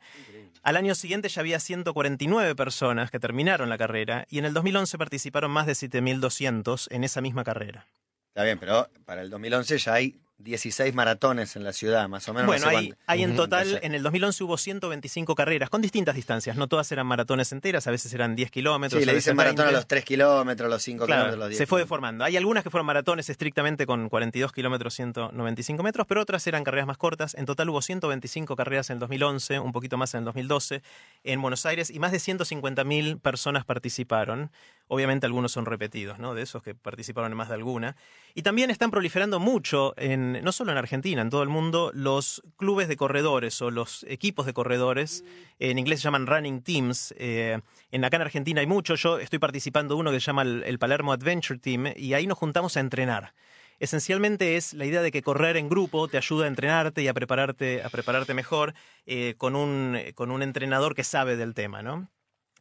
Al 0.61 0.75
año 0.77 0.95
siguiente 0.95 1.29
ya 1.29 1.41
había 1.41 1.59
149 1.59 2.55
personas 2.55 3.09
que 3.09 3.19
terminaron 3.19 3.69
la 3.69 3.77
carrera 3.77 4.25
y 4.29 4.37
en 4.39 4.45
el 4.45 4.53
2011 4.53 4.97
participaron 4.97 5.51
más 5.51 5.65
de 5.65 5.73
7.200 5.73 6.87
en 6.91 7.03
esa 7.03 7.21
misma 7.21 7.43
carrera. 7.43 7.87
Está 8.29 8.43
bien, 8.43 8.59
pero 8.59 8.89
para 9.05 9.21
el 9.21 9.29
2011 9.29 9.77
ya 9.77 9.93
hay 9.93 10.19
16 10.39 10.93
maratones 10.93 11.55
en 11.55 11.63
la 11.63 11.73
ciudad, 11.73 12.09
más 12.09 12.27
o 12.27 12.33
menos. 12.33 12.47
bueno, 12.47 12.65
no 12.65 12.71
sé 12.71 12.77
hay, 12.77 12.93
hay 13.07 13.23
en 13.23 13.35
total, 13.35 13.67
entonces, 13.67 13.85
en 13.85 13.95
el 13.95 14.03
2011 14.03 14.43
hubo 14.43 14.57
125 14.57 15.35
carreras 15.35 15.69
con 15.69 15.81
distintas 15.81 16.15
distancias, 16.15 16.57
no 16.57 16.67
todas 16.67 16.91
eran 16.91 17.07
maratones 17.07 17.51
enteras, 17.51 17.87
a 17.87 17.91
veces 17.91 18.13
eran 18.13 18.35
10 18.35 18.51
kilómetros. 18.51 18.99
Sí, 18.99 19.05
le 19.05 19.15
dicen 19.15 19.35
maratón 19.35 19.61
a 19.61 19.65
20. 19.65 19.77
los 19.77 19.87
3 19.87 20.05
kilómetros, 20.05 20.69
los 20.69 20.83
5 20.83 21.05
Claro, 21.05 21.21
kilómetros, 21.21 21.39
los 21.39 21.49
10 21.49 21.57
se 21.57 21.67
fue 21.67 21.81
deformando. 21.81 22.23
Hay 22.23 22.35
algunas 22.35 22.63
que 22.63 22.69
fueron 22.69 22.85
maratones 22.85 23.29
estrictamente 23.29 23.85
con 23.85 24.09
42 24.09 24.51
kilómetros, 24.51 24.93
195 24.95 25.81
metros, 25.83 26.07
pero 26.07 26.21
otras 26.21 26.45
eran 26.47 26.63
carreras 26.63 26.87
más 26.87 26.97
cortas. 26.97 27.35
En 27.35 27.45
total 27.45 27.69
hubo 27.69 27.81
125 27.81 28.55
carreras 28.55 28.89
en 28.89 28.95
el 28.95 28.99
2011, 28.99 29.59
un 29.59 29.71
poquito 29.71 29.97
más 29.97 30.13
en 30.13 30.19
el 30.19 30.25
2012, 30.25 30.81
en 31.23 31.41
Buenos 31.41 31.65
Aires, 31.65 31.89
y 31.89 31.99
más 31.99 32.11
de 32.11 32.17
150.000 32.17 33.19
personas 33.21 33.65
participaron. 33.65 34.51
Obviamente 34.93 35.25
algunos 35.25 35.51
son 35.51 35.65
repetidos, 35.65 36.19
¿no? 36.19 36.35
De 36.35 36.43
esos 36.43 36.61
que 36.61 36.75
participaron 36.75 37.31
en 37.31 37.37
más 37.37 37.47
de 37.49 37.55
alguna. 37.55 37.95
Y 38.35 38.43
también 38.43 38.69
están 38.69 38.91
proliferando 38.91 39.39
mucho, 39.39 39.95
en, 39.97 40.43
no 40.43 40.51
solo 40.51 40.71
en 40.71 40.77
Argentina, 40.77 41.23
en 41.23 41.31
todo 41.31 41.41
el 41.41 41.49
mundo, 41.49 41.89
los 41.95 42.43
clubes 42.57 42.87
de 42.87 42.95
corredores 42.95 43.59
o 43.63 43.71
los 43.71 44.05
equipos 44.07 44.45
de 44.45 44.53
corredores. 44.53 45.23
En 45.57 45.79
inglés 45.79 46.01
se 46.01 46.03
llaman 46.03 46.27
running 46.27 46.61
teams. 46.61 47.11
Eh, 47.17 47.59
en 47.91 48.05
acá 48.05 48.17
en 48.17 48.21
Argentina 48.21 48.61
hay 48.61 48.67
muchos. 48.67 49.01
Yo 49.01 49.17
estoy 49.17 49.39
participando 49.39 49.95
de 49.95 50.01
uno 50.01 50.11
que 50.11 50.19
se 50.19 50.27
llama 50.27 50.43
el, 50.43 50.63
el 50.63 50.77
Palermo 50.77 51.11
Adventure 51.11 51.59
Team 51.59 51.87
y 51.95 52.13
ahí 52.13 52.27
nos 52.27 52.37
juntamos 52.37 52.77
a 52.77 52.79
entrenar. 52.79 53.33
Esencialmente 53.79 54.57
es 54.57 54.73
la 54.73 54.85
idea 54.85 55.01
de 55.01 55.11
que 55.11 55.23
correr 55.23 55.57
en 55.57 55.69
grupo 55.69 56.07
te 56.07 56.17
ayuda 56.17 56.45
a 56.45 56.47
entrenarte 56.49 57.01
y 57.01 57.07
a 57.07 57.15
prepararte, 57.15 57.81
a 57.81 57.89
prepararte 57.89 58.35
mejor 58.35 58.75
eh, 59.07 59.33
con, 59.37 59.55
un, 59.55 59.97
con 60.13 60.29
un 60.29 60.43
entrenador 60.43 60.93
que 60.93 61.03
sabe 61.03 61.35
del 61.35 61.55
tema, 61.55 61.81
¿no? 61.81 62.07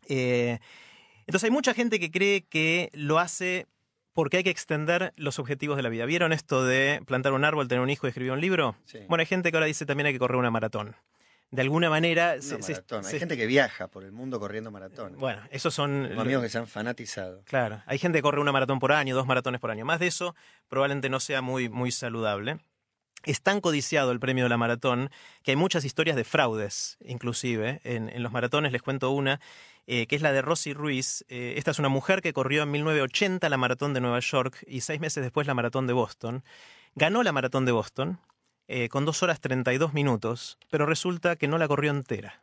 Eh, 0.09 0.59
entonces 1.33 1.45
hay 1.49 1.51
mucha 1.51 1.73
gente 1.73 1.99
que 1.99 2.11
cree 2.11 2.43
que 2.43 2.91
lo 2.93 3.19
hace 3.19 3.67
porque 4.13 4.37
hay 4.37 4.45
que 4.45 4.51
extender 4.51 5.15
los 5.17 5.39
objetivos 5.39 5.79
de 5.79 5.83
la 5.83 5.89
vida. 5.89 6.05
¿Vieron 6.05 6.35
esto 6.35 6.63
de 6.63 7.01
plantar 7.07 7.33
un 7.33 7.47
árbol, 7.47 7.69
tener 7.69 7.81
un 7.83 7.89
hijo 7.89 8.07
y 8.07 8.09
escribir 8.11 8.33
un 8.33 8.41
libro? 8.43 8.77
Sí. 8.85 8.99
Bueno, 9.09 9.21
hay 9.23 9.27
gente 9.27 9.51
que 9.51 9.57
ahora 9.57 9.65
dice 9.67 9.87
también 9.87 10.09
hay 10.09 10.13
que 10.13 10.19
correr 10.19 10.37
una 10.37 10.51
maratón. 10.51 10.95
De 11.51 11.63
alguna 11.63 11.89
manera... 11.89 12.41
Se- 12.43 12.59
maratón. 12.59 13.05
se- 13.05 13.15
Hay 13.15 13.19
gente 13.19 13.39
que 13.39 13.47
viaja 13.47 13.89
por 13.89 14.05
el 14.05 14.13
mundo 14.13 14.39
corriendo 14.39 14.71
maratones. 14.71 15.19
Bueno, 15.19 15.41
esos 15.51 15.73
son... 15.73 16.05
Tengo 16.07 16.21
amigos 16.21 16.43
que 16.43 16.51
se 16.51 16.59
han 16.59 16.67
fanatizado. 16.67 17.43
Claro, 17.47 17.83
hay 17.87 17.97
gente 17.99 18.19
que 18.19 18.23
corre 18.23 18.41
una 18.43 18.53
maratón 18.53 18.79
por 18.79 18.93
año, 18.93 19.15
dos 19.15 19.27
maratones 19.27 19.59
por 19.59 19.71
año. 19.71 19.87
Más 19.87 20.01
de 20.01 20.09
eso 20.09 20.35
probablemente 20.69 21.09
no 21.09 21.19
sea 21.19 21.41
muy, 21.41 21.71
muy 21.71 21.93
saludable. 21.93 22.59
Es 23.25 23.41
tan 23.41 23.63
codiciado 23.63 24.13
el 24.13 24.21
premio 24.21 24.45
de 24.45 24.51
la 24.51 24.59
maratón 24.59 25.09
que 25.45 25.53
hay 25.53 25.57
muchas 25.57 25.87
historias 25.87 26.17
de 26.17 26.25
fraudes, 26.25 26.99
inclusive. 27.05 27.81
En, 27.85 28.11
en 28.11 28.23
los 28.23 28.33
maratones 28.33 28.73
les 28.73 28.83
cuento 28.83 29.11
una, 29.13 29.41
eh, 29.87 30.07
que 30.07 30.17
es 30.17 30.23
la 30.23 30.33
de 30.33 30.43
Rosy 30.43 30.73
Ruiz. 30.75 31.25
Eh, 31.29 31.55
esta 31.57 31.71
es 31.73 31.79
una 31.79 31.89
mujer 31.89 32.23
que 32.23 32.33
corrió 32.33 32.63
en 32.63 32.71
1980 32.71 33.49
la 33.49 33.57
maratón 33.57 33.95
de 33.95 34.01
Nueva 34.01 34.21
York 34.21 34.63
y 34.67 34.81
seis 34.83 35.01
meses 35.01 35.23
después 35.23 35.47
la 35.47 35.55
maratón 35.55 35.87
de 35.87 35.93
Boston. 35.93 36.45
Ganó 36.95 37.23
la 37.23 37.33
maratón 37.33 37.65
de 37.67 37.73
Boston 37.73 38.21
eh, 38.69 38.89
con 38.89 39.05
dos 39.05 39.23
horas 39.23 39.41
32 39.41 39.93
minutos, 39.93 40.59
pero 40.71 40.87
resulta 40.87 41.37
que 41.37 41.49
no 41.49 41.59
la 41.59 41.67
corrió 41.69 41.91
entera. 41.91 42.43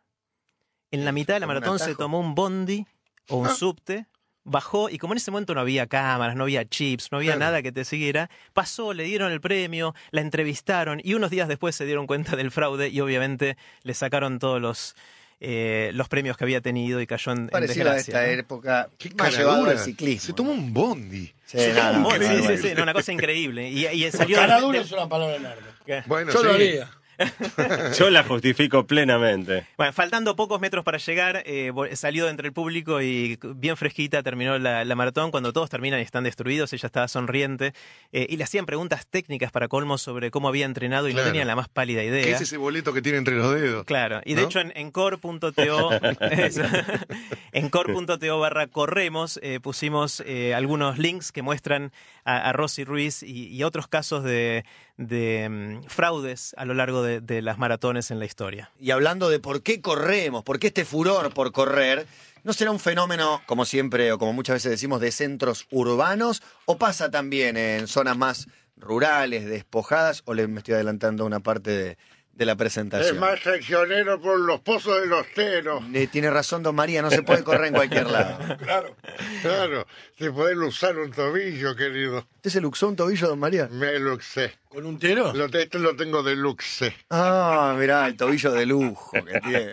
En 0.92 1.06
la 1.06 1.12
mitad 1.12 1.36
de 1.36 1.40
la 1.40 1.48
maratón 1.48 1.80
se 1.80 1.96
tomó 1.96 2.20
un 2.20 2.36
bondi 2.36 2.86
o 3.30 3.38
un 3.38 3.48
Ah. 3.48 3.50
subte, 3.56 4.08
bajó 4.44 4.90
y 4.90 4.98
como 4.98 5.14
en 5.14 5.18
ese 5.18 5.30
momento 5.32 5.54
no 5.54 5.62
había 5.62 5.86
cámaras, 5.86 6.36
no 6.36 6.44
había 6.44 6.66
chips, 6.66 7.12
no 7.12 7.20
había 7.20 7.34
Claro. 7.36 7.40
nada 7.52 7.62
que 7.62 7.72
te 7.72 7.86
siguiera, 7.86 8.30
pasó, 8.54 8.94
le 8.94 9.04
dieron 9.04 9.32
el 9.32 9.40
premio, 9.40 9.94
la 10.12 10.22
entrevistaron 10.22 11.00
y 11.04 11.14
unos 11.14 11.30
días 11.30 11.48
después 11.48 11.76
se 11.76 11.86
dieron 11.86 12.08
cuenta 12.08 12.36
del 12.36 12.50
fraude 12.52 12.90
y 12.90 13.00
obviamente 13.02 13.56
le 13.84 13.94
sacaron 13.94 14.40
todos 14.40 14.60
los, 14.60 14.96
eh, 15.42 15.92
los 15.94 16.08
premios 16.10 16.36
que 16.38 16.44
había 16.44 16.62
tenido 16.62 17.00
y 17.02 17.08
cayó 17.08 17.32
en, 17.32 17.38
en 17.44 17.48
Parecido 17.50 17.90
a 17.90 17.94
desgracia. 17.94 18.22
esta 18.26 18.36
¿no? 18.36 18.40
época 18.42 18.90
Qué 18.98 19.10
más 19.16 19.32
llevado 19.32 19.50
caradura. 19.64 19.72
al 19.72 19.80
ciclismo. 19.80 20.26
Se 20.28 20.34
tomó 20.34 20.52
un 20.52 20.74
bondi. 20.74 21.34
Sí, 21.46 21.58
Se 21.60 21.74
no, 21.74 21.80
tomó 21.80 21.92
no, 21.92 21.98
un 21.98 22.04
bondi, 22.04 22.26
sí, 22.26 22.58
sí, 22.62 22.68
sí, 22.70 22.74
no, 22.76 22.84
una 22.84 22.94
cosa 22.94 23.12
increíble. 23.14 23.70
Y, 23.70 23.86
y 23.88 24.12
salió 24.12 24.36
Cara 24.38 24.60
de- 24.62 24.78
es 24.80 24.92
una 24.92 25.08
palabra 25.08 25.40
larga. 25.40 26.04
Bueno, 26.08 26.32
Yo 26.34 26.44
lo 26.44 26.50
sí. 26.52 26.56
haría. 26.56 26.92
Yo 27.98 28.10
la 28.10 28.24
justifico 28.24 28.86
plenamente. 28.88 29.68
Bueno, 29.78 29.94
faltando 29.94 30.36
pocos 30.36 30.60
metros 30.62 30.84
para 30.84 30.98
llegar, 30.98 31.44
eh, 31.46 31.72
salió 31.94 32.26
de 32.26 32.32
entre 32.32 32.48
el 32.48 32.54
público 32.54 33.02
y 33.02 33.38
bien 33.56 33.78
fresquita 33.78 34.24
terminó 34.24 34.58
la, 34.58 34.86
la 34.86 34.96
maratón. 34.96 35.32
Cuando 35.32 35.52
todos 35.54 35.70
terminan 35.70 36.00
y 36.00 36.04
están 36.04 36.24
destruidos, 36.24 36.72
ella 36.74 36.88
estaba 36.88 37.08
sonriente 37.08 37.74
eh, 38.12 38.26
y 38.30 38.38
le 38.38 38.44
hacían 38.44 38.66
preguntas 38.66 39.06
técnicas 39.08 39.52
para 39.52 39.68
colmo 39.68 39.98
sobre 39.98 40.32
cómo 40.32 40.48
había 40.48 40.66
entrenado 40.66 41.08
y 41.08 41.12
Claro. 41.12 41.28
no 41.28 41.32
tenían 41.34 41.48
la 41.48 41.56
más 41.56 41.68
pálida 41.70 42.04
idea. 42.04 42.24
¿Qué 42.24 42.32
es 42.32 42.42
ese 42.42 42.58
boleto 42.58 42.94
que 42.94 43.02
tiene 43.02 43.18
entre 43.18 43.36
los 43.36 43.54
dedos? 43.54 43.86
Claro, 43.86 44.22
y 44.26 44.36
de 44.36 44.44
hecho 44.44 44.60
en, 44.60 44.72
en 44.76 44.92
core.to 44.92 45.90
en 47.52 47.70
core.to 47.70 48.40
barra 48.40 48.68
corremos 48.68 49.40
eh, 49.44 49.60
pusimos 49.60 50.24
eh, 50.26 50.54
algunos 50.54 50.98
links 50.98 51.32
que 51.32 51.42
muestran 51.42 51.92
a, 52.24 52.50
a 52.50 52.54
Rosy 52.54 52.84
Ruiz 52.84 53.24
y, 53.24 53.48
y 53.48 53.64
otros 53.64 53.88
casos 53.88 54.24
de, 54.24 54.64
de, 55.00 55.48
mm, 55.50 55.84
fraudes 55.88 56.54
a 56.58 56.66
lo 56.66 56.74
largo 56.74 57.02
de, 57.02 57.42
las 57.42 57.58
maratones 57.58 58.12
en 58.12 58.20
la 58.20 58.26
historia. 58.26 58.72
Y 58.80 58.92
hablando 58.92 59.30
de 59.30 59.40
por 59.40 59.64
qué 59.64 59.82
corremos, 59.82 60.44
por 60.44 60.60
qué 60.60 60.68
este 60.68 60.86
furor 60.86 61.34
por 61.34 61.52
correr, 61.52 62.06
¿No 62.42 62.54
será 62.54 62.72
un 62.72 62.80
fenómeno, 62.80 63.42
como 63.48 63.66
siempre, 63.66 64.14
o 64.14 64.18
como 64.18 64.32
muchas 64.32 64.56
veces 64.56 64.72
decimos, 64.72 65.02
de 65.02 65.12
centros 65.12 65.68
urbanos? 65.72 66.42
¿O 66.64 66.78
pasa 66.78 67.12
también 67.12 67.58
en 67.58 67.86
zonas 67.86 68.18
más 68.18 68.48
rurales, 68.78 69.46
despojadas? 69.46 70.22
¿O 70.24 70.34
le 70.34 70.48
me 70.48 70.60
estoy 70.60 70.76
adelantando 70.76 71.26
una 71.26 71.42
parte 71.42 71.72
de, 71.72 71.98
de 72.40 72.46
la 72.46 72.54
Es 72.54 72.58
presentación? 72.58 73.20
más 73.20 73.40
seccionero 73.42 74.20
por 74.20 74.40
los 74.40 74.62
pozos 74.62 75.02
de 75.02 75.08
los 75.08 75.28
teros. 75.34 75.84
Eh, 75.94 76.08
tiene 76.08 76.30
razón, 76.32 76.64
don 76.64 76.74
María, 76.74 77.02
no 77.02 77.12
se 77.12 77.22
puede 77.22 77.44
correr 77.44 77.66
en 77.68 77.74
cualquier 77.74 78.08
lado. 78.12 78.58
Claro, 78.58 78.96
claro. 79.42 79.86
Se 80.18 80.32
puede 80.32 80.56
usar 80.66 80.98
un 80.98 81.12
tobillo, 81.12 81.76
querido. 81.76 82.26
¿Usted 82.38 82.50
se 82.52 82.62
luxó 82.62 82.88
un 82.88 82.96
tobillo, 82.96 83.28
don 83.28 83.40
María? 83.40 83.68
Me 83.70 84.00
luxé. 84.00 84.54
¿Con 84.70 84.86
un 84.86 84.98
tero? 85.00 85.34
Lo, 85.34 85.46
este 85.46 85.80
lo 85.80 85.96
tengo 85.96 86.24
de 86.24 86.36
luxe. 86.36 86.96
Ah, 87.10 87.76
mirá, 87.78 88.06
el 88.08 88.16
tobillo 88.16 88.52
de 88.52 88.66
lujo 88.66 89.12
que 89.12 89.40
tiene. 89.42 89.72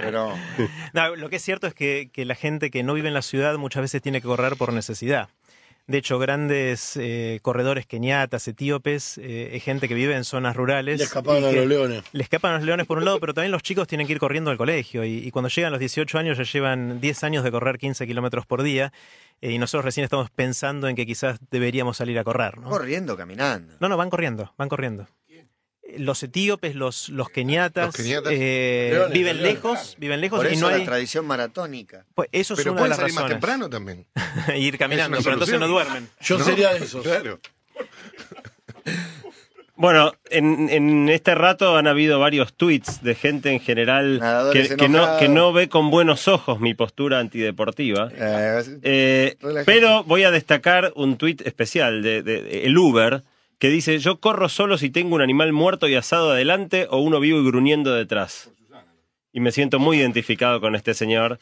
Pero, 0.00 0.34
No, 0.94 1.16
lo 1.16 1.28
que 1.28 1.36
es 1.36 1.42
cierto 1.42 1.66
es 1.66 1.74
que, 1.74 2.10
que 2.12 2.24
la 2.24 2.34
gente 2.36 2.70
que 2.70 2.82
no 2.82 2.94
vive 2.94 3.08
en 3.08 3.14
la 3.14 3.22
ciudad 3.22 3.56
muchas 3.56 3.82
veces 3.82 4.00
tiene 4.00 4.20
que 4.22 4.26
correr 4.28 4.56
por 4.56 4.72
necesidad. 4.72 5.28
De 5.90 5.98
hecho, 5.98 6.20
grandes 6.20 6.96
eh, 6.96 7.40
corredores 7.42 7.84
keniatas, 7.84 8.46
etíopes, 8.46 9.18
eh, 9.18 9.56
es 9.56 9.64
gente 9.64 9.88
que 9.88 9.94
vive 9.94 10.14
en 10.14 10.22
zonas 10.22 10.54
rurales. 10.54 10.98
Le 10.98 11.04
escapaban 11.04 11.42
y 11.42 11.46
a 11.46 11.50
los 11.52 11.66
leones. 11.66 12.04
Le 12.12 12.22
escapan 12.22 12.52
a 12.52 12.56
los 12.58 12.64
leones 12.64 12.86
por 12.86 12.98
un 12.98 13.04
lado, 13.04 13.18
pero 13.18 13.34
también 13.34 13.50
los 13.50 13.64
chicos 13.64 13.88
tienen 13.88 14.06
que 14.06 14.12
ir 14.12 14.20
corriendo 14.20 14.52
al 14.52 14.56
colegio. 14.56 15.04
Y, 15.04 15.18
y 15.18 15.30
cuando 15.32 15.48
llegan 15.48 15.70
a 15.70 15.70
los 15.72 15.80
18 15.80 16.16
años 16.16 16.38
ya 16.38 16.44
llevan 16.44 17.00
10 17.00 17.24
años 17.24 17.42
de 17.42 17.50
correr 17.50 17.76
15 17.78 18.06
kilómetros 18.06 18.46
por 18.46 18.62
día. 18.62 18.92
eh, 19.40 19.50
y 19.50 19.58
nosotros 19.58 19.84
recién 19.84 20.04
estamos 20.04 20.30
pensando 20.30 20.86
en 20.86 20.94
que 20.94 21.06
quizás 21.06 21.40
deberíamos 21.50 21.96
salir 21.96 22.20
a 22.20 22.22
correr. 22.24 22.56
¿no? 22.58 22.68
corriendo, 22.68 23.16
caminando. 23.16 23.74
No, 23.80 23.88
no, 23.88 23.96
van 23.96 24.10
corriendo, 24.10 24.54
van 24.56 24.68
corriendo. 24.68 25.08
Los 25.98 26.22
etíopes, 26.22 26.74
los, 26.74 27.08
los 27.08 27.28
keniatas, 27.30 27.86
Los 27.86 27.96
keniatas. 27.96 28.32
eh, 28.34 28.90
Leones, 28.92 29.12
viven 29.12 29.36
leones. 29.38 29.54
lejos, 29.54 29.96
viven 29.98 30.20
lejos 30.20 30.38
Por 30.38 30.46
y 30.50 30.54
eso 30.54 30.60
no 30.62 30.70
la 30.70 30.76
hay. 30.76 30.84
tradición 30.84 31.26
maratónica. 31.26 32.04
Pues 32.14 32.28
eso 32.32 32.54
es 32.54 32.60
Pero 32.60 32.72
una 32.72 32.82
de 32.84 32.88
las 32.90 32.98
salir 32.98 33.14
más 33.14 33.22
razones. 33.24 33.40
temprano 33.40 33.70
también. 33.70 34.06
ir 34.56 34.78
caminando, 34.78 35.18
pero 35.18 35.32
entonces 35.34 35.58
no 35.60 35.68
duermen. 35.68 36.08
Yo 36.20 36.38
¿No? 36.38 36.44
sería 36.44 36.72
de 36.74 36.84
esos. 36.84 37.02
Claro. 37.02 37.40
Bueno, 39.76 40.12
en, 40.28 40.68
en 40.68 41.08
este 41.08 41.34
rato 41.34 41.78
han 41.78 41.86
habido 41.86 42.18
varios 42.20 42.52
tweets 42.52 43.02
de 43.02 43.14
gente 43.14 43.50
en 43.50 43.60
general 43.60 44.20
que, 44.52 44.76
que 44.76 44.90
no, 44.90 45.16
que 45.18 45.30
no 45.30 45.54
ve 45.54 45.70
con 45.70 45.88
buenos 45.90 46.28
ojos 46.28 46.60
mi 46.60 46.74
postura 46.74 47.18
antideportiva. 47.18 48.10
Eh, 48.14 48.62
Eh, 48.82 49.36
pero 49.64 50.04
voy 50.04 50.24
a 50.24 50.30
destacar 50.30 50.92
un 50.96 51.16
tuit 51.16 51.40
especial 51.46 52.02
de, 52.02 52.22
de- 52.22 52.42
de 52.42 52.64
el 52.66 52.76
Uber 52.76 53.22
que 53.60 53.68
dice 53.68 53.98
yo 54.00 54.18
corro 54.18 54.48
solo 54.48 54.76
si 54.78 54.90
tengo 54.90 55.14
un 55.14 55.22
animal 55.22 55.52
muerto 55.52 55.86
y 55.86 55.94
asado 55.94 56.32
adelante 56.32 56.88
o 56.90 56.98
uno 56.98 57.20
vivo 57.20 57.38
y 57.40 57.46
gruñendo 57.46 57.94
detrás. 57.94 58.50
Y 59.32 59.38
me 59.38 59.52
siento 59.52 59.78
muy 59.78 59.98
identificado 59.98 60.60
con 60.60 60.74
este 60.74 60.94
señor. 60.94 61.38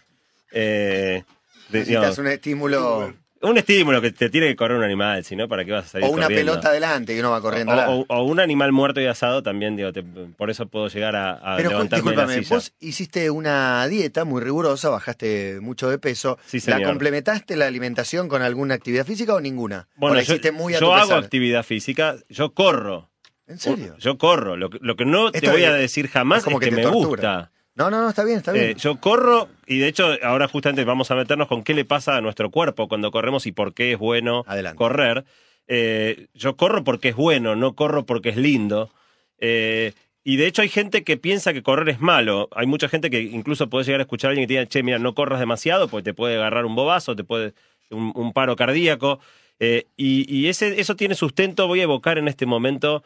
Eh, 0.52 1.22
de- 1.70 1.78
necesitas 1.78 1.86
digamos, 2.00 2.18
un 2.18 2.26
estímulo 2.26 3.14
un 3.42 3.56
estímulo 3.58 4.00
que 4.00 4.10
te 4.12 4.30
tiene 4.30 4.48
que 4.48 4.56
correr 4.56 4.76
un 4.76 4.84
animal, 4.84 5.24
si 5.24 5.36
no, 5.36 5.48
¿para 5.48 5.64
qué 5.64 5.72
vas 5.72 5.86
a 5.86 5.88
salir 5.88 6.06
o 6.08 6.10
una 6.10 6.24
corriendo? 6.24 6.52
pelota 6.52 6.68
adelante 6.70 7.14
y 7.14 7.20
uno 7.20 7.30
va 7.30 7.40
corriendo. 7.40 7.72
O, 7.72 8.00
o- 8.00 8.06
o 8.08 8.22
un 8.24 8.40
animal 8.40 8.72
muerto 8.72 9.00
y 9.00 9.06
asado 9.06 9.42
también, 9.42 9.76
digo, 9.76 9.92
te- 9.92 10.02
por 10.02 10.50
eso 10.50 10.66
puedo 10.66 10.88
llegar 10.88 11.14
a, 11.16 11.32
a 11.34 11.56
Pero 11.56 11.70
levantarme 11.70 12.10
de 12.10 12.16
la 12.16 12.22
discúlpame, 12.24 12.44
silla. 12.44 12.56
vos 12.56 12.72
hiciste 12.80 13.30
una 13.30 13.86
dieta 13.86 14.24
muy 14.24 14.40
rigurosa, 14.42 14.88
bajaste 14.88 15.58
mucho 15.60 15.88
de 15.88 15.98
peso. 15.98 16.38
Sí, 16.46 16.60
¿La 16.66 16.82
complementaste 16.82 17.56
la 17.56 17.66
alimentación 17.66 18.28
con 18.28 18.42
alguna 18.42 18.74
actividad 18.74 19.06
física 19.06 19.34
o 19.34 19.40
ninguna? 19.40 19.88
¿O 19.96 20.00
Bueno, 20.00 20.16
la 20.16 20.22
yo, 20.22 20.52
muy 20.52 20.74
a 20.74 20.80
yo 20.80 20.94
hago 20.94 21.08
pesar? 21.08 21.24
actividad 21.24 21.62
física, 21.62 22.16
yo 22.28 22.54
corro. 22.54 23.08
¿En 23.46 23.58
serio? 23.58 23.96
Yo 23.98 24.18
corro. 24.18 24.56
Lo, 24.56 24.68
que- 24.68 24.78
lo 24.82 24.94
que 24.96 25.06
no 25.06 25.30
te 25.32 25.48
voy 25.48 25.62
es- 25.62 25.68
a 25.68 25.72
decir 25.72 26.08
jamás 26.08 26.38
es 26.38 26.44
como 26.44 26.58
es 26.60 26.64
que 26.64 26.70
que, 26.70 26.76
me 26.76 26.82
tortura. 26.82 27.06
gusta. 27.08 27.52
No, 27.78 27.90
no, 27.90 28.02
no, 28.02 28.08
está 28.08 28.24
bien, 28.24 28.38
está 28.38 28.50
bien. 28.50 28.70
Eh, 28.70 28.74
yo 28.74 28.96
corro 28.96 29.48
y 29.64 29.78
de 29.78 29.86
hecho 29.86 30.08
ahora 30.24 30.48
justamente 30.48 30.82
vamos 30.82 31.12
a 31.12 31.14
meternos 31.14 31.46
con 31.46 31.62
qué 31.62 31.74
le 31.74 31.84
pasa 31.84 32.16
a 32.16 32.20
nuestro 32.20 32.50
cuerpo 32.50 32.88
cuando 32.88 33.12
corremos 33.12 33.46
y 33.46 33.52
por 33.52 33.72
qué 33.72 33.92
es 33.92 33.98
bueno 33.98 34.44
Adelante. 34.48 34.76
correr. 34.76 35.24
Eh, 35.68 36.26
yo 36.34 36.56
corro 36.56 36.82
porque 36.82 37.10
es 37.10 37.14
bueno, 37.14 37.54
no 37.54 37.76
corro 37.76 38.04
porque 38.04 38.30
es 38.30 38.36
lindo. 38.36 38.90
Eh, 39.38 39.92
y 40.24 40.36
de 40.38 40.48
hecho 40.48 40.62
hay 40.62 40.68
gente 40.68 41.04
que 41.04 41.16
piensa 41.16 41.52
que 41.52 41.62
correr 41.62 41.88
es 41.88 42.00
malo. 42.00 42.48
Hay 42.50 42.66
mucha 42.66 42.88
gente 42.88 43.10
que 43.10 43.22
incluso 43.22 43.70
puede 43.70 43.84
llegar 43.84 44.00
a 44.00 44.02
escuchar 44.02 44.30
a 44.30 44.32
alguien 44.32 44.48
que 44.48 44.54
te 44.54 44.58
diga, 44.58 44.68
che, 44.68 44.82
mira, 44.82 44.98
no 44.98 45.14
corras 45.14 45.38
demasiado 45.38 45.86
porque 45.86 46.02
te 46.02 46.14
puede 46.14 46.34
agarrar 46.34 46.66
un 46.66 46.74
bobazo, 46.74 47.14
te 47.14 47.22
puede 47.22 47.54
un, 47.90 48.10
un 48.16 48.32
paro 48.32 48.56
cardíaco. 48.56 49.20
Y 49.60 49.86
y 49.96 50.48
ese, 50.48 50.80
eso 50.80 50.96
tiene 50.96 51.14
sustento. 51.14 51.68
Voy 51.68 51.78
a 51.78 51.84
evocar 51.84 52.18
en 52.18 52.26
este 52.26 52.44
momento 52.44 53.04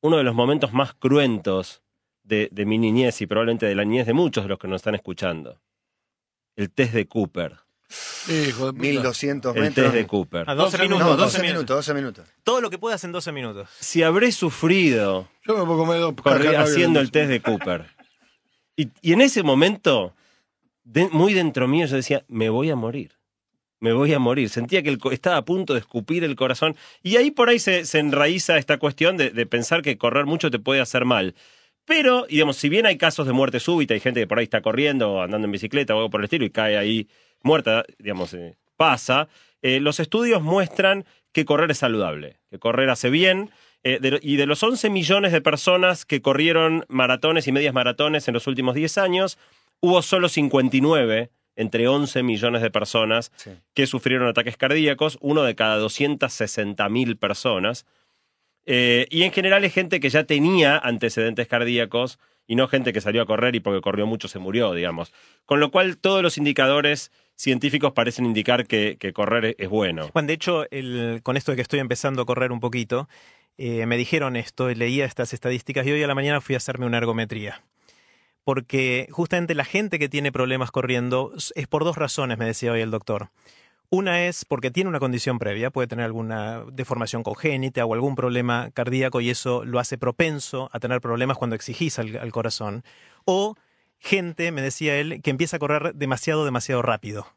uno 0.00 0.16
de 0.16 0.24
los 0.24 0.34
momentos 0.34 0.72
más 0.72 0.94
cruentos 0.94 1.83
de, 2.24 2.48
de 2.50 2.66
mi 2.66 2.78
niñez 2.78 3.20
y 3.20 3.26
probablemente 3.26 3.66
de 3.66 3.74
la 3.74 3.84
niñez 3.84 4.06
de 4.06 4.12
muchos 4.14 4.44
de 4.44 4.48
los 4.48 4.58
que 4.58 4.66
nos 4.68 4.76
están 4.80 4.94
escuchando. 4.94 5.60
El 6.56 6.70
test 6.70 6.92
de 6.94 7.06
Cooper. 7.06 7.56
Hijo 8.28 8.66
de 8.66 8.72
puta. 8.72 8.82
1200 8.88 9.56
El 9.56 9.62
metros. 9.62 9.84
test 9.86 9.94
de 9.94 10.06
Cooper. 10.06 10.48
A 10.50 10.54
12 10.54 10.78
12 10.78 10.82
minutos, 10.84 11.06
No, 11.06 11.16
12, 11.16 11.22
12 11.22 11.38
minutos. 11.42 11.54
minutos, 11.58 11.76
12 11.76 11.94
minutos. 11.94 12.28
Todo 12.42 12.60
lo 12.60 12.70
que 12.70 12.78
puedas 12.78 13.04
en 13.04 13.12
12 13.12 13.32
minutos. 13.32 13.68
Si 13.78 14.02
habré 14.02 14.32
sufrido 14.32 15.28
Yo 15.46 15.56
me 15.56 15.64
puedo 15.64 15.78
comer 15.78 16.00
dos 16.00 16.14
haciendo 16.56 17.00
el 17.00 17.10
test 17.10 17.28
de 17.30 17.40
Cooper. 17.40 17.86
Y, 18.76 18.88
y 19.02 19.12
en 19.12 19.20
ese 19.20 19.42
momento, 19.42 20.14
de- 20.84 21.08
muy 21.10 21.34
dentro 21.34 21.68
mío, 21.68 21.86
yo 21.86 21.96
decía, 21.96 22.24
me 22.28 22.48
voy 22.48 22.70
a 22.70 22.76
morir. 22.76 23.12
Me 23.80 23.92
voy 23.92 24.14
a 24.14 24.18
morir. 24.18 24.48
Sentía 24.48 24.82
que 24.82 24.88
el 24.88 24.98
estaba 25.12 25.36
a 25.36 25.44
punto 25.44 25.74
de 25.74 25.80
escupir 25.80 26.24
el 26.24 26.36
corazón. 26.36 26.74
Y 27.02 27.16
ahí 27.16 27.30
por 27.30 27.50
ahí 27.50 27.58
se, 27.58 27.84
se 27.84 27.98
enraiza 27.98 28.56
esta 28.56 28.78
cuestión 28.78 29.16
de, 29.18 29.30
de 29.30 29.44
pensar 29.46 29.82
que 29.82 29.98
correr 29.98 30.24
mucho 30.24 30.50
te 30.50 30.58
puede 30.58 30.80
hacer 30.80 31.04
mal. 31.04 31.34
Pero, 31.86 32.26
digamos, 32.28 32.56
si 32.56 32.68
bien 32.68 32.86
hay 32.86 32.96
casos 32.96 33.26
de 33.26 33.32
muerte 33.32 33.60
súbita, 33.60 33.94
hay 33.94 34.00
gente 34.00 34.20
que 34.20 34.26
por 34.26 34.38
ahí 34.38 34.44
está 34.44 34.62
corriendo 34.62 35.12
o 35.12 35.22
andando 35.22 35.44
en 35.46 35.52
bicicleta 35.52 35.94
o 35.94 35.98
algo 35.98 36.10
por 36.10 36.20
el 36.20 36.24
estilo 36.24 36.44
y 36.44 36.50
cae 36.50 36.78
ahí 36.78 37.08
muerta, 37.42 37.84
digamos, 37.98 38.32
eh, 38.34 38.56
pasa, 38.76 39.28
eh, 39.62 39.80
los 39.80 40.00
estudios 40.00 40.42
muestran 40.42 41.04
que 41.32 41.44
correr 41.44 41.70
es 41.70 41.78
saludable, 41.78 42.38
que 42.50 42.58
correr 42.58 42.88
hace 42.90 43.10
bien. 43.10 43.50
eh, 43.86 43.98
de 44.00 44.18
y 44.22 44.36
de 44.36 44.46
los 44.46 44.62
11 44.62 44.88
millones 44.88 45.30
de 45.30 45.42
personas 45.42 46.06
que 46.06 46.22
corrieron 46.22 46.86
maratones 46.88 47.46
y 47.48 47.52
medias 47.52 47.74
maratones 47.74 48.26
en 48.28 48.32
los 48.34 48.46
últimos 48.46 48.74
10 48.74 48.96
años, 48.96 49.36
hubo 49.80 50.00
solo 50.00 50.30
59 50.30 51.30
entre 51.54 51.86
11 51.86 52.22
millones 52.22 52.62
de 52.62 52.70
personas 52.70 53.30
Sí. 53.36 53.50
que 53.74 53.86
sufrieron 53.86 54.26
ataques 54.26 54.56
cardíacos, 54.56 55.18
uno 55.20 55.42
de 55.42 55.54
cada 55.54 55.76
260 55.76 56.88
mil 56.88 57.18
personas. 57.18 57.84
Eh, 58.66 59.06
y 59.10 59.22
en 59.24 59.32
general 59.32 59.64
es 59.64 59.72
gente 59.74 60.00
que 60.00 60.08
ya 60.10 60.24
tenía 60.24 60.78
antecedentes 60.78 61.46
cardíacos 61.48 62.18
y 62.46 62.56
no 62.56 62.68
gente 62.68 62.92
que 62.92 63.00
salió 63.00 63.22
a 63.22 63.26
correr 63.26 63.54
y 63.54 63.60
porque 63.60 63.80
corrió 63.80 64.06
mucho 64.06 64.28
se 64.28 64.38
murió, 64.38 64.72
digamos. 64.74 65.12
Con 65.46 65.60
lo 65.60 65.70
cual 65.70 65.96
todos 65.98 66.22
los 66.22 66.38
indicadores 66.38 67.10
científicos 67.36 67.92
parecen 67.92 68.26
indicar 68.26 68.66
que, 68.66 68.96
correr 69.14 69.54
es- 69.58 69.68
bueno. 69.68 70.08
Juan, 70.12 70.26
de 70.26 70.34
hecho, 70.34 70.64
con 71.22 71.36
esto 71.36 71.52
de 71.52 71.56
que 71.56 71.62
estoy 71.62 71.80
empezando 71.80 72.22
a 72.22 72.26
correr 72.26 72.52
un 72.52 72.60
poquito, 72.60 73.08
eh, 73.56 73.86
me 73.86 73.96
dijeron 73.96 74.36
esto, 74.36 74.68
leía 74.70 75.04
estas 75.04 75.32
estadísticas 75.32 75.86
y 75.86 75.92
hoy 75.92 76.02
a 76.02 76.06
la 76.06 76.14
mañana 76.14 76.40
fui 76.40 76.54
a 76.54 76.58
hacerme 76.58 76.86
una 76.86 76.98
ergometría. 76.98 77.62
Porque 78.44 79.08
justamente 79.10 79.54
la 79.54 79.64
gente 79.64 79.98
que 79.98 80.08
tiene 80.10 80.30
problemas 80.30 80.70
corriendo 80.70 81.32
es 81.54 81.66
por 81.66 81.82
dos 81.84 81.96
razones, 81.96 82.36
me 82.36 82.44
decía 82.44 82.72
hoy 82.72 82.82
el 82.82 82.90
doctor. 82.90 83.30
Una 83.94 84.26
es 84.26 84.44
porque 84.44 84.72
tiene 84.72 84.90
una 84.90 84.98
condición 84.98 85.38
previa, 85.38 85.70
puede 85.70 85.86
tener 85.86 86.04
alguna 86.04 86.64
deformación 86.72 87.22
congénita 87.22 87.86
o 87.86 87.94
algún 87.94 88.16
problema 88.16 88.72
cardíaco 88.74 89.20
y 89.20 89.30
eso 89.30 89.64
lo 89.64 89.78
hace 89.78 89.98
propenso 89.98 90.68
a 90.72 90.80
tener 90.80 91.00
problemas 91.00 91.38
cuando 91.38 91.54
exigís 91.54 92.00
al, 92.00 92.32
corazón. 92.32 92.82
O 93.24 93.54
gente, 94.00 94.50
me 94.50 94.62
decía 94.62 94.96
él, 94.96 95.22
que 95.22 95.30
empieza 95.30 95.58
a 95.58 95.60
correr 95.60 95.94
demasiado, 95.94 96.44
demasiado 96.44 96.82
rápido. 96.82 97.28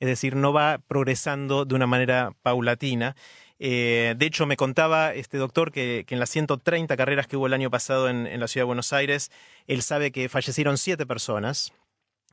Es 0.00 0.06
decir, 0.06 0.36
no 0.36 0.52
va 0.52 0.82
progresando 0.86 1.64
de 1.64 1.74
una 1.76 1.86
manera 1.86 2.34
paulatina. 2.42 3.16
Eh, 3.58 4.14
de 4.14 4.26
hecho, 4.26 4.44
me 4.44 4.58
contaba 4.58 5.14
este 5.14 5.38
doctor 5.38 5.72
que, 5.72 6.04
en 6.06 6.18
las 6.18 6.28
130 6.28 6.94
carreras 6.94 7.26
que 7.26 7.38
hubo 7.38 7.46
el 7.46 7.54
año 7.54 7.70
pasado 7.70 8.10
en, 8.10 8.38
la 8.38 8.48
ciudad 8.48 8.64
de 8.64 8.66
Buenos 8.66 8.92
Aires, 8.92 9.30
él 9.66 9.80
sabe 9.80 10.12
que 10.12 10.28
fallecieron 10.28 10.76
siete 10.76 11.06
personas, 11.06 11.72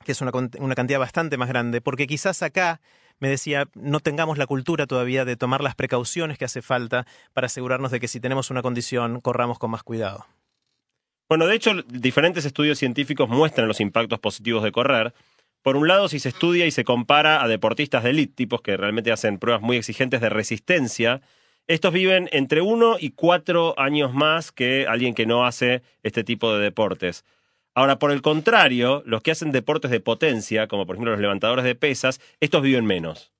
que 0.03 0.11
es 0.11 0.19
una, 0.19 0.33
una 0.33 0.75
cantidad 0.75 0.99
bastante 0.99 1.37
más 1.37 1.47
grande, 1.47 1.79
porque 1.79 2.07
quizás 2.07 2.43
acá, 2.43 2.81
me 3.19 3.29
decía, 3.29 3.67
no 3.75 3.99
tengamos 3.99 4.37
la 4.37 4.47
cultura 4.47 4.87
todavía 4.87 5.25
de 5.25 5.35
tomar 5.35 5.61
las 5.61 5.75
precauciones 5.75 6.37
que 6.37 6.45
hace 6.45 6.61
falta 6.61 7.05
para 7.33 7.47
asegurarnos 7.47 7.91
de 7.91 7.99
que 7.99 8.07
si 8.07 8.19
tenemos 8.19 8.49
una 8.49 8.61
condición, 8.61 9.21
corramos 9.21 9.59
con 9.59 9.71
más 9.71 9.83
cuidado. 9.83 10.25
Bueno, 11.27 11.45
de 11.45 11.55
hecho, 11.55 11.73
diferentes 11.83 12.45
estudios 12.45 12.79
científicos 12.79 13.29
muestran 13.29 13.67
los 13.67 13.81
impactos 13.81 14.19
positivos 14.19 14.63
de 14.63 14.71
correr. 14.71 15.13
Por 15.61 15.75
un 15.75 15.87
lado, 15.87 16.07
si 16.07 16.19
se 16.19 16.29
estudia 16.29 16.65
y 16.65 16.71
se 16.71 16.83
compara 16.83 17.43
a 17.43 17.47
deportistas 17.47 18.03
de 18.03 18.11
élite, 18.11 18.33
tipos 18.33 18.61
que 18.61 18.77
realmente 18.77 19.11
hacen 19.11 19.37
pruebas 19.37 19.61
muy 19.61 19.77
exigentes 19.77 20.21
de 20.21 20.29
resistencia, 20.29 21.21
estos 21.67 21.93
viven 21.93 22.29
entre 22.31 22.61
uno 22.61 22.95
y 22.99 23.11
cuatro 23.11 23.77
años 23.77 24.11
más 24.11 24.51
que 24.51 24.87
alguien 24.87 25.13
que 25.13 25.27
no 25.27 25.45
hace 25.45 25.83
este 26.01 26.23
tipo 26.23 26.51
de 26.51 26.63
deportes. 26.63 27.25
Ahora, 27.75 27.99
por 27.99 28.11
el 28.11 28.21
contrario, 28.21 29.03
los 29.05 29.21
que 29.21 29.31
hacen 29.31 29.51
deportes 29.51 29.91
de 29.91 29.99
potencia, 29.99 30.67
como 30.67 30.85
por 30.85 30.95
ejemplo 30.95 31.11
los 31.11 31.21
levantadores 31.21 31.63
de 31.65 31.75
pesas, 31.75 32.19
estos 32.39 32.61
viven 32.61 32.85
menos. 32.85 33.31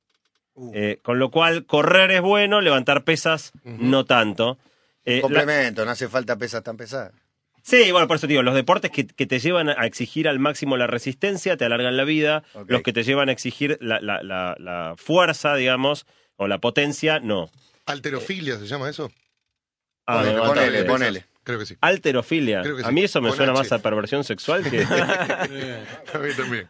Eh, 0.74 1.00
con 1.04 1.20
lo 1.20 1.32
cual, 1.32 1.66
correr 1.66 2.12
es 2.12 2.22
bueno, 2.22 2.60
levantar 2.62 3.04
pesas 3.04 3.52
no 3.64 4.06
tanto. 4.06 4.58
Eh, 5.06 5.16
la- 5.18 5.22
Complemento, 5.22 5.86
no 5.86 5.92
hace 5.92 6.08
falta 6.10 6.38
pesas 6.38 6.64
tan 6.64 6.76
pesadas. 6.78 7.14
Sí, 7.62 7.92
bueno, 7.92 8.08
por 8.08 8.18
eso 8.18 8.28
te 8.28 8.34
digo, 8.34 8.44
los 8.44 8.56
deportes 8.56 8.90
que, 8.92 9.06
que 9.08 9.26
te 9.26 9.40
llevan 9.40 9.70
a 9.70 9.86
exigir 9.86 10.28
al 10.28 10.40
máximo 10.40 10.76
la 10.78 10.88
resistencia 10.88 11.56
te 11.58 11.66
alargan 11.66 11.96
la 11.98 12.04
vida, 12.04 12.44
los 12.68 12.82
que 12.84 12.94
te 12.94 13.04
llevan 13.04 13.30
a 13.30 13.32
exigir 13.32 13.78
la, 13.82 14.00
la- 14.02 14.22
la- 14.24 14.56
la 14.60 14.96
fuerza, 14.98 15.56
digamos, 15.56 16.06
o 16.36 16.48
la 16.48 16.58
potencia, 16.60 17.20
no. 17.20 17.50
Alterofilia, 17.86 18.58
¿se 18.58 18.66
llama 18.68 18.90
eso? 18.90 19.12
Ah, 20.08 20.24
ponele, 20.48 20.84
ponele. 20.88 21.26
Creo 21.50 21.58
que 21.58 21.66
sí. 21.66 21.76
Alterofilia. 21.82 22.62
Creo 22.62 22.78
que 22.78 22.86
A 22.86 22.92
mí 22.92 23.02
eso 23.02 23.22
me 23.22 23.30
Con 23.30 23.38
suena 23.38 23.54
H. 23.54 23.60
más 23.60 23.72
a 23.72 23.80
perversión 23.80 24.24
sexual 24.24 24.70
que... 24.70 24.84
A 26.14 26.18
mí 26.20 26.30
también. 26.38 26.68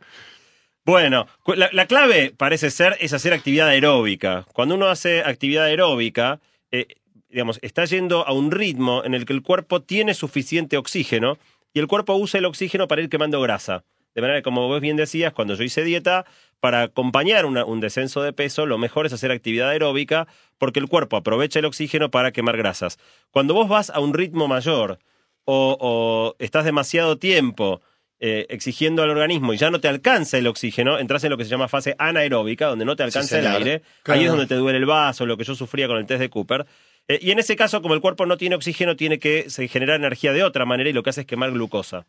Bueno, 0.86 1.28
la 1.74 1.86
clave 1.86 2.34
parece 2.36 2.72
ser 2.72 2.96
es 3.02 3.12
hacer 3.12 3.34
actividad 3.34 3.68
aeróbica. 3.68 4.46
Cuando 4.54 4.76
uno 4.76 4.88
hace 4.88 5.20
actividad 5.20 5.66
aeróbica, 5.66 6.40
eh, 6.72 6.88
digamos, 7.28 7.60
está 7.62 7.84
yendo 7.84 8.26
a 8.26 8.32
un 8.32 8.52
ritmo 8.52 9.04
en 9.04 9.16
el 9.16 9.26
que 9.26 9.34
el 9.34 9.42
cuerpo 9.42 9.82
tiene 9.82 10.14
suficiente 10.14 10.78
oxígeno 10.78 11.38
y 11.74 11.80
el 11.80 11.88
cuerpo 11.88 12.16
usa 12.16 12.38
el 12.38 12.46
oxígeno 12.46 12.88
para 12.88 13.02
ir 13.02 13.10
quemando 13.10 13.42
grasa. 13.42 13.84
De 14.16 14.22
manera 14.22 14.40
que, 14.40 14.44
como 14.44 14.66
vos 14.70 14.80
bien 14.80 14.96
decías, 14.96 15.34
cuando 15.34 15.56
yo 15.56 15.64
hice 15.66 15.84
dieta, 15.84 16.26
para 16.60 16.84
acompañar 16.84 17.46
una- 17.46 17.66
un 17.66 17.80
descenso 17.80 18.22
de 18.22 18.34
peso, 18.34 18.66
lo 18.66 18.78
mejor 18.78 19.06
es 19.06 19.14
hacer 19.14 19.32
actividad 19.32 19.70
aeróbica 19.70 20.28
porque 20.58 20.80
el 20.80 20.88
cuerpo 20.88 21.18
aprovecha 21.18 21.60
el 21.60 21.66
oxígeno 21.66 22.12
para 22.12 22.32
quemar 22.32 22.58
grasas. 22.58 22.98
Cuando 23.32 23.54
vos 23.54 23.70
vas 23.70 23.90
a 23.90 24.00
un 24.00 24.14
ritmo 24.14 24.48
mayor 24.48 25.00
o, 25.46 25.78
o 25.80 26.36
estás 26.40 26.66
demasiado 26.66 27.18
tiempo 27.18 27.82
eh, 28.22 28.46
exigiendo 28.50 29.02
al 29.02 29.10
organismo 29.12 29.54
y 29.54 29.58
ya 29.58 29.72
no 29.72 29.80
te 29.80 29.88
alcanza 29.88 30.38
el 30.38 30.48
oxígeno, 30.48 31.00
entras 31.00 31.24
en 31.24 31.30
lo 31.30 31.38
que 31.38 31.46
se 31.46 31.50
llama 31.50 31.70
fase 31.70 31.96
anaeróbica, 31.98 32.66
donde 32.68 32.84
no 32.84 32.98
te 32.98 33.04
alcanza 33.04 33.40
el 33.40 33.46
aire. 33.48 33.82
Claro. 34.04 34.20
Ahí 34.20 34.26
es 34.26 34.32
donde 34.32 34.46
te 34.48 34.56
duele 34.56 34.78
el 34.78 34.86
vaso, 34.86 35.26
lo 35.26 35.38
que 35.38 35.46
yo 35.46 35.56
sufría 35.56 35.88
con 35.88 35.98
el 35.98 36.06
test 36.06 36.20
de 36.20 36.30
Cooper. 36.30 36.66
Eh, 37.08 37.20
y 37.22 37.32
en 37.32 37.40
ese 37.40 37.56
caso, 37.56 37.82
como 37.82 37.94
el 37.94 38.02
cuerpo 38.02 38.26
no 38.26 38.36
tiene 38.36 38.56
oxígeno, 38.58 38.98
tiene 38.98 39.20
que 39.20 39.48
generar 39.72 39.96
energía 39.96 40.34
de 40.34 40.44
otra 40.44 40.66
manera 40.66 40.90
y 40.90 40.94
lo 40.94 41.02
que 41.02 41.12
hace 41.12 41.22
es 41.22 41.28
quemar 41.28 41.52
glucosa. 41.52 42.06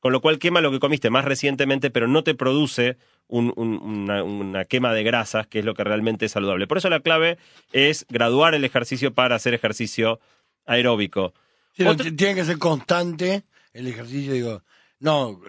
Con 0.00 0.12
lo 0.12 0.20
cual 0.20 0.38
quema 0.38 0.60
lo 0.60 0.70
que 0.70 0.78
comiste 0.78 1.10
más 1.10 1.24
recientemente, 1.24 1.90
pero 1.90 2.06
no 2.06 2.22
te 2.22 2.34
produce 2.34 2.96
un- 3.26 3.52
un- 3.56 3.78
una, 3.82 4.22
una 4.22 4.64
quema 4.64 4.92
de 4.94 5.02
grasas, 5.02 5.46
que 5.46 5.58
es 5.58 5.64
lo 5.64 5.74
que 5.74 5.84
realmente 5.84 6.26
es 6.26 6.32
saludable. 6.32 6.66
Por 6.66 6.78
eso 6.78 6.88
la 6.88 7.00
clave 7.00 7.36
es 7.72 8.06
graduar 8.08 8.54
el 8.54 8.64
ejercicio 8.64 9.12
para 9.12 9.34
hacer 9.34 9.54
ejercicio 9.54 10.20
aeróbico. 10.66 11.34
Sí, 11.76 11.84
Otra- 11.84 12.10
tiene 12.16 12.34
que 12.36 12.44
ser 12.44 12.58
constante 12.58 13.42
el 13.72 13.86
ejercicio, 13.88 14.32
digo, 14.32 14.62
no, 15.00 15.40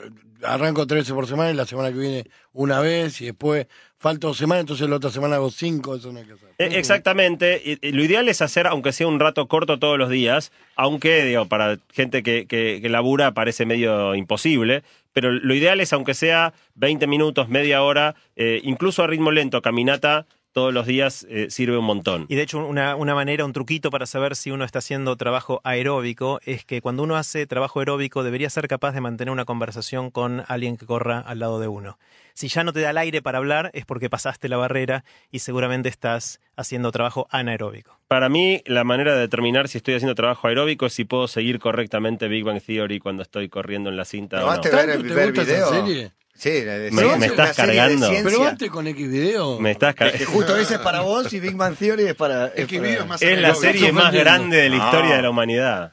arranco 0.43 0.87
tres 0.87 1.01
veces 1.01 1.13
por 1.13 1.27
semana 1.27 1.51
y 1.51 1.53
la 1.53 1.65
semana 1.65 1.91
que 1.91 1.97
viene 1.97 2.25
una 2.53 2.79
vez 2.79 3.19
y 3.21 3.25
después 3.25 3.67
falta 3.97 4.27
dos 4.27 4.37
semanas, 4.37 4.61
entonces 4.61 4.89
la 4.89 4.95
otra 4.95 5.09
semana 5.09 5.35
hago 5.35 5.51
cinco, 5.51 5.95
eso 5.95 6.11
no 6.13 6.25
que 6.25 6.33
hacer. 6.33 6.49
Eh, 6.57 6.69
Exactamente. 6.77 7.79
Lo 7.81 8.03
ideal 8.03 8.29
es 8.29 8.41
hacer, 8.41 8.67
aunque 8.67 8.93
sea 8.93 9.07
un 9.07 9.19
rato 9.19 9.47
corto 9.47 9.77
todos 9.77 9.97
los 9.97 10.09
días, 10.09 10.51
aunque, 10.75 11.25
digo, 11.25 11.47
para 11.47 11.77
gente 11.91 12.23
que, 12.23 12.47
que, 12.47 12.79
que 12.81 12.89
labura 12.89 13.33
parece 13.33 13.65
medio 13.65 14.15
imposible, 14.15 14.83
pero 15.11 15.31
lo 15.31 15.53
ideal 15.53 15.81
es, 15.81 15.91
aunque 15.91 16.13
sea 16.13 16.53
20 16.75 17.07
minutos, 17.07 17.49
media 17.49 17.83
hora, 17.83 18.15
eh, 18.35 18.61
incluso 18.63 19.03
a 19.03 19.07
ritmo 19.07 19.31
lento, 19.31 19.61
caminata 19.61 20.25
todos 20.51 20.73
los 20.73 20.85
días 20.85 21.25
eh, 21.29 21.47
sirve 21.49 21.77
un 21.77 21.85
montón. 21.85 22.25
Y 22.29 22.35
de 22.35 22.41
hecho, 22.41 22.59
una, 22.65 22.95
una 22.95 23.15
manera, 23.15 23.45
un 23.45 23.53
truquito 23.53 23.91
para 23.91 24.05
saber 24.05 24.35
si 24.35 24.51
uno 24.51 24.65
está 24.65 24.79
haciendo 24.79 25.15
trabajo 25.15 25.61
aeróbico 25.63 26.39
es 26.45 26.65
que 26.65 26.81
cuando 26.81 27.03
uno 27.03 27.15
hace 27.15 27.45
trabajo 27.47 27.79
aeróbico 27.79 28.23
debería 28.23 28.49
ser 28.49 28.67
capaz 28.67 28.93
de 28.93 29.01
mantener 29.01 29.31
una 29.31 29.45
conversación 29.45 30.11
con 30.11 30.43
alguien 30.47 30.77
que 30.77 30.85
corra 30.85 31.19
al 31.19 31.39
lado 31.39 31.59
de 31.59 31.67
uno. 31.67 31.97
Si 32.33 32.47
ya 32.47 32.63
no 32.63 32.71
te 32.73 32.79
da 32.79 32.91
el 32.91 32.97
aire 32.97 33.21
para 33.21 33.37
hablar 33.37 33.69
es 33.73 33.85
porque 33.85 34.09
pasaste 34.09 34.47
la 34.49 34.57
barrera 34.57 35.03
y 35.29 35.39
seguramente 35.39 35.89
estás 35.89 36.39
haciendo 36.55 36.91
trabajo 36.91 37.27
anaeróbico. 37.31 37.99
Para 38.07 38.29
mí, 38.29 38.61
la 38.65 38.83
manera 38.83 39.13
de 39.13 39.19
determinar 39.19 39.67
si 39.67 39.77
estoy 39.77 39.95
haciendo 39.95 40.15
trabajo 40.15 40.47
aeróbico 40.47 40.85
es 40.85 40.93
si 40.93 41.03
puedo 41.05 41.27
seguir 41.27 41.59
correctamente 41.59 42.27
Big 42.27 42.43
Bang 42.43 42.61
Theory 42.61 42.99
cuando 42.99 43.23
estoy 43.23 43.49
corriendo 43.49 43.89
en 43.89 43.97
la 43.97 44.05
cinta 44.05 44.37
o 44.37 44.39
no. 44.39 44.45
¿Probaste 44.45 44.69
ver, 44.75 44.87
¿Tanto 44.87 45.07
te 45.07 45.13
ver 45.13 45.31
video? 45.31 45.69
serie? 45.69 46.11
Sí, 46.39 46.51
de 46.51 46.89
Me- 46.91 47.17
me 47.17 47.25
estás 47.25 47.53
cargando. 47.55 48.07
antes 48.47 48.69
con 48.71 48.87
X 48.87 49.09
video. 49.09 49.59
Me 49.59 49.71
estás 49.71 49.93
ca- 49.93 50.07
Es 50.07 50.19
que 50.19 50.25
justo 50.25 50.55
ese 50.55 50.75
es 50.75 50.79
para 50.79 51.01
vos 51.01 51.31
y 51.33 51.39
Big 51.41 51.55
Bang 51.55 51.75
Theory 51.75 52.03
es 52.05 52.15
para... 52.15 52.47
Es 52.47 52.65
para- 52.65 52.81
video 52.81 53.01
es 53.01 53.07
más 53.07 53.21
Es 53.21 53.39
la 53.41 53.53
serie 53.55 53.91
más 53.91 54.13
grande 54.13 54.55
de 54.57 54.69
la 54.69 54.77
No. 54.77 54.85
historia 54.85 55.15
de 55.17 55.21
la 55.21 55.29
humanidad. 55.29 55.91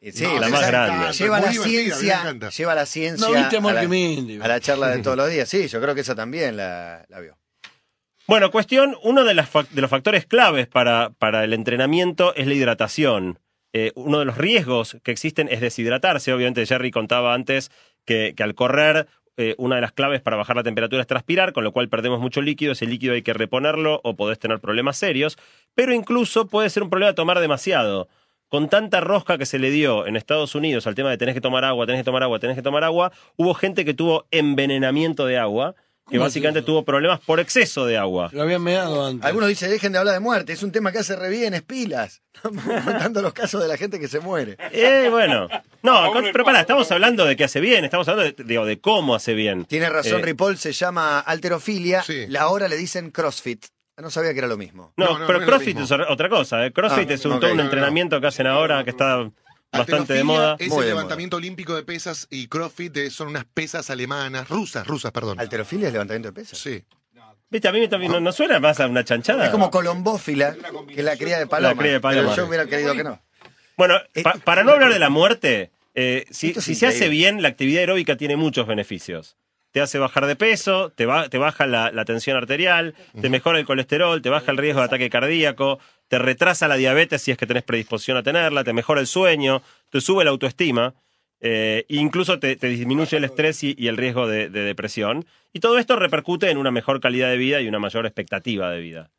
Y 0.00 0.12
Sí, 0.12 0.24
No, 0.24 0.38
la 0.38 0.48
más 0.48 0.66
grande. 0.66 1.12
Lleva 1.14 1.40
la 1.40 1.52
ciencia, 1.52 2.32
lleva 2.50 2.74
la 2.74 2.86
ciencia 2.86 3.26
No 3.28 3.34
viste 3.34 3.56
a, 3.56 3.60
Mark 3.62 3.76
la, 3.82 3.88
Mindy. 3.88 4.38
a 4.42 4.46
la 4.46 4.60
charla 4.60 4.88
de 4.88 4.98
todos 5.02 5.16
los 5.16 5.30
días. 5.30 5.48
Sí, 5.48 5.66
yo 5.68 5.80
creo 5.80 5.94
que 5.94 6.02
esa 6.02 6.14
también 6.14 6.56
la, 6.58 7.06
la 7.08 7.20
vio. 7.20 7.36
Bueno, 8.26 8.50
cuestión, 8.50 8.94
uno 9.02 9.24
de, 9.24 9.32
las 9.32 9.50
fac- 9.50 9.68
de 9.70 9.80
los 9.80 9.90
factores 9.90 10.26
claves 10.26 10.66
para, 10.66 11.10
para 11.18 11.44
el 11.44 11.54
entrenamiento 11.54 12.34
es 12.34 12.46
la 12.46 12.52
hidratación. 12.52 13.38
Eh, 13.72 13.92
uno 13.94 14.18
de 14.18 14.26
los 14.26 14.36
riesgos 14.36 14.98
que 15.02 15.12
existen 15.12 15.48
es 15.50 15.60
deshidratarse. 15.62 16.32
Obviamente, 16.34 16.64
Jerry 16.66 16.90
contaba 16.90 17.32
antes 17.34 17.70
que, 18.04 18.34
que 18.36 18.42
al 18.42 18.54
correr, 18.54 19.06
eh, 19.38 19.54
una 19.56 19.76
de 19.76 19.80
las 19.80 19.92
claves 19.92 20.20
para 20.20 20.36
bajar 20.36 20.56
la 20.56 20.64
temperatura 20.64 21.00
es 21.00 21.06
transpirar, 21.06 21.52
con 21.52 21.62
lo 21.62 21.70
cual 21.72 21.88
perdemos 21.88 22.20
mucho 22.20 22.42
líquido. 22.42 22.72
Ese 22.72 22.86
líquido 22.86 23.14
hay 23.14 23.22
que 23.22 23.32
reponerlo 23.32 24.00
o 24.02 24.16
podés 24.16 24.40
tener 24.40 24.58
problemas 24.58 24.96
serios. 24.96 25.38
Pero 25.74 25.94
incluso 25.94 26.48
puede 26.48 26.68
ser 26.70 26.82
un 26.82 26.90
problema 26.90 27.14
tomar 27.14 27.38
demasiado. 27.38 28.08
Con 28.48 28.68
tanta 28.68 29.00
rosca 29.00 29.38
que 29.38 29.46
se 29.46 29.60
le 29.60 29.70
dio 29.70 30.06
en 30.06 30.16
Estados 30.16 30.56
Unidos 30.56 30.88
al 30.88 30.96
tema 30.96 31.10
de 31.10 31.18
tenés 31.18 31.34
que 31.34 31.40
tomar 31.40 31.64
agua, 31.64 31.86
tenés 31.86 32.00
que 32.00 32.04
tomar 32.04 32.24
agua, 32.24 32.40
tenés 32.40 32.56
que 32.56 32.62
tomar 32.62 32.82
agua, 32.82 33.12
hubo 33.36 33.54
gente 33.54 33.84
que 33.84 33.94
tuvo 33.94 34.26
envenenamiento 34.32 35.24
de 35.24 35.38
agua, 35.38 35.76
que 36.08 36.16
¿Cómo 36.16 36.26
es 36.26 36.30
básicamente 36.32 36.62
tuvo 36.62 36.84
problemas 36.84 37.20
por 37.20 37.38
exceso 37.40 37.84
de 37.86 37.98
agua. 37.98 38.30
Lo 38.32 38.42
habían 38.42 38.62
meado 38.62 39.06
antes. 39.06 39.24
Algunos 39.26 39.48
dicen, 39.48 39.70
dejen 39.70 39.92
de 39.92 39.98
hablar 39.98 40.14
de 40.14 40.20
muerte. 40.20 40.52
Es 40.52 40.62
un 40.62 40.72
tema 40.72 40.90
que 40.90 40.98
hace 40.98 41.14
re 41.16 41.28
bien, 41.28 41.52
es 41.54 41.62
pilas. 41.62 42.22
Estamos 42.34 42.64
contando 42.64 43.20
los 43.22 43.32
casos 43.32 43.60
de 43.62 43.68
la 43.68 43.76
gente 43.76 43.98
que 44.00 44.08
se 44.08 44.20
muere. 44.20 44.56
Eh, 44.72 45.08
bueno. 45.10 45.48
No, 45.82 46.12
con- 46.12 46.24
pero 46.32 46.44
pará, 46.44 46.60
estamos 46.60 46.90
hablando 46.92 47.24
de 47.24 47.36
que 47.36 47.44
hace 47.44 47.60
bien, 47.60 47.84
estamos 47.84 48.08
hablando 48.08 48.32
de, 48.36 48.44
digo, 48.44 48.64
de 48.64 48.80
cómo 48.80 49.14
hace 49.14 49.34
bien. 49.34 49.64
Tiene 49.64 49.88
razón, 49.90 50.20
Eh, 50.20 50.24
Ripoll, 50.24 50.56
se 50.56 50.72
llama 50.72 51.18
alterofilia. 51.20 52.02
Sí. 52.02 52.26
La 52.28 52.42
ahora 52.42 52.68
le 52.68 52.76
dicen 52.76 53.10
crossfit. 53.10 53.66
No 53.96 54.10
sabía 54.10 54.32
que 54.32 54.38
era 54.38 54.46
lo 54.48 54.56
mismo. 54.56 54.92
No, 54.96 55.06
No, 55.06 55.18
no, 55.18 55.26
pero 55.26 55.40
no 55.40 55.46
CrossFit 55.46 55.78
es 55.80 55.90
otra 55.90 56.28
cosa. 56.28 56.64
¿eh? 56.64 56.72
CrossFit 56.72 57.10
Ah, 57.10 57.14
es 57.14 57.24
un, 57.24 57.40
todo 57.40 57.50
un 57.50 57.56
No, 57.56 57.62
no, 57.62 57.62
entrenamiento 57.64 58.20
que 58.20 58.28
hacen 58.28 58.46
ahora 58.46 58.84
que 58.84 58.90
está 58.90 59.28
bastante 59.72 60.14
de 60.14 60.24
moda. 60.24 60.56
Es 60.58 60.68
Muy 60.68 60.78
el 60.78 60.82
de 60.84 60.88
levantamiento 60.88 61.36
olímpico 61.36 61.74
de 61.74 61.82
pesas 61.82 62.26
y 62.30 62.46
CrossFit 62.48 63.10
son 63.10 63.28
unas 63.28 63.44
pesas 63.44 63.90
alemanas, 63.90 64.48
rusas, 64.48 64.86
rusas, 64.86 65.12
perdón. 65.12 65.38
¿Alterofilia 65.40 65.88
es 65.88 65.92
levantamiento 65.92 66.28
de 66.28 66.32
pesas? 66.32 66.58
Sí. 66.58 66.84
Viste, 67.50 67.66
a 67.68 67.72
mí 67.72 67.88
también 67.88 68.12
no, 68.12 68.20
no 68.20 68.30
suena 68.32 68.60
más 68.60 68.78
a 68.80 68.86
una 68.86 69.04
chanchada. 69.04 69.44
Es 69.46 69.50
como 69.50 69.70
colombófila, 69.70 70.54
que 70.86 70.98
es 70.98 71.04
la 71.04 71.16
cría 71.16 71.38
de 71.38 71.46
paloma. 71.46 71.72
La 71.74 71.78
cría 71.78 71.92
de 71.92 72.00
paloma. 72.00 72.28
Pero 72.30 72.36
yo 72.36 72.46
hubiera 72.46 72.66
querido 72.66 72.94
que 72.94 73.04
no. 73.04 73.22
Bueno, 73.76 73.94
pa- 74.22 74.34
para 74.44 74.64
no 74.64 74.72
hablar 74.72 74.92
de 74.92 74.98
la 74.98 75.08
muerte, 75.08 75.70
eh, 75.94 76.26
si, 76.30 76.52
se 76.54 76.86
hace 76.86 77.08
bien, 77.08 77.40
la 77.42 77.48
actividad 77.48 77.80
aeróbica 77.80 78.16
tiene 78.16 78.36
muchos 78.36 78.66
beneficios. 78.66 79.36
Te 79.78 79.82
hace 79.82 80.00
bajar 80.00 80.26
de 80.26 80.34
peso, 80.34 80.90
te, 80.90 81.06
ba- 81.06 81.28
te 81.28 81.38
baja 81.38 81.64
la, 81.68 81.92
la 81.92 82.04
tensión 82.04 82.36
arterial, 82.36 82.96
te 83.20 83.28
mejora 83.30 83.60
el 83.60 83.64
colesterol, 83.64 84.20
te 84.20 84.28
baja 84.28 84.50
el 84.50 84.56
riesgo 84.58 84.80
de 84.80 84.86
ataque 84.86 85.08
cardíaco, 85.08 85.78
te 86.08 86.18
retrasa 86.18 86.66
la 86.66 86.74
diabetes 86.74 87.22
si 87.22 87.30
es 87.30 87.36
que 87.38 87.46
tenés 87.46 87.62
predisposición 87.62 88.16
a 88.16 88.24
tenerla, 88.24 88.64
te 88.64 88.72
mejora 88.72 89.00
el 89.00 89.06
sueño, 89.06 89.62
te 89.90 90.00
sube 90.00 90.24
la 90.24 90.30
autoestima, 90.30 90.94
eh, 91.40 91.84
incluso 91.86 92.40
te, 92.40 92.56
te 92.56 92.66
disminuye 92.66 93.16
el 93.16 93.22
estrés 93.22 93.62
y, 93.62 93.76
y 93.78 93.86
el 93.86 93.96
riesgo 93.96 94.26
de, 94.26 94.50
de 94.50 94.62
depresión. 94.62 95.26
Y 95.52 95.60
todo 95.60 95.78
esto 95.78 95.94
repercute 95.94 96.50
en 96.50 96.58
una 96.58 96.72
mejor 96.72 96.98
calidad 97.00 97.28
de 97.30 97.36
vida 97.36 97.60
y 97.60 97.68
una 97.68 97.78
mayor 97.78 98.04
expectativa 98.04 98.68
de 98.72 98.80
vida. 98.80 99.10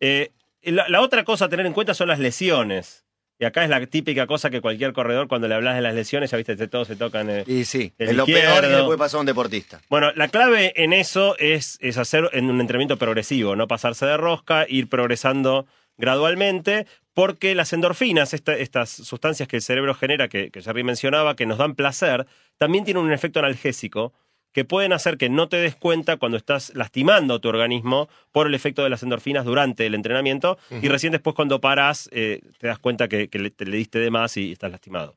Eh, 0.00 0.30
la, 0.62 0.90
la 0.90 1.00
otra 1.00 1.24
cosa 1.24 1.46
a 1.46 1.48
tener 1.48 1.64
en 1.64 1.72
cuenta 1.72 1.94
son 1.94 2.08
las 2.08 2.18
lesiones. 2.18 3.06
Y 3.40 3.46
acá 3.46 3.64
es 3.64 3.70
la 3.70 3.84
típica 3.86 4.26
cosa 4.26 4.50
que 4.50 4.60
cualquier 4.60 4.92
corredor, 4.92 5.26
cuando 5.26 5.48
le 5.48 5.54
hablas 5.54 5.74
de 5.74 5.80
las 5.80 5.94
lesiones, 5.94 6.30
ya 6.30 6.36
viste, 6.36 6.56
te- 6.56 6.68
todos 6.68 6.86
se 6.86 6.94
tocan. 6.94 7.30
eh. 7.30 7.44
Y 7.46 7.64
sí, 7.64 7.92
El 7.98 8.10
es 8.10 8.14
lo 8.16 8.26
peor 8.26 8.60
que 8.60 8.68
le 8.68 8.84
puede 8.84 8.98
pasar 8.98 9.16
a 9.16 9.20
un 9.20 9.26
deportista. 9.26 9.80
Bueno, 9.88 10.12
la 10.14 10.28
clave 10.28 10.74
en 10.76 10.92
eso 10.92 11.36
es, 11.38 11.78
es 11.80 11.96
hacer 11.96 12.28
en 12.34 12.50
un 12.50 12.60
entrenamiento 12.60 12.98
progresivo, 12.98 13.56
no 13.56 13.66
pasarse 13.66 14.04
de 14.04 14.18
rosca, 14.18 14.66
ir 14.68 14.88
progresando 14.90 15.66
gradualmente, 15.96 16.86
porque 17.14 17.54
las 17.54 17.72
endorfinas, 17.72 18.34
esta- 18.34 18.56
estas 18.56 18.90
sustancias 18.90 19.48
que 19.48 19.56
el 19.56 19.62
cerebro 19.62 19.94
genera, 19.94 20.28
que, 20.28 20.50
que 20.50 20.60
Jerry 20.62 20.82
mencionaba, 20.84 21.36
que 21.36 21.46
nos 21.46 21.58
dan 21.58 21.74
placer, 21.74 22.26
también 22.58 22.84
tienen 22.84 23.02
un 23.02 23.12
efecto 23.12 23.38
analgésico 23.38 24.12
que 24.52 24.64
pueden 24.64 24.92
hacer 24.92 25.16
que 25.16 25.28
no 25.28 25.48
te 25.48 25.56
des 25.58 25.76
cuenta 25.76 26.16
cuando 26.16 26.36
estás 26.36 26.72
lastimando 26.74 27.40
tu 27.40 27.48
organismo 27.48 28.08
por 28.32 28.46
el 28.46 28.54
efecto 28.54 28.82
de 28.82 28.90
las 28.90 29.02
endorfinas 29.02 29.44
durante 29.44 29.86
el 29.86 29.94
entrenamiento 29.94 30.58
y 30.82 30.88
recién 30.88 31.12
después 31.12 31.36
cuando 31.36 31.60
paras 31.60 32.08
eh, 32.12 32.40
te 32.58 32.66
das 32.66 32.78
cuenta 32.78 33.08
que, 33.08 33.28
que 33.28 33.38
le, 33.38 33.50
te 33.50 33.64
le 33.64 33.76
diste 33.76 33.98
de 33.98 34.10
más 34.10 34.36
y 34.36 34.52
estás 34.52 34.70
lastimado. 34.70 35.14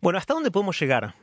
Bueno, 0.00 0.18
¿hasta 0.18 0.34
dónde 0.34 0.50
podemos 0.50 0.78
llegar? 0.80 1.14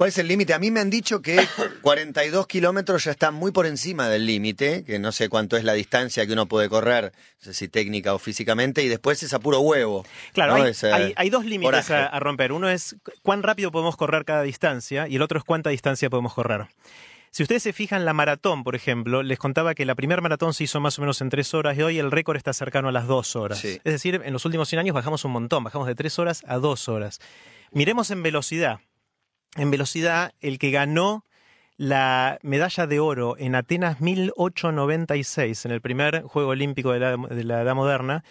¿Cuál 0.00 0.08
es 0.08 0.16
el 0.16 0.28
límite? 0.28 0.54
A 0.54 0.58
mí 0.58 0.70
me 0.70 0.80
han 0.80 0.88
dicho 0.88 1.20
que 1.20 1.36
42 1.82 2.46
kilómetros 2.46 3.04
ya 3.04 3.10
está 3.10 3.30
muy 3.32 3.52
por 3.52 3.66
encima 3.66 4.08
del 4.08 4.24
límite, 4.24 4.82
que 4.82 4.98
no 4.98 5.12
sé 5.12 5.28
cuánto 5.28 5.58
es 5.58 5.64
la 5.64 5.74
distancia 5.74 6.26
que 6.26 6.32
uno 6.32 6.46
puede 6.46 6.70
correr, 6.70 7.12
no 7.40 7.44
sé 7.44 7.52
si 7.52 7.68
técnica 7.68 8.14
o 8.14 8.18
físicamente, 8.18 8.82
y 8.82 8.88
después 8.88 9.22
es 9.22 9.34
a 9.34 9.40
puro 9.40 9.60
huevo. 9.60 10.06
Claro, 10.32 10.56
¿no? 10.56 10.62
hay, 10.64 10.70
Es, 10.70 10.84
hay- 10.84 11.12
hay 11.16 11.28
dos 11.28 11.44
límites 11.44 11.90
a, 11.90 12.06
a 12.06 12.18
romper. 12.18 12.52
Uno 12.52 12.70
es 12.70 12.96
cu- 13.04 13.12
cuán 13.22 13.42
rápido 13.42 13.70
podemos 13.72 13.98
correr 13.98 14.24
cada 14.24 14.40
distancia 14.42 15.06
y 15.06 15.16
el 15.16 15.22
otro 15.22 15.36
es 15.38 15.44
cuánta 15.44 15.68
distancia 15.68 16.08
podemos 16.08 16.32
correr. 16.32 16.68
Si 17.30 17.42
ustedes 17.42 17.62
se 17.62 17.74
fijan, 17.74 18.06
la 18.06 18.14
maratón, 18.14 18.64
por 18.64 18.74
ejemplo, 18.76 19.22
les 19.22 19.38
contaba 19.38 19.74
que 19.74 19.84
la 19.84 19.94
primera 19.96 20.22
maratón 20.22 20.54
se 20.54 20.64
hizo 20.64 20.80
más 20.80 20.98
o 20.98 21.02
menos 21.02 21.20
en 21.20 21.28
tres 21.28 21.52
horas 21.52 21.76
y 21.76 21.82
hoy 21.82 21.98
el 21.98 22.10
récord 22.10 22.38
está 22.38 22.54
cercano 22.54 22.88
a 22.88 22.92
las 22.92 23.06
dos 23.06 23.36
horas. 23.36 23.58
Sí. 23.58 23.78
Es 23.84 23.92
decir, 23.92 24.22
en 24.24 24.32
los 24.32 24.46
últimos 24.46 24.66
100 24.70 24.80
años 24.80 24.94
bajamos 24.94 25.26
un 25.26 25.32
montón, 25.32 25.62
bajamos 25.62 25.86
de 25.86 25.94
tres 25.94 26.18
horas 26.18 26.42
a 26.48 26.56
dos 26.56 26.88
horas. 26.88 27.20
Miremos 27.70 28.10
en 28.10 28.22
velocidad. 28.22 28.80
En 29.56 29.70
velocidad, 29.70 30.32
el 30.40 30.58
que 30.58 30.70
ganó 30.70 31.24
la 31.76 32.38
medalla 32.42 32.86
de 32.86 33.00
oro 33.00 33.36
en 33.38 33.54
Atenas 33.54 34.00
1896, 34.00 35.64
en 35.64 35.72
el 35.72 35.80
primer 35.80 36.22
Juego 36.22 36.50
Olímpico 36.50 36.92
de 36.92 37.00
la, 37.00 37.16
de 37.16 37.44
la 37.44 37.62
Edad 37.62 37.74
Moderna, 37.74 38.22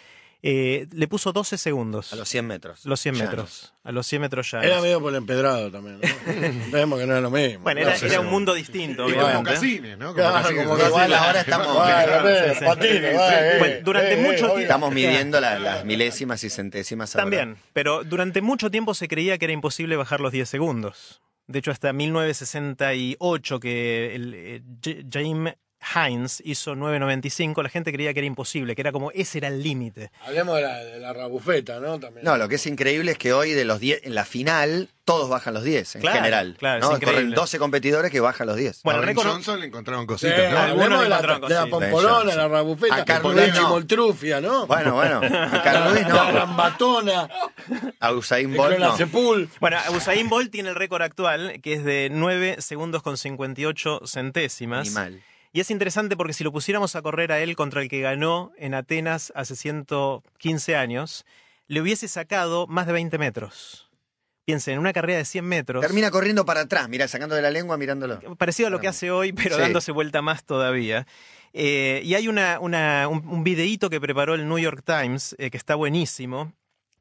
eh, 0.41 0.87
le 0.93 1.07
puso 1.07 1.33
12 1.33 1.57
segundos. 1.57 2.13
A 2.13 2.15
los 2.15 2.29
100 2.29 2.47
metros. 2.47 2.85
Los 2.85 2.99
100 3.01 3.15
Llanos. 3.15 3.29
metros. 3.31 3.73
A 3.83 3.91
los 3.91 4.07
100 4.07 4.21
metros 4.21 4.51
ya. 4.51 4.61
Era 4.61 4.79
medio 4.81 5.01
por 5.01 5.09
el 5.11 5.17
empedrado 5.17 5.69
también, 5.69 5.99
¿no? 5.99 6.07
Vemos 6.71 6.99
que 6.99 7.05
no 7.05 7.15
es 7.17 7.21
lo 7.21 7.29
mismo. 7.29 7.59
Bueno, 7.63 7.81
era, 7.81 7.89
No 7.91 7.95
era 7.97 8.09
si- 8.09 8.17
un 8.17 8.27
mundo 8.27 8.53
distinto, 8.53 9.09
Y 9.09 9.13
como 9.13 9.25
obviamente. 9.25 9.51
Casines, 9.53 9.97
¿no? 9.97 10.05
Como 10.13 10.15
Claro, 10.17 10.33
Casines. 10.43 10.63
como 10.65 10.77
Sí, 10.79 10.85
Igual 10.87 11.07
sí, 11.09 11.13
ahora 11.13 11.33
sí. 11.33 11.39
estamos- 11.39 11.67
sí, 12.81 12.89
sí. 13.67 13.73
durante 13.83 14.17
mucho 14.17 14.35
tiempo-. 14.37 14.59
Estamos 14.59 14.93
midiendo 14.93 15.41
la- 15.41 15.59
las 15.59 15.85
milésimas 15.85 16.43
y 16.43 16.49
centésimas. 16.49 17.15
ahora. 17.15 17.23
También, 17.23 17.57
pero 17.73 18.03
durante 18.03 18.41
mucho 18.41 18.71
tiempo 18.71 18.93
se 18.93 19.07
creía 19.07 19.37
que 19.37 19.45
era 19.45 19.53
imposible 19.53 19.95
bajar 19.97 20.21
los 20.21 20.31
10 20.31 20.47
segundos. 20.47 21.21
De 21.47 21.59
hecho, 21.59 21.71
hasta 21.71 21.91
1968, 21.93 23.59
que 23.59 24.15
el, 24.15 24.33
eh, 24.35 24.61
James 25.11 25.55
Hines 25.95 26.41
hizo 26.45 26.75
9.95, 26.75 27.63
la 27.63 27.69
gente 27.69 27.91
creía 27.93 28.13
que 28.13 28.19
era 28.19 28.27
imposible, 28.27 28.75
que 28.75 28.81
era 28.81 28.91
como 28.91 29.11
ese 29.11 29.37
era 29.37 29.47
el 29.47 29.63
límite. 29.63 30.11
Hablemos 30.25 30.55
de 30.57 30.61
la, 30.61 30.77
de 30.83 30.99
la 30.99 31.13
rabufeta, 31.13 31.79
¿no? 31.79 31.99
También. 31.99 32.25
No, 32.25 32.37
lo 32.37 32.47
que 32.49 32.55
es 32.55 32.65
increíble 32.67 33.11
es 33.11 33.17
que 33.17 33.31
hoy 33.33 33.51
de 33.51 33.63
los 33.65 33.79
10, 33.79 34.01
en 34.03 34.13
la 34.15 34.25
final, 34.25 34.89
todos 35.05 35.29
bajan 35.29 35.53
los 35.53 35.63
10 35.63 35.95
en 35.95 36.01
Claro, 36.01 36.17
general. 36.17 36.55
claro, 36.59 36.79
es 36.83 36.85
¿no? 36.89 36.95
increíble. 36.95 37.21
Corren 37.21 37.31
12 37.35 37.59
competidores 37.59 38.11
que 38.11 38.19
bajan 38.19 38.47
los 38.47 38.57
10. 38.57 38.83
Bueno, 38.83 39.01
a 39.01 39.23
Johnson 39.23 39.59
le 39.59 39.65
encontraron 39.67 40.03
Sí, 40.03 40.07
cositas, 40.07 40.51
¿no? 40.51 40.59
algunos 40.59 40.99
hablemos 40.99 41.03
de 41.03 41.09
la, 41.09 41.39
de 41.47 41.53
la 41.55 41.65
pompolona, 41.67 42.35
la 42.35 42.47
rabufeta, 42.47 42.95
A 42.95 43.05
Carl 43.05 43.35
la 43.35 43.41
Lewis 43.41 43.55
no. 43.55 43.61
chimoltrufia, 43.61 44.41
¿no? 44.41 44.67
Bueno, 44.67 44.93
bueno. 44.95 45.21
A 45.23 45.63
La 46.13 46.31
rambatona, 46.31 47.29
A 47.99 48.11
Usain 48.13 48.53
Bolt 48.53 48.77
no. 48.79 48.95
Bueno, 49.59 49.77
Usain 49.95 50.27
Bolt 50.29 50.51
tiene 50.51 50.69
el 50.69 50.75
récord 50.75 51.01
actual, 51.01 51.59
que 51.63 51.73
es 51.73 51.83
de 51.83 52.09
9 52.11 52.57
segundos 52.59 53.01
con 53.01 53.17
58 53.17 54.01
centésimas. 54.05 54.87
Ni 54.89 54.93
mal. 54.93 55.21
Y 55.51 55.61
es 55.61 55.71
interesante 55.71 56.15
porque 56.15 56.33
si 56.33 56.43
lo 56.43 56.51
pusiéramos 56.51 56.95
a 56.95 57.01
correr 57.01 57.31
a 57.31 57.39
él 57.39 57.55
contra 57.55 57.81
el 57.81 57.89
que 57.89 58.01
ganó 58.01 58.51
en 58.57 58.73
Atenas 58.75 59.33
hace 59.35 59.55
115 59.55 60.75
años, 60.75 61.25
le 61.67 61.81
hubiese 61.81 62.07
sacado 62.07 62.67
más 62.67 62.85
de 62.87 62.93
20 62.93 63.17
metros. 63.17 63.89
Piensen, 64.45 64.75
en 64.75 64.79
una 64.79 64.93
carrera 64.93 65.19
de 65.19 65.25
100 65.25 65.45
metros. 65.45 65.81
Termina 65.81 66.09
corriendo 66.11 66.43
para 66.45 66.61
atrás, 66.61 66.89
mira, 66.89 67.07
sacando 67.07 67.35
de 67.35 67.41
la 67.43 67.51
lengua, 67.51 67.77
mirándolo. 67.77 68.19
Parecido 68.37 68.67
a 68.67 68.69
lo 68.71 68.79
que 68.79 68.87
hace 68.87 69.11
hoy, 69.11 69.31
pero 69.33 69.55
Sí. 69.55 69.61
dándose 69.61 69.91
vuelta 69.91 70.21
más 70.23 70.43
todavía. 70.43 71.05
Eh, 71.53 72.01
y 72.03 72.13
hay 72.15 72.27
una, 72.27 72.59
una- 72.59 73.07
un, 73.07 73.27
un 73.27 73.43
videíto 73.43 73.89
que 73.89 73.99
preparó 74.01 74.33
el 74.35 74.47
New 74.47 74.57
York 74.59 74.83
Times, 74.85 75.35
eh, 75.39 75.49
que 75.51 75.57
está 75.57 75.75
buenísimo, 75.75 76.53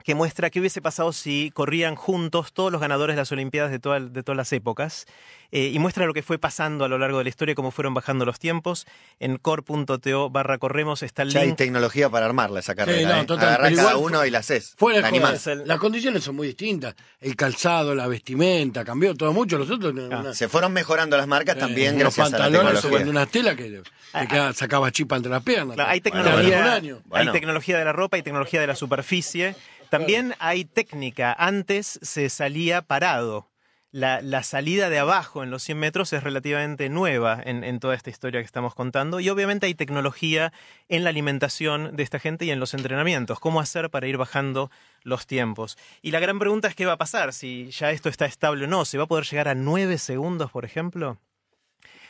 que 0.08 0.14
muestra 0.14 0.48
qué 0.48 0.58
hubiese 0.58 0.80
pasado 0.80 1.12
si 1.12 1.50
corrían 1.52 1.94
juntos 1.94 2.54
todos 2.54 2.72
los 2.72 2.80
ganadores 2.80 3.14
de 3.14 3.20
las 3.20 3.30
Olimpiadas 3.30 3.70
de, 3.70 3.78
toda- 3.78 4.00
de 4.00 4.22
todas 4.22 4.38
las 4.38 4.50
épocas, 4.54 5.04
eh, 5.52 5.70
y 5.70 5.78
muestra 5.78 6.06
lo 6.06 6.14
que 6.14 6.22
fue 6.22 6.38
pasando 6.38 6.86
a 6.86 6.88
lo 6.88 6.96
largo 6.96 7.18
de 7.18 7.24
la 7.24 7.28
historia, 7.30 7.54
cómo 7.54 7.70
fueron 7.70 7.92
bajando 7.92 8.24
los 8.24 8.38
tiempos. 8.38 8.86
En 9.20 9.36
core.to 9.36 10.30
barra 10.30 10.56
corremos 10.56 11.02
está 11.02 11.22
el 11.24 11.30
Ya 11.30 11.40
hay 11.40 11.48
link. 11.48 11.58
tecnología 11.58 12.08
para 12.08 12.24
armarla 12.24 12.60
esa 12.60 12.74
carrera. 12.74 13.16
no, 13.16 13.22
¿eh? 13.22 13.26
total, 13.26 13.48
Agarrás 13.48 13.74
cada 13.74 13.96
uno 13.98 14.24
y 14.24 14.30
la 14.30 14.38
haces. 14.38 14.72
Fuera 14.78 15.06
jodas, 15.10 15.46
las 15.66 15.78
condiciones 15.78 16.24
son 16.24 16.36
muy 16.36 16.46
distintas. 16.46 16.94
El 17.20 17.36
calzado, 17.36 17.94
la 17.94 18.06
vestimenta, 18.06 18.86
cambió 18.86 19.14
todo 19.14 19.34
mucho. 19.34 19.58
Nosotros 19.58 19.92
Ah, 20.10 20.20
una- 20.20 20.32
Se 20.34 20.48
fueron 20.48 20.72
mejorando 20.72 21.18
las 21.18 21.26
marcas 21.26 21.56
eh, 21.56 21.60
también 21.60 21.96
unos 21.96 22.16
gracias 22.16 22.28
a 22.28 22.30
la 22.30 22.44
pantalones 22.44 22.78
o 22.78 22.88
tecnología. 22.88 23.10
una 23.10 23.26
tela 23.26 23.54
que 23.56 23.62
le, 23.68 23.82
le 24.20 24.26
quedaba- 24.26 24.52
sacaba 24.54 24.90
chispa 24.90 25.16
entre 25.16 25.30
las 25.32 25.42
piernas. 25.42 25.74
Claro, 25.74 25.90
hay 25.90 26.00
Te 26.00 26.10
tecnología. 26.10 26.80
Bueno. 27.04 27.30
hay 27.30 27.38
tecnología 27.38 27.78
de 27.78 27.84
la 27.84 27.92
ropa, 27.92 28.16
hay 28.16 28.22
tecnología 28.22 28.60
de 28.62 28.66
la 28.66 28.74
superficie. 28.74 29.54
También 29.90 30.35
hay 30.38 30.64
técnica. 30.64 31.33
Antes 31.33 31.98
se 32.03 32.29
salía 32.29 32.83
parado. 32.83 33.48
La, 33.90 34.20
la 34.20 34.42
salida 34.42 34.90
de 34.90 34.98
abajo 34.98 35.42
en 35.42 35.51
los 35.51 35.62
100 35.62 35.79
metros 35.79 36.12
es 36.12 36.22
relativamente 36.22 36.90
nueva 36.90 37.40
en, 37.42 37.64
en 37.64 37.81
toda 37.81 37.94
esta 37.94 38.11
historia 38.11 38.40
que 38.40 38.46
estamos 38.46 38.74
contando. 38.74 39.18
Y 39.18 39.31
obviamente 39.31 39.64
hay 39.64 39.74
tecnología 39.74 40.53
en 40.90 41.05
la 41.05 41.11
alimentación 41.11 41.96
de 41.96 42.03
esta 42.03 42.18
gente 42.18 42.44
y 42.44 42.51
en 42.51 42.61
los 42.61 42.74
entrenamientos. 42.74 43.40
¿Cómo 43.40 43.61
hacer 43.61 43.88
para 43.88 44.07
ir 44.07 44.18
bajando 44.18 44.70
los 45.05 45.27
tiempos? 45.27 45.79
Y 46.03 46.11
la 46.11 46.20
gran 46.20 46.38
pregunta 46.38 46.68
es 46.68 46.74
qué 46.74 46.85
va 46.85 46.92
a 46.92 46.98
pasar, 46.98 47.33
si 47.33 47.70
ya 47.70 47.90
esto 47.90 48.11
está 48.11 48.27
estable 48.27 48.66
o 48.66 48.68
no. 48.68 48.85
¿Se 48.85 48.98
va 48.98 49.05
a 49.05 49.09
poder 49.09 49.24
llegar 49.24 49.48
a 49.48 49.55
9 49.55 49.96
segundos, 49.96 50.51
por 50.51 50.66
ejemplo? 50.66 51.16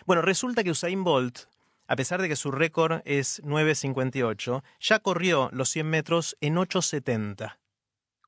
Bueno, 0.05 0.23
resulta 0.23 0.65
que 0.65 0.71
Usain 0.73 1.05
Bolt, 1.05 1.41
a 1.87 1.95
pesar 1.95 2.21
de 2.21 2.29
que 2.29 2.37
su 2.37 2.51
récord 2.51 3.03
es 3.05 3.43
9.58, 3.45 4.63
ya 4.81 4.99
corrió 4.99 5.49
los 5.53 5.69
100 5.69 5.89
metros 5.89 6.37
en 6.41 6.57
8.70. 6.57 7.57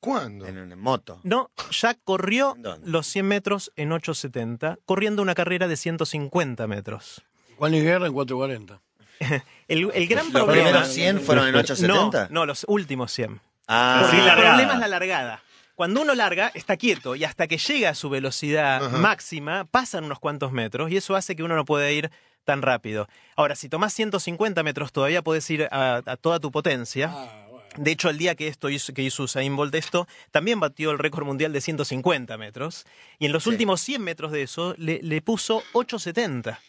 ¿Cuándo? 0.01 0.47
En, 0.47 0.57
en 0.59 0.79
moto. 0.79 1.21
No, 1.23 1.51
ya 1.71 1.95
corrió 1.95 2.57
¿Dónde? 2.59 2.91
los 2.91 3.07
100 3.07 3.27
metros 3.29 3.71
en 3.77 3.91
8.70, 3.91 4.79
corriendo 4.87 5.21
una 5.23 5.35
carrera 5.35 5.69
de 5.69 5.77
150 5.77 6.67
metros. 6.67 7.23
Juan 7.59 7.73
Luis 7.73 7.85
Guerra 7.85 8.07
en 8.07 8.13
440. 8.15 8.81
El, 9.69 9.91
el 9.93 10.07
gran 10.09 10.25
Los 10.25 10.33
problema... 10.33 10.65
primeros 10.65 10.89
100 10.89 11.21
fueron 11.21 11.47
en 11.49 11.53
no, 11.53 11.59
870. 11.61 12.29
no, 12.31 12.47
los 12.47 12.65
últimos 12.69 13.13
100. 13.13 13.41
Ah, 13.69 14.09
Sí, 14.11 14.17
el 14.17 14.25
problema 14.33 14.73
es 14.75 14.79
la 14.81 14.89
largada. 14.89 15.43
Cuando 15.75 16.03
uno 16.03 16.15
larga, 16.15 16.51
está 16.55 16.77
quieto 16.77 17.15
y 17.15 17.25
hasta 17.25 17.47
que 17.47 17.57
llega 17.59 17.91
a 17.91 17.95
su 17.95 18.11
velocidad 18.11 18.85
Ajá. 18.85 18.99
máxima, 18.99 19.65
pasan 19.71 20.05
unos 20.05 20.19
cuantos 20.19 20.53
metros 20.53 20.91
y 20.91 20.97
eso 20.97 21.15
hace 21.17 21.37
que 21.37 21.43
uno 21.43 21.55
no 21.57 21.65
pueda 21.65 21.91
ir 21.91 22.11
tan 22.45 22.63
rápido. 22.63 23.07
Ahora, 23.37 23.55
si 23.55 23.69
tomás 23.69 23.93
150 23.95 24.63
metros, 24.63 24.93
todavía 24.93 25.23
puedes 25.23 25.49
ir 25.51 25.69
a, 25.71 26.03
a 26.05 26.17
toda 26.17 26.41
tu 26.41 26.51
potencia. 26.51 27.11
De 27.81 27.90
hecho, 27.93 28.11
el 28.11 28.19
día 28.19 28.35
que 28.35 28.47
esto 28.47 28.69
hizo, 28.69 28.93
que 28.93 29.03
hizo 29.03 29.23
Usain 29.23 29.57
Bolt 29.57 29.75
esto, 29.75 30.07
también 30.31 30.61
batió 30.61 30.90
el 30.90 30.99
récord 30.99 31.25
mundial 31.25 31.53
de 31.53 31.61
150 31.61 32.37
metros. 32.37 32.85
Y 33.19 33.27
en 33.27 33.33
los 33.33 33.47
últimos 33.47 33.81
100 33.81 34.03
metros 34.03 34.33
de 34.33 34.43
eso, 34.43 34.75
le, 34.77 35.01
le 35.03 35.23
puso 35.23 35.62
870. 35.73 36.61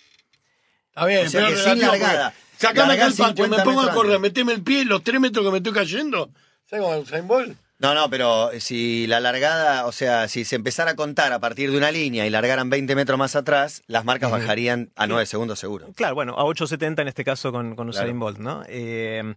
Está 0.90 1.06
bien, 1.06 1.28
O 1.28 1.30
sea 1.30 1.46
pero 1.48 1.58
sin 1.58 1.80
largada. 1.82 2.34
Sacame 2.58 2.94
acá 2.94 3.08
el 3.08 3.14
patio, 3.14 3.44
me 3.50 3.58
50 3.58 3.64
pongo 3.64 3.82
a 3.82 3.94
correr, 3.94 4.16
antes. 4.16 4.22
meteme 4.32 4.54
el 4.54 4.62
pie, 4.62 4.86
los 4.86 5.04
tres 5.04 5.20
metros 5.20 5.46
que 5.46 5.52
me 5.52 5.58
estoy 5.58 5.74
cayendo. 5.74 6.30
¿Sabes 6.70 6.86
cómo 6.86 6.96
es 6.96 7.04
Usain 7.04 7.28
Bolt? 7.28 7.58
No, 7.80 7.96
no, 7.96 8.10
pero 8.10 8.52
si 8.60 9.08
la 9.08 9.20
largada, 9.20 9.88
o 9.88 9.92
sea, 9.92 10.28
si 10.28 10.46
se 10.46 10.56
empezara 10.56 10.92
a 10.92 10.96
contar 10.96 11.34
a 11.34 11.40
partir 11.40 11.72
de 11.72 11.78
una 11.78 11.92
línea 11.92 12.28
y 12.28 12.30
largaran 12.30 12.70
20 12.70 12.96
metros 12.96 13.18
más 13.18 13.36
atrás, 13.36 13.82
las 13.88 14.06
marcas 14.06 14.30
bajarían 14.30 14.92
a 14.96 15.08
9 15.08 15.26
segundos 15.26 15.60
seguro. 15.60 15.88
Claro, 15.96 16.14
bueno, 16.14 16.36
a 16.38 16.44
8.70 16.44 17.02
en 17.02 17.08
este 17.08 17.24
caso 17.26 17.52
con, 17.52 17.76
con 17.76 17.90
Usain 17.90 18.06
Claro. 18.06 18.20
Bolt, 18.20 18.38
¿no? 18.38 18.64
Eh, 18.68 19.34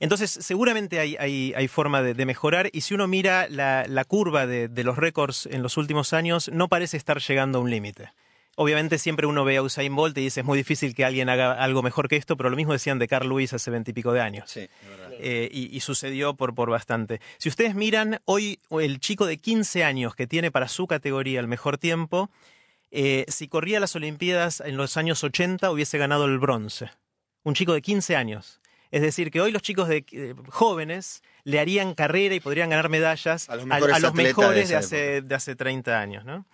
entonces, 0.00 0.30
seguramente 0.30 1.00
hay, 1.00 1.16
hay, 1.18 1.52
hay 1.56 1.68
forma 1.68 2.02
de, 2.02 2.14
de 2.14 2.26
mejorar 2.26 2.70
y 2.72 2.82
si 2.82 2.94
uno 2.94 3.08
mira 3.08 3.48
la, 3.48 3.84
la 3.88 4.04
curva 4.04 4.46
de, 4.46 4.68
de 4.68 4.84
los 4.84 4.96
récords 4.96 5.46
en 5.46 5.62
los 5.62 5.76
últimos 5.76 6.12
años, 6.12 6.50
no 6.52 6.68
parece 6.68 6.96
estar 6.96 7.20
llegando 7.20 7.58
a 7.58 7.62
un 7.62 7.70
límite. 7.70 8.12
Obviamente 8.60 8.98
siempre 8.98 9.26
uno 9.28 9.44
ve 9.44 9.56
a 9.56 9.62
Usain 9.62 9.94
Bolt 9.94 10.18
y 10.18 10.22
dice 10.22 10.40
es 10.40 10.46
muy 10.46 10.58
difícil 10.58 10.92
que 10.94 11.04
alguien 11.04 11.28
haga 11.28 11.52
algo 11.52 11.80
mejor 11.82 12.08
que 12.08 12.16
esto, 12.16 12.36
pero 12.36 12.50
lo 12.50 12.56
mismo 12.56 12.72
decían 12.72 12.98
de 12.98 13.06
Carl 13.06 13.28
Lewis 13.28 13.52
hace 13.52 13.70
veintipico 13.70 14.12
de 14.12 14.20
años. 14.20 14.50
Sí, 14.50 14.68
Eh, 15.20 15.48
y, 15.52 15.76
y 15.76 15.80
sucedió 15.80 16.34
por, 16.34 16.54
por 16.54 16.68
bastante. 16.70 17.20
Si 17.38 17.48
ustedes 17.48 17.76
miran, 17.76 18.20
hoy 18.24 18.58
el 18.70 18.98
chico 18.98 19.26
de 19.26 19.38
15 19.38 19.84
años 19.84 20.16
que 20.16 20.26
tiene 20.26 20.50
para 20.50 20.66
su 20.66 20.88
categoría 20.88 21.38
el 21.38 21.46
mejor 21.46 21.78
tiempo, 21.78 22.30
eh, 22.90 23.24
si 23.28 23.46
corría 23.46 23.78
las 23.78 23.94
Olimpiadas 23.94 24.60
en 24.60 24.76
los 24.76 24.96
años 24.96 25.22
80 25.22 25.70
hubiese 25.70 25.98
ganado 25.98 26.24
el 26.24 26.38
bronce. 26.38 26.90
Un 27.44 27.54
chico 27.54 27.74
de 27.74 27.82
15 27.82 28.16
años. 28.16 28.60
Es 28.90 29.02
decir, 29.02 29.30
que 29.30 29.40
hoy 29.40 29.52
los 29.52 29.62
chicos 29.62 29.88
de, 29.88 30.04
eh, 30.12 30.34
jóvenes 30.48 31.22
le 31.44 31.60
harían 31.60 31.94
carrera 31.94 32.34
y 32.34 32.40
podrían 32.40 32.70
ganar 32.70 32.88
medallas 32.88 33.48
A 33.48 33.56
los 33.56 33.66
mejores 33.66 33.96
a 33.96 33.98
los 34.00 34.10
atletas 34.10 34.34
de 34.68 34.76
hace, 34.76 35.22
de 35.22 35.34
hace 35.34 35.56
30 35.56 36.00
años. 36.00 36.24
¿no? 36.24 36.46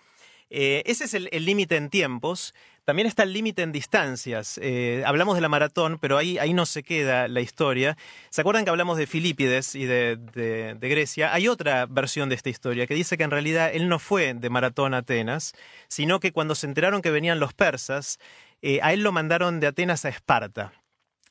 Eh, 0.49 0.83
ese 0.85 1.05
es 1.05 1.13
el 1.13 1.29
el 1.31 1.45
límite 1.45 1.75
en 1.75 1.89
tiempos. 1.89 2.53
También 2.83 3.07
está 3.07 3.23
el 3.23 3.33
límite 3.33 3.63
en 3.63 3.71
distancias. 3.71 4.59
Eh, 4.61 5.01
hablamos 5.07 5.33
de 5.33 5.41
la 5.41 5.49
maratón, 5.49 5.97
pero 5.99 6.19
ahí, 6.19 6.37
ahí 6.37 6.53
no 6.53 6.67
se 6.67 6.83
queda 6.83 7.27
la 7.27 7.41
historia. 7.41 7.97
¿Se 8.29 8.41
acuerdan 8.41 8.63
que 8.63 8.69
hablamos 8.69 8.99
de 8.99 9.07
Filipides 9.07 9.73
y 9.73 9.85
de, 9.85 10.17
de- 10.17 10.75
de 10.75 10.89
Grecia? 10.89 11.33
Hay 11.33 11.47
otra 11.47 11.87
versión 11.87 12.29
de 12.29 12.35
esta 12.35 12.51
historia 12.51 12.85
que 12.85 12.93
dice 12.93 13.17
que 13.17 13.23
en 13.23 13.31
realidad 13.31 13.71
él 13.73 13.89
no 13.89 13.97
fue 13.97 14.35
de 14.35 14.49
maratón 14.51 14.93
a 14.93 14.97
Atenas, 14.97 15.53
sino 15.87 16.19
que 16.19 16.31
cuando 16.31 16.53
se 16.53 16.67
enteraron 16.67 17.01
que 17.01 17.09
venían 17.09 17.39
los 17.39 17.53
persas, 17.55 18.19
eh, 18.61 18.79
a 18.83 18.93
él 18.93 19.01
lo 19.01 19.11
mandaron 19.11 19.59
de 19.59 19.65
Atenas 19.65 20.05
a 20.05 20.09
Esparta. 20.09 20.71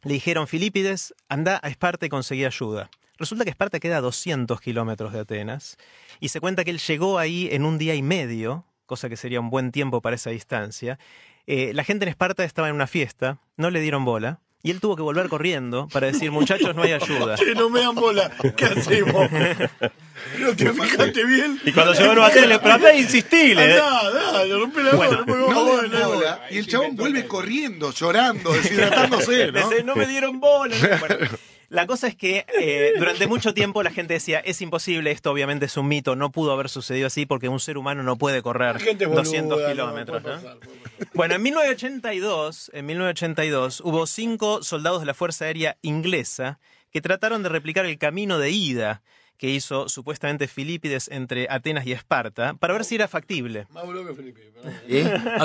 Le 0.04 0.12
dijeron, 0.12 0.46
Filipides, 0.46 1.14
anda 1.28 1.60
a 1.62 1.68
Esparta 1.68 2.04
y 2.04 2.10
conseguí 2.10 2.44
ayuda. 2.44 2.90
Resulta 3.16 3.44
que 3.44 3.50
Esparta 3.50 3.80
queda 3.80 3.98
a 3.98 4.00
200 4.02 4.60
kilómetros 4.60 5.12
de 5.14 5.20
Atenas 5.20 5.78
y 6.20 6.28
se 6.28 6.40
cuenta 6.40 6.62
que 6.62 6.70
él 6.70 6.78
llegó 6.78 7.18
ahí 7.18 7.48
en 7.50 7.64
un 7.64 7.78
día 7.78 7.94
y 7.94 8.02
medio, 8.02 8.66
cosa 8.84 9.08
que 9.08 9.16
sería 9.16 9.40
un 9.40 9.48
buen 9.48 9.72
tiempo 9.72 10.02
para 10.02 10.16
esa 10.16 10.28
distancia. 10.30 10.98
Eh, 11.46 11.72
la 11.72 11.84
gente 11.84 12.04
en 12.04 12.10
Esparta 12.10 12.44
estaba 12.44 12.68
en 12.68 12.74
una 12.74 12.86
fiesta, 12.86 13.38
no 13.56 13.70
le 13.70 13.80
dieron 13.80 14.04
bola 14.04 14.40
y 14.64 14.70
él 14.70 14.80
tuvo 14.80 14.96
que 14.96 15.02
volver 15.02 15.28
corriendo 15.28 15.88
para 15.92 16.06
decir, 16.06 16.30
muchachos, 16.32 16.74
no 16.74 16.82
hay 16.82 16.92
ayuda. 16.92 17.34
Che, 17.36 17.54
no 17.54 17.68
me 17.68 17.80
dan 17.80 17.94
bola. 17.94 18.30
¿Qué 18.56 18.64
hacemos? 18.64 19.30
¿No 20.38 20.56
te 20.56 20.72
fijaste 20.72 21.24
bien? 21.26 21.60
Y 21.66 21.72
cuando 21.72 21.92
llegó 21.92 22.12
a 22.12 22.14
Nueva 22.14 22.30
Tele, 22.30 22.58
pero 22.58 22.96
insistile. 22.96 23.62
¿eh? 23.62 23.78
Andá, 23.78 24.10
dale, 24.32 24.48
la 24.48 24.92
bola. 24.96 25.24
no 25.26 25.36
No 25.36 25.76
dan 25.76 25.90
bola. 25.90 26.06
bola. 26.06 26.40
Y 26.50 26.56
el 26.56 26.66
chabón 26.66 26.96
vuelve 26.96 27.26
corriendo, 27.26 27.92
llorando, 27.92 28.54
deshidratándose, 28.54 29.52
¿no? 29.52 29.70
No 29.84 29.96
me 29.96 30.06
dieron 30.06 30.40
bola. 30.40 30.74
La 31.74 31.88
cosa 31.88 32.06
es 32.06 32.14
que 32.14 32.46
eh, 32.56 32.92
durante 32.96 33.26
mucho 33.26 33.52
tiempo 33.52 33.82
la 33.82 33.90
gente 33.90 34.14
decía, 34.14 34.38
es 34.38 34.62
imposible, 34.62 35.10
esto 35.10 35.32
obviamente 35.32 35.66
es 35.66 35.76
un 35.76 35.88
mito, 35.88 36.14
no 36.14 36.30
pudo 36.30 36.52
haber 36.52 36.68
sucedido 36.68 37.08
así 37.08 37.26
porque 37.26 37.48
un 37.48 37.58
ser 37.58 37.78
humano 37.78 38.04
no 38.04 38.16
puede 38.16 38.42
correr 38.42 38.74
La 38.74 38.80
gente 38.80 39.02
es 39.02 39.10
boluda, 39.10 39.24
200 39.24 39.60
no, 39.60 39.66
kilómetros. 39.66 40.22
Bueno, 41.14 41.34
en 41.34 41.42
1982, 41.42 42.70
en 42.74 42.86
1982 42.86 43.80
hubo 43.80 44.06
cinco 44.06 44.62
soldados 44.62 45.00
de 45.00 45.06
la 45.06 45.14
Fuerza 45.14 45.46
Aérea 45.46 45.76
Inglesa 45.82 46.60
que 46.92 47.00
trataron 47.00 47.42
de 47.42 47.48
replicar 47.48 47.86
el 47.86 47.98
camino 47.98 48.38
de 48.38 48.50
ida 48.50 49.02
que 49.44 49.50
hizo 49.50 49.90
supuestamente 49.90 50.48
Filipides 50.48 51.06
entre 51.12 51.48
Atenas 51.50 51.86
y 51.86 51.92
Esparta 51.92 52.54
para 52.54 52.72
ver 52.72 52.82
si 52.82 52.94
era 52.94 53.08
factible. 53.08 53.66
Más 53.68 53.84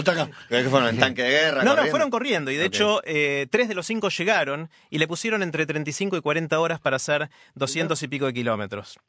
acá. 0.07 0.29
¿Crees 0.47 0.63
que 0.63 0.69
fueron 0.69 0.87
en 0.87 0.97
tanque 0.97 1.23
de 1.23 1.31
guerra? 1.31 1.63
No, 1.65 1.75
no, 1.75 1.85
fueron 1.87 2.09
corriendo 2.09 2.49
y 2.49 2.55
de 2.55 2.63
hecho 2.63 3.01
eh, 3.03 3.47
tres 3.51 3.67
de 3.67 3.75
los 3.75 3.85
cinco 3.85 4.07
llegaron 4.07 4.69
y 4.89 4.99
le 4.99 5.07
pusieron 5.09 5.43
entre 5.43 5.65
35 5.65 6.15
y 6.15 6.21
40 6.21 6.57
horas 6.61 6.79
para 6.79 6.95
hacer 6.95 7.29
200 7.55 8.01
y 8.01 8.07
pico 8.07 8.25
de 8.27 8.33
kilómetros. 8.33 8.99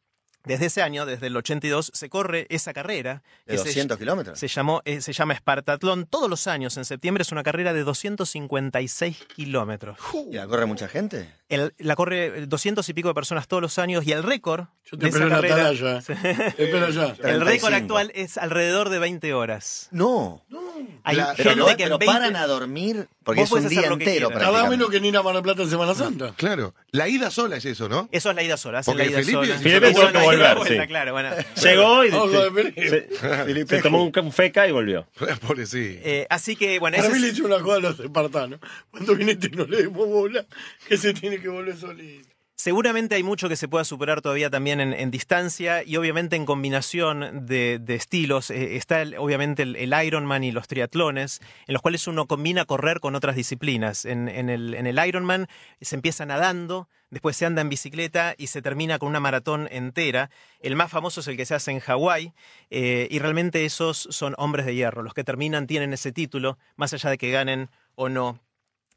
Desde 0.45 0.67
ese 0.67 0.81
año, 0.83 1.05
desde 1.05 1.27
el 1.27 1.37
82, 1.37 1.91
se 1.95 2.09
corre 2.09 2.47
esa 2.49 2.73
carrera. 2.73 3.23
¿De 3.47 3.53
que 3.53 3.59
se- 3.59 3.65
200 3.65 3.99
kilómetros? 3.99 4.39
Se, 4.39 4.49
llamó, 4.49 4.81
eh, 4.87 5.01
se 5.03 5.13
llama 5.13 5.35
Espartatlón. 5.35 6.07
Todos 6.07 6.31
los 6.31 6.47
años, 6.47 6.77
en 6.79 6.85
septiembre, 6.87 7.23
es 7.23 7.31
una 7.33 7.43
carrera 7.43 7.73
de 7.75 7.85
256 7.85 9.19
kilómetros. 9.37 9.99
¿Y 10.31 10.35
la 10.35 10.47
corre 10.47 10.67
mucha 10.67 10.89
gente? 10.89 11.31
El- 11.49 11.75
la 11.79 11.95
corre 11.97 12.47
200 12.47 12.89
y 12.89 12.95
pico 12.95 13.09
de 13.09 13.15
personas 13.15 13.49
todos 13.49 13.61
los 13.63 13.79
años 13.79 14.07
y 14.07 14.13
el 14.13 14.23
récord 14.23 14.67
Yo 14.91 14.97
de 14.97 14.99
te 14.99 15.09
esa 15.09 15.19
espero 15.19 15.27
en 15.27 15.31
la 15.31 15.37
carrera, 15.49 15.69
atalaya. 15.69 16.01
Te 16.57 16.63
el 16.65 16.71
35. 16.71 17.45
récord 17.45 17.75
actual 17.75 18.13
es 18.15 18.39
alrededor 18.39 18.89
de 18.89 18.99
20 18.99 19.35
horas. 19.35 19.89
No. 19.91 20.43
Hay 21.05 21.17
La- 21.17 21.35
Pero, 21.37 21.51
gente 21.51 21.61
no, 21.61 21.67
que 21.67 21.73
en 21.73 21.77
pero 21.79 21.99
20 21.99 22.07
paran 22.07 22.37
a 22.37 22.47
dormir 22.47 23.09
porque 23.35 23.41
Vos 23.43 23.59
es 23.59 23.65
un 23.65 23.69
día 23.69 23.87
entero. 23.87 24.31
Nada 24.31 24.69
menos 24.69 24.91
que 24.91 25.01
ni 25.01 25.09
ir 25.09 25.17
a 25.17 25.23
Mar 25.23 25.35
del 25.35 25.43
Plata 25.43 25.63
en 25.63 25.71
Semana 25.71 25.95
Santa. 25.95 26.35
Claro. 26.37 26.75
La 26.93 27.09
ida 27.09 27.31
sola 27.31 27.57
es 27.57 27.65
eso, 27.65 27.89
¿no? 27.89 28.09
Eso 28.13 28.31
es 28.31 28.37
la 28.37 28.43
ida 28.43 28.57
sola. 28.57 28.79
hacen 28.81 28.93
Porque 28.95 29.05
la 29.07 29.11
ida 29.11 29.19
Felipe- 29.21 29.47
sola. 29.47 29.59
Felipe 29.59 29.93
tuvo 29.93 30.13
que 30.13 30.19
volver, 30.19 30.57
vuelta, 30.57 30.83
sí. 30.83 30.89
claro, 30.89 31.13
bueno. 31.13 31.31
Llegó 31.63 32.05
y 32.05 32.11
se, 32.11 33.67
se 33.67 33.83
tomó 33.83 34.05
un, 34.05 34.33
feca 34.33 34.67
y 34.67 34.73
volvió. 34.73 35.07
Pobre 35.47 35.67
sí. 35.67 35.99
Eh, 36.03 36.27
así 36.31 36.57
que, 36.57 36.79
bueno, 36.79 36.97
Para 36.97 37.11
mí 37.11 37.19
le 37.19 37.29
es- 37.29 37.35
hizo 37.35 37.45
una 37.47 37.59
cosa 37.61 37.77
a 37.77 37.81
los 37.81 38.01
espartanos. 38.01 38.61
Cuando 38.91 39.15
viniste 39.15 39.51
no 39.51 39.65
le 39.67 39.83
demos 39.83 40.09
bola, 40.09 40.45
que 40.89 40.97
se 40.97 41.13
tiene 41.15 41.39
que 41.41 41.49
volver 41.49 41.77
solito. 41.77 42.30
Seguramente 42.61 43.15
hay 43.15 43.23
mucho 43.23 43.49
que 43.49 43.57
se 43.57 43.69
pueda 43.69 43.85
superar 43.85 44.21
todavía 44.21 44.51
también 44.51 44.81
en, 44.81 45.11
distancia 45.11 45.83
y 45.83 45.97
obviamente 45.97 46.37
en 46.37 46.45
combinación 46.45 47.47
de, 47.47 47.81
estilos. 47.89 48.51
Eh, 48.51 48.77
está 48.77 49.01
el- 49.01 49.17
obviamente 49.17 49.63
el, 49.63 49.77
el 49.77 49.95
Ironman 50.05 50.45
y 50.45 50.53
los 50.53 50.69
triatlones, 50.69 51.41
en 51.67 51.73
los 51.73 51.81
cuales 51.81 52.07
uno 52.07 52.27
combina 52.27 52.67
correr 52.67 53.01
con 53.01 53.15
otras 53.15 53.35
disciplinas. 53.35 54.05
En, 54.05 54.29
en 54.29 54.51
el, 54.51 54.75
en 54.75 54.87
el 54.87 54.99
Ironman 55.07 55.49
se 55.81 55.95
empieza 55.95 56.27
nadando, 56.27 56.91
después 57.09 57.35
se 57.35 57.47
anda 57.47 57.63
en 57.63 57.71
bicicleta 57.71 58.35
y 58.37 58.49
se 58.49 58.61
termina 58.61 58.99
con 58.99 59.09
una 59.09 59.21
maratón 59.21 59.67
entera. 59.71 60.31
El 60.61 60.77
más 60.77 60.91
famoso 60.91 61.21
es 61.21 61.29
el 61.29 61.39
que 61.39 61.47
se 61.47 61.55
hace 61.55 61.71
en 61.71 61.81
Hawái 61.81 62.35
eh, 62.69 63.09
y 63.11 63.19
realmente 63.21 63.65
esos 63.65 64.07
son 64.11 64.35
hombres 64.37 64.67
de 64.67 64.75
hierro. 64.75 65.03
Los 65.03 65.15
que 65.15 65.25
terminan 65.25 65.67
tienen 65.67 65.95
ese 65.95 66.13
título, 66.13 66.59
más 66.77 66.93
allá 66.93 67.09
de 67.09 67.17
que 67.17 67.31
ganen 67.31 67.71
o 67.95 68.11
no. 68.11 68.39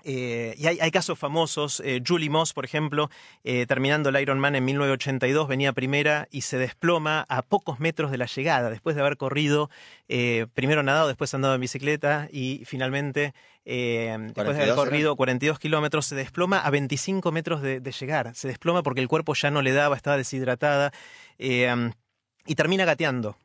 Eh, 0.04 0.54
y 0.58 0.68
hay, 0.68 0.80
hay 0.80 0.91
casos 0.91 1.18
famosos. 1.18 1.82
eh, 1.86 2.01
Julie 2.06 2.30
Moss, 2.30 2.54
por 2.54 2.66
ejemplo, 2.66 3.10
eh, 3.43 3.66
terminando 3.66 4.10
el 4.10 4.22
Ironman 4.22 4.56
en 4.56 4.66
1982, 4.66 5.47
venía 5.47 5.72
primera 5.74 6.28
y 6.30 6.41
se 6.41 6.58
desploma 6.58 7.26
a 7.30 7.41
pocos 7.41 7.80
metros 7.80 8.12
de 8.12 8.18
la 8.18 8.26
llegada, 8.26 8.70
después 8.70 8.95
de 8.95 9.01
haber 9.01 9.18
corrido, 9.18 9.70
eh, 10.10 10.47
primero 10.54 10.84
nadado, 10.84 11.08
después 11.08 11.34
andado 11.34 11.56
en 11.56 11.62
bicicleta 11.62 12.28
y 12.32 12.64
finalmente, 12.66 13.34
después 13.64 14.58
de 14.58 14.64
haber 14.64 14.76
42 14.76 14.76
corrido 14.76 15.16
42 15.16 15.60
kilómetros, 15.60 16.06
se 16.06 16.16
desploma 16.16 16.60
a 16.60 16.70
25 16.70 17.32
metros 17.32 17.62
de, 17.62 17.80
de 17.80 17.91
llegar. 17.91 18.36
Se 18.36 18.49
desploma 18.49 18.84
porque 18.84 18.99
el 19.01 19.08
cuerpo 19.08 19.34
ya 19.34 19.51
no 19.51 19.62
le 19.62 19.72
daba, 19.72 19.95
estaba 19.95 20.18
deshidratada 20.18 20.91
y 21.38 22.56
termina 22.56 22.86
gateando 22.86 23.38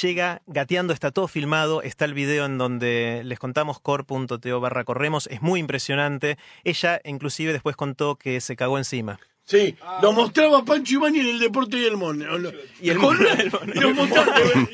llega 0.00 0.42
gateando, 0.46 0.92
está 0.92 1.10
todo 1.10 1.28
filmado, 1.28 1.82
está 1.82 2.04
el 2.04 2.14
video 2.14 2.46
en 2.46 2.58
donde 2.58 3.22
les 3.24 3.38
contamos 3.38 3.80
core.to 3.80 4.60
barra 4.60 4.84
corremos, 4.84 5.26
es 5.28 5.42
muy 5.42 5.60
impresionante. 5.60 6.38
Ella 6.64 7.00
inclusive 7.04 7.52
después 7.52 7.76
contó 7.76 8.16
que 8.16 8.40
se 8.40 8.56
cagó 8.56 8.78
encima. 8.78 9.18
Sí, 9.44 9.76
lo 10.00 10.12
mostraba 10.12 10.64
Pancho 10.64 10.94
Ibáñez 10.94 11.24
en 11.24 11.30
el 11.30 11.38
deporte 11.40 11.76
y 11.76 11.84
el 11.84 11.96
mono. 11.96 12.36
El 12.36 12.54
y 12.80 12.90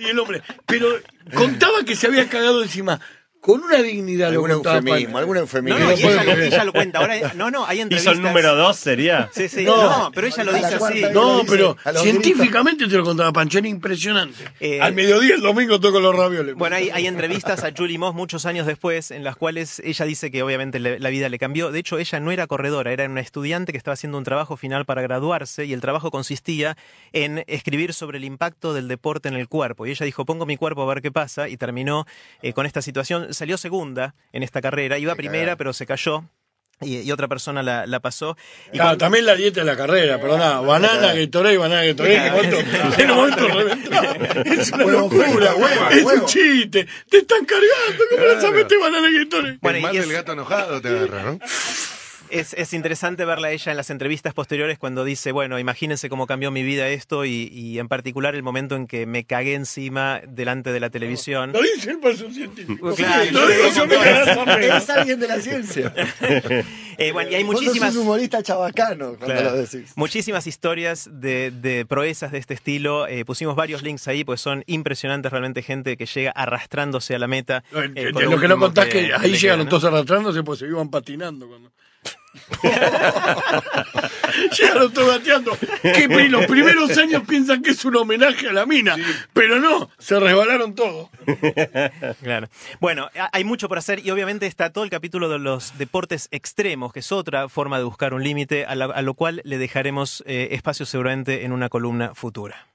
el 0.07 0.19
hombre. 0.19 0.43
Pero 0.67 0.89
contaba 1.35 1.85
que 1.85 1.97
se 1.97 2.07
había 2.07 2.29
cagado 2.29 2.63
encima. 2.63 3.01
Con 3.49 3.63
una 3.63 3.79
dignidad 3.81 4.29
Algún 4.29 4.51
eufemismo, 4.51 5.17
algún 5.17 5.35
No, 5.37 5.41
eufemismo. 5.41 5.79
no, 5.79 5.91
y 5.91 5.97
puede 5.97 6.15
ella, 6.17 6.25
lo, 6.25 6.33
creer. 6.35 6.53
ella 6.53 6.65
lo 6.65 6.73
cuenta. 6.75 6.99
Ahora, 6.99 7.33
no, 7.35 7.51
no, 7.51 7.65
hay 7.65 7.79
¿Hizo 7.79 7.83
entrevistas. 7.85 8.15
el 8.17 8.21
número 8.23 8.55
dos, 8.55 8.77
sería? 8.77 9.31
Sí, 9.33 9.49
sí, 9.49 9.65
No. 9.65 9.77
no, 10.05 10.13
pero 10.13 10.27
ella 10.27 10.45
lo 10.45 10.53
dice 10.53 10.75
así. 10.75 11.03
No, 11.15 11.43
pero 11.49 11.75
científicamente 12.13 12.87
te 12.87 12.97
lo 12.97 13.05
contaba 13.05 13.33
Pancho, 13.33 13.59
era 13.59 13.69
impresionante. 13.69 14.37
Eh, 14.61 14.81
Al 14.83 14.95
mediodía 14.95 15.35
el 15.35 15.41
domingo 15.41 15.81
toco 15.81 15.99
los 15.99 16.15
ravioles. 16.15 16.57
Bueno, 16.57 16.77
hay, 16.77 16.91
hay 16.91 17.07
entrevistas 17.07 17.65
a 17.65 17.73
Julie 17.77 17.99
Moss 17.99 18.15
muchos 18.15 18.45
años 18.47 18.67
después 18.67 19.11
en 19.11 19.25
las 19.25 19.37
cuales 19.37 19.81
ella 19.85 20.05
dice 20.05 20.31
que 20.31 20.43
obviamente 20.43 20.79
le- 20.79 20.99
la 21.01 21.09
vida 21.09 21.29
le 21.31 21.39
cambió. 21.39 21.71
De 21.73 21.79
hecho, 21.79 21.99
ella 21.99 22.21
no 22.21 22.31
era 22.33 22.47
corredora, 22.47 22.93
era 22.93 23.07
una 23.07 23.21
estudiante 23.23 23.73
que 23.73 23.79
estaba 23.79 23.95
haciendo 23.95 24.19
un 24.19 24.25
trabajo 24.25 24.59
final 24.59 24.85
para 24.85 25.01
graduarse 25.03 25.65
y 25.65 25.73
el 25.73 25.81
trabajo 25.81 26.11
consistía 26.11 26.77
en 27.15 27.45
escribir 27.47 27.95
sobre 27.95 28.19
el 28.19 28.25
impacto 28.25 28.75
del 28.75 28.89
deporte 28.89 29.29
en 29.29 29.35
el 29.37 29.49
cuerpo. 29.49 29.87
Y 29.87 29.91
ella 29.91 30.05
dijo, 30.05 30.25
pongo 30.25 30.45
mi 30.47 30.57
cuerpo 30.59 30.83
a 30.83 30.87
ver 30.95 31.01
qué 31.03 31.11
pasa 31.11 31.49
y 31.49 31.57
terminó 31.57 32.07
eh, 32.43 32.53
con 32.53 32.67
esta 32.67 32.83
situación. 32.83 33.33
Salió 33.39 33.57
segunda 33.57 34.15
en 34.33 34.43
esta 34.43 34.61
carrera, 34.61 34.99
iba 34.99 35.15
primera 35.15 35.57
pero 35.57 35.73
se 35.73 35.87
cayó. 35.87 36.25
Y, 36.81 36.99
y 37.01 37.11
otra 37.11 37.27
persona 37.27 37.61
la, 37.65 37.87
la 37.87 37.99
pasó. 37.99 38.37
Y 38.73 38.79
Claro, 38.79 38.97
también 38.99 39.27
la 39.27 39.35
dieta 39.35 39.61
de 39.61 39.67
la 39.67 39.77
carrera, 39.77 40.21
perdona, 40.21 40.61
banana, 40.61 41.13
Gatorade, 41.13 41.57
banana, 41.59 41.83
Gatorade, 41.85 42.17
en 42.27 42.31
un 42.31 42.37
momento, 42.37 43.01
en 43.03 43.11
un 43.11 43.17
momento 43.17 43.49
reventado. 43.49 44.15
Es 44.45 44.71
una 44.73 44.85
locura, 44.85 45.55
huevo, 45.57 45.89
es 45.91 46.05
un 46.05 46.27
chiste, 46.27 46.87
te 47.11 47.19
están 47.19 47.45
cargando, 47.45 48.05
¿cómo 48.11 48.23
Claro. 48.23 48.35
vas 48.37 48.45
a 48.45 48.51
meter 48.53 48.79
banana 48.79 49.09
Gatorade? 49.11 49.59
Bueno, 49.61 49.79
y 49.79 49.83
mal 49.83 49.97
es- 49.97 50.03
del 50.03 50.13
gato 50.13 50.33
enojado 50.35 50.81
te 50.81 50.89
agarra, 50.89 51.23
¿no? 51.25 51.39
Es, 52.31 52.55
es 52.55 52.73
interesante 52.75 53.25
verla 53.25 53.49
a 53.49 53.51
ella 53.53 53.71
en 53.73 53.77
las 53.77 53.91
entrevistas 53.91 54.35
posteriores 54.35 54.79
cuando 54.79 55.05
dice, 55.05 55.33
bueno, 55.33 55.59
imagínense 55.59 56.09
cómo 56.09 56.27
cambió 56.27 56.51
mi 56.51 56.63
vida 56.63 56.89
esto 56.89 57.25
y, 57.25 57.49
y 57.53 57.79
en 57.79 57.89
particular 57.89 58.35
el 58.35 58.43
momento 58.43 58.77
en 58.77 58.87
que 58.87 59.07
me 59.07 59.25
cagué 59.25 59.55
encima 59.55 60.21
delante 60.27 60.73
de 60.73 60.81
la 60.81 60.91
televisión. 60.91 61.53
Lo 61.53 61.61
dice 61.63 61.91
el 61.91 61.99
paso 62.01 62.31
científico. 62.31 62.95
Claro, 62.95 63.25
yo, 63.75 63.87
me 63.87 63.97
pedo. 63.99 64.77
Es 64.77 64.91
alguien 64.91 65.21
de 65.21 65.29
la 65.29 65.41
ciencia. 65.41 65.95
Eh, 67.01 67.13
bueno, 67.13 67.31
y 67.31 67.37
hay 67.37 67.45
sos 67.45 67.53
muchísimas... 67.55 67.95
un 67.95 68.03
humorista 68.03 68.43
chabacano 68.43 69.15
cuando 69.15 69.27
Claro. 69.27 69.51
lo 69.51 69.57
decís. 69.59 69.93
Muchísimas 69.95 70.49
historias 70.49 71.09
de, 71.13 71.53
de 71.53 71.87
proezas 71.87 72.33
de 72.33 72.39
este 72.39 72.55
estilo. 72.55 73.07
Eh, 73.07 73.25
pusimos 73.25 73.55
varios 73.55 73.85
links 73.85 74.09
ahí, 74.09 74.25
pues 74.25 74.41
son 74.41 74.65
impresionantes 74.67 75.31
realmente 75.31 75.63
gente 75.63 75.97
que 75.97 76.07
llega 76.07 76.33
arrastrándose 76.33 77.15
a 77.15 77.21
la 77.21 77.29
meta. 77.29 77.63
Lo, 77.71 77.85
eh, 77.85 78.11
lo 78.13 78.41
que 78.41 78.49
no 78.49 78.59
contás 78.59 78.89
es 78.89 78.93
que 78.93 79.07
que 79.07 79.15
ahí 79.15 79.39
queda, 79.39 79.57
¿no? 79.57 79.69
todos 79.69 79.85
arrastrándose, 79.85 80.43
pues 80.43 80.59
se 80.59 80.67
iban 80.67 80.91
patinando. 80.91 81.47
Cuando... 81.47 81.71
llegaron 84.59 84.93
todos 84.93 85.19
gateando. 85.19 85.57
Que 85.83 86.09
pri- 86.09 86.29
los 86.29 86.47
primeros 86.47 86.97
años 86.99 87.23
piensan 87.27 87.63
que 87.63 87.71
es 87.71 87.85
un 87.85 87.97
homenaje 87.97 88.49
a 88.49 88.53
la 88.53 88.67
mina, 88.67 88.97
pero 89.33 89.59
no, 89.59 89.91
se 89.99 90.19
resbalaron 90.19 90.75
todos. 90.75 91.09
Claro. 92.23 92.49
Bueno, 92.81 93.09
ha- 93.19 93.31
hay 93.33 93.45
mucho 93.45 93.69
por 93.69 93.79
hacer 93.79 94.05
y 94.05 94.11
obviamente 94.11 94.47
está 94.47 94.71
todo 94.73 94.85
el 94.85 94.91
capítulo 94.91 95.29
de 95.29 95.39
los 95.39 95.77
deportes 95.79 96.29
extremos, 96.31 96.93
que 96.93 97.01
es 97.01 97.13
otra 97.13 97.49
forma 97.49 97.79
de 97.79 97.85
buscar 97.85 98.15
un 98.15 98.23
límite, 98.23 98.65
a, 98.67 98.75
lo 98.75 99.15
cual 99.15 99.41
le 99.45 99.59
dejaremos 99.59 100.23
eh, 100.27 100.49
espacio 100.53 100.87
seguramente 100.87 101.45
en 101.45 101.53
una 101.53 101.69
columna 101.69 102.15
futura. 102.15 102.67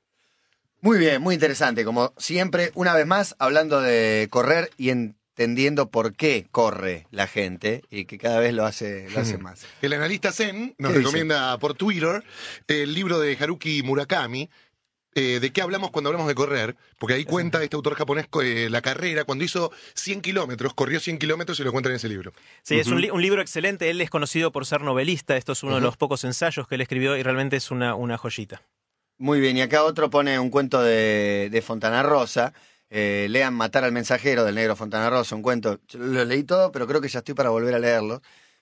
Muy 0.82 0.98
bien, 0.98 1.22
muy 1.22 1.34
interesante. 1.36 1.86
Como 1.86 2.14
siempre, 2.18 2.72
una 2.76 2.94
vez 2.94 3.06
más, 3.08 3.36
hablando 3.40 3.82
de 3.82 4.28
correr 4.30 4.70
y 4.78 4.90
entendiendo 5.36 5.90
por 5.90 6.16
qué 6.16 6.46
corre 6.52 7.08
la 7.10 7.26
gente 7.28 7.82
y 7.90 8.06
que 8.06 8.18
cada 8.20 8.40
vez 8.40 8.54
lo 8.54 8.66
hace, 8.66 9.10
lo 9.10 9.20
hace 9.22 9.38
más. 9.40 9.66
El 9.82 9.94
analista 9.94 10.32
Zen 10.32 10.76
nos 10.78 10.94
recomienda 10.94 11.58
por 11.58 11.74
Twitter 11.74 12.24
el 12.68 12.94
libro 12.94 13.20
de 13.20 13.36
Haruki 13.40 13.82
Murakami. 13.82 14.50
eh, 15.16 15.40
¿De 15.40 15.52
qué 15.52 15.62
hablamos 15.64 15.90
cuando 15.90 16.10
hablamos 16.10 16.28
de 16.28 16.36
correr? 16.36 16.76
Porque 17.00 17.16
ahí 17.16 17.26
cuenta 17.26 17.64
este 17.64 17.76
autor 17.76 17.96
japonés 17.96 18.28
eh, 18.44 18.68
la 18.70 18.82
carrera. 18.84 19.24
Cuando 19.26 19.44
hizo 19.44 19.72
100 19.96 20.22
kilómetros, 20.22 20.76
corrió 20.76 21.00
100 21.00 21.18
kilómetros 21.18 21.60
y 21.60 21.64
lo 21.64 21.72
cuenta 21.72 21.90
en 21.90 21.96
ese 21.96 22.10
libro. 22.10 22.32
Sí, 22.62 22.78
es 22.80 22.86
un, 22.88 23.02
li- 23.02 23.10
un 23.10 23.22
libro 23.22 23.42
excelente. 23.42 23.90
Él 23.90 24.02
es 24.02 24.12
conocido 24.12 24.52
por 24.52 24.68
ser 24.68 24.82
novelista. 24.82 25.36
Esto 25.36 25.54
es 25.54 25.64
uno 25.64 25.76
de 25.76 25.82
los 25.82 25.98
pocos 25.98 26.24
ensayos 26.26 26.68
que 26.68 26.76
él 26.76 26.82
escribió 26.82 27.18
y 27.18 27.24
realmente 27.24 27.56
es 27.56 27.72
una, 27.72 27.96
una 27.96 28.18
joyita. 28.20 28.62
Muy 29.20 29.40
bien, 29.40 29.58
y 29.58 29.62
acá 29.62 29.84
otro 29.84 30.10
pone 30.10 30.38
un 30.40 30.50
cuento 30.50 30.82
de, 30.82 31.50
de 31.52 31.62
Fontana 31.64 32.02
Rosa. 32.04 32.54
Eh, 32.96 33.26
lean 33.28 33.56
Matar 33.56 33.84
al 33.86 33.92
mensajero 33.92 34.44
del 34.46 34.54
negro 34.54 34.76
Fontana 34.76 35.10
Rosa, 35.10 35.36
un 35.36 35.42
cuento. 35.42 35.80
Yo 35.88 35.98
lo 35.98 36.24
leí 36.26 36.44
todo, 36.44 36.72
pero 36.72 36.86
creo 36.86 37.02
que 37.02 37.08
ya 37.10 37.20
estoy 37.20 37.34
para 37.34 37.50
volver 37.50 37.74
a 37.74 37.80
leerlo. 37.80 38.22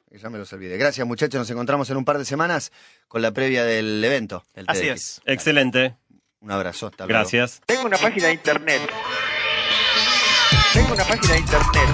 Ya 0.09 0.29
me 0.29 0.37
los 0.37 0.51
olvidé. 0.53 0.77
Gracias, 0.77 1.05
muchachos. 1.05 1.37
Nos 1.37 1.49
encontramos 1.49 1.89
en 1.89 1.97
un 1.97 2.05
par 2.05 2.17
de 2.17 2.23
semanas 2.23 2.71
con 3.09 3.21
la 3.21 3.31
previa 3.31 3.65
del 3.65 4.01
evento. 4.01 4.45
del 4.53 4.65
Así 4.69 4.83
TEDx. 4.83 4.93
es. 4.93 5.21
Excelente. 5.25 5.97
Un 6.39 6.49
abrazo. 6.49 6.87
Hasta 6.87 7.05
luego. 7.05 7.19
Gracias. 7.19 7.59
Tengo 7.65 7.83
una 7.83 7.97
página 7.97 8.27
de 8.27 8.33
internet. 8.33 8.81
Tengo 10.71 10.93
una 10.93 11.03
página 11.03 11.33
de 11.33 11.39
internet. 11.39 11.89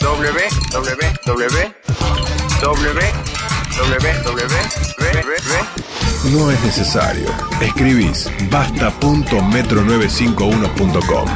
www. 0.00 0.38
www. 0.72 1.74
www. 2.62 3.37
No 6.32 6.50
es 6.50 6.60
necesario. 6.62 7.28
Escribís 7.60 8.28
basta.metro951.com. 8.50 11.28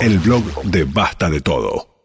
El 0.00 0.18
blog 0.20 0.44
de 0.64 0.84
Basta 0.84 1.28
de 1.28 1.40
Todo. 1.40 1.95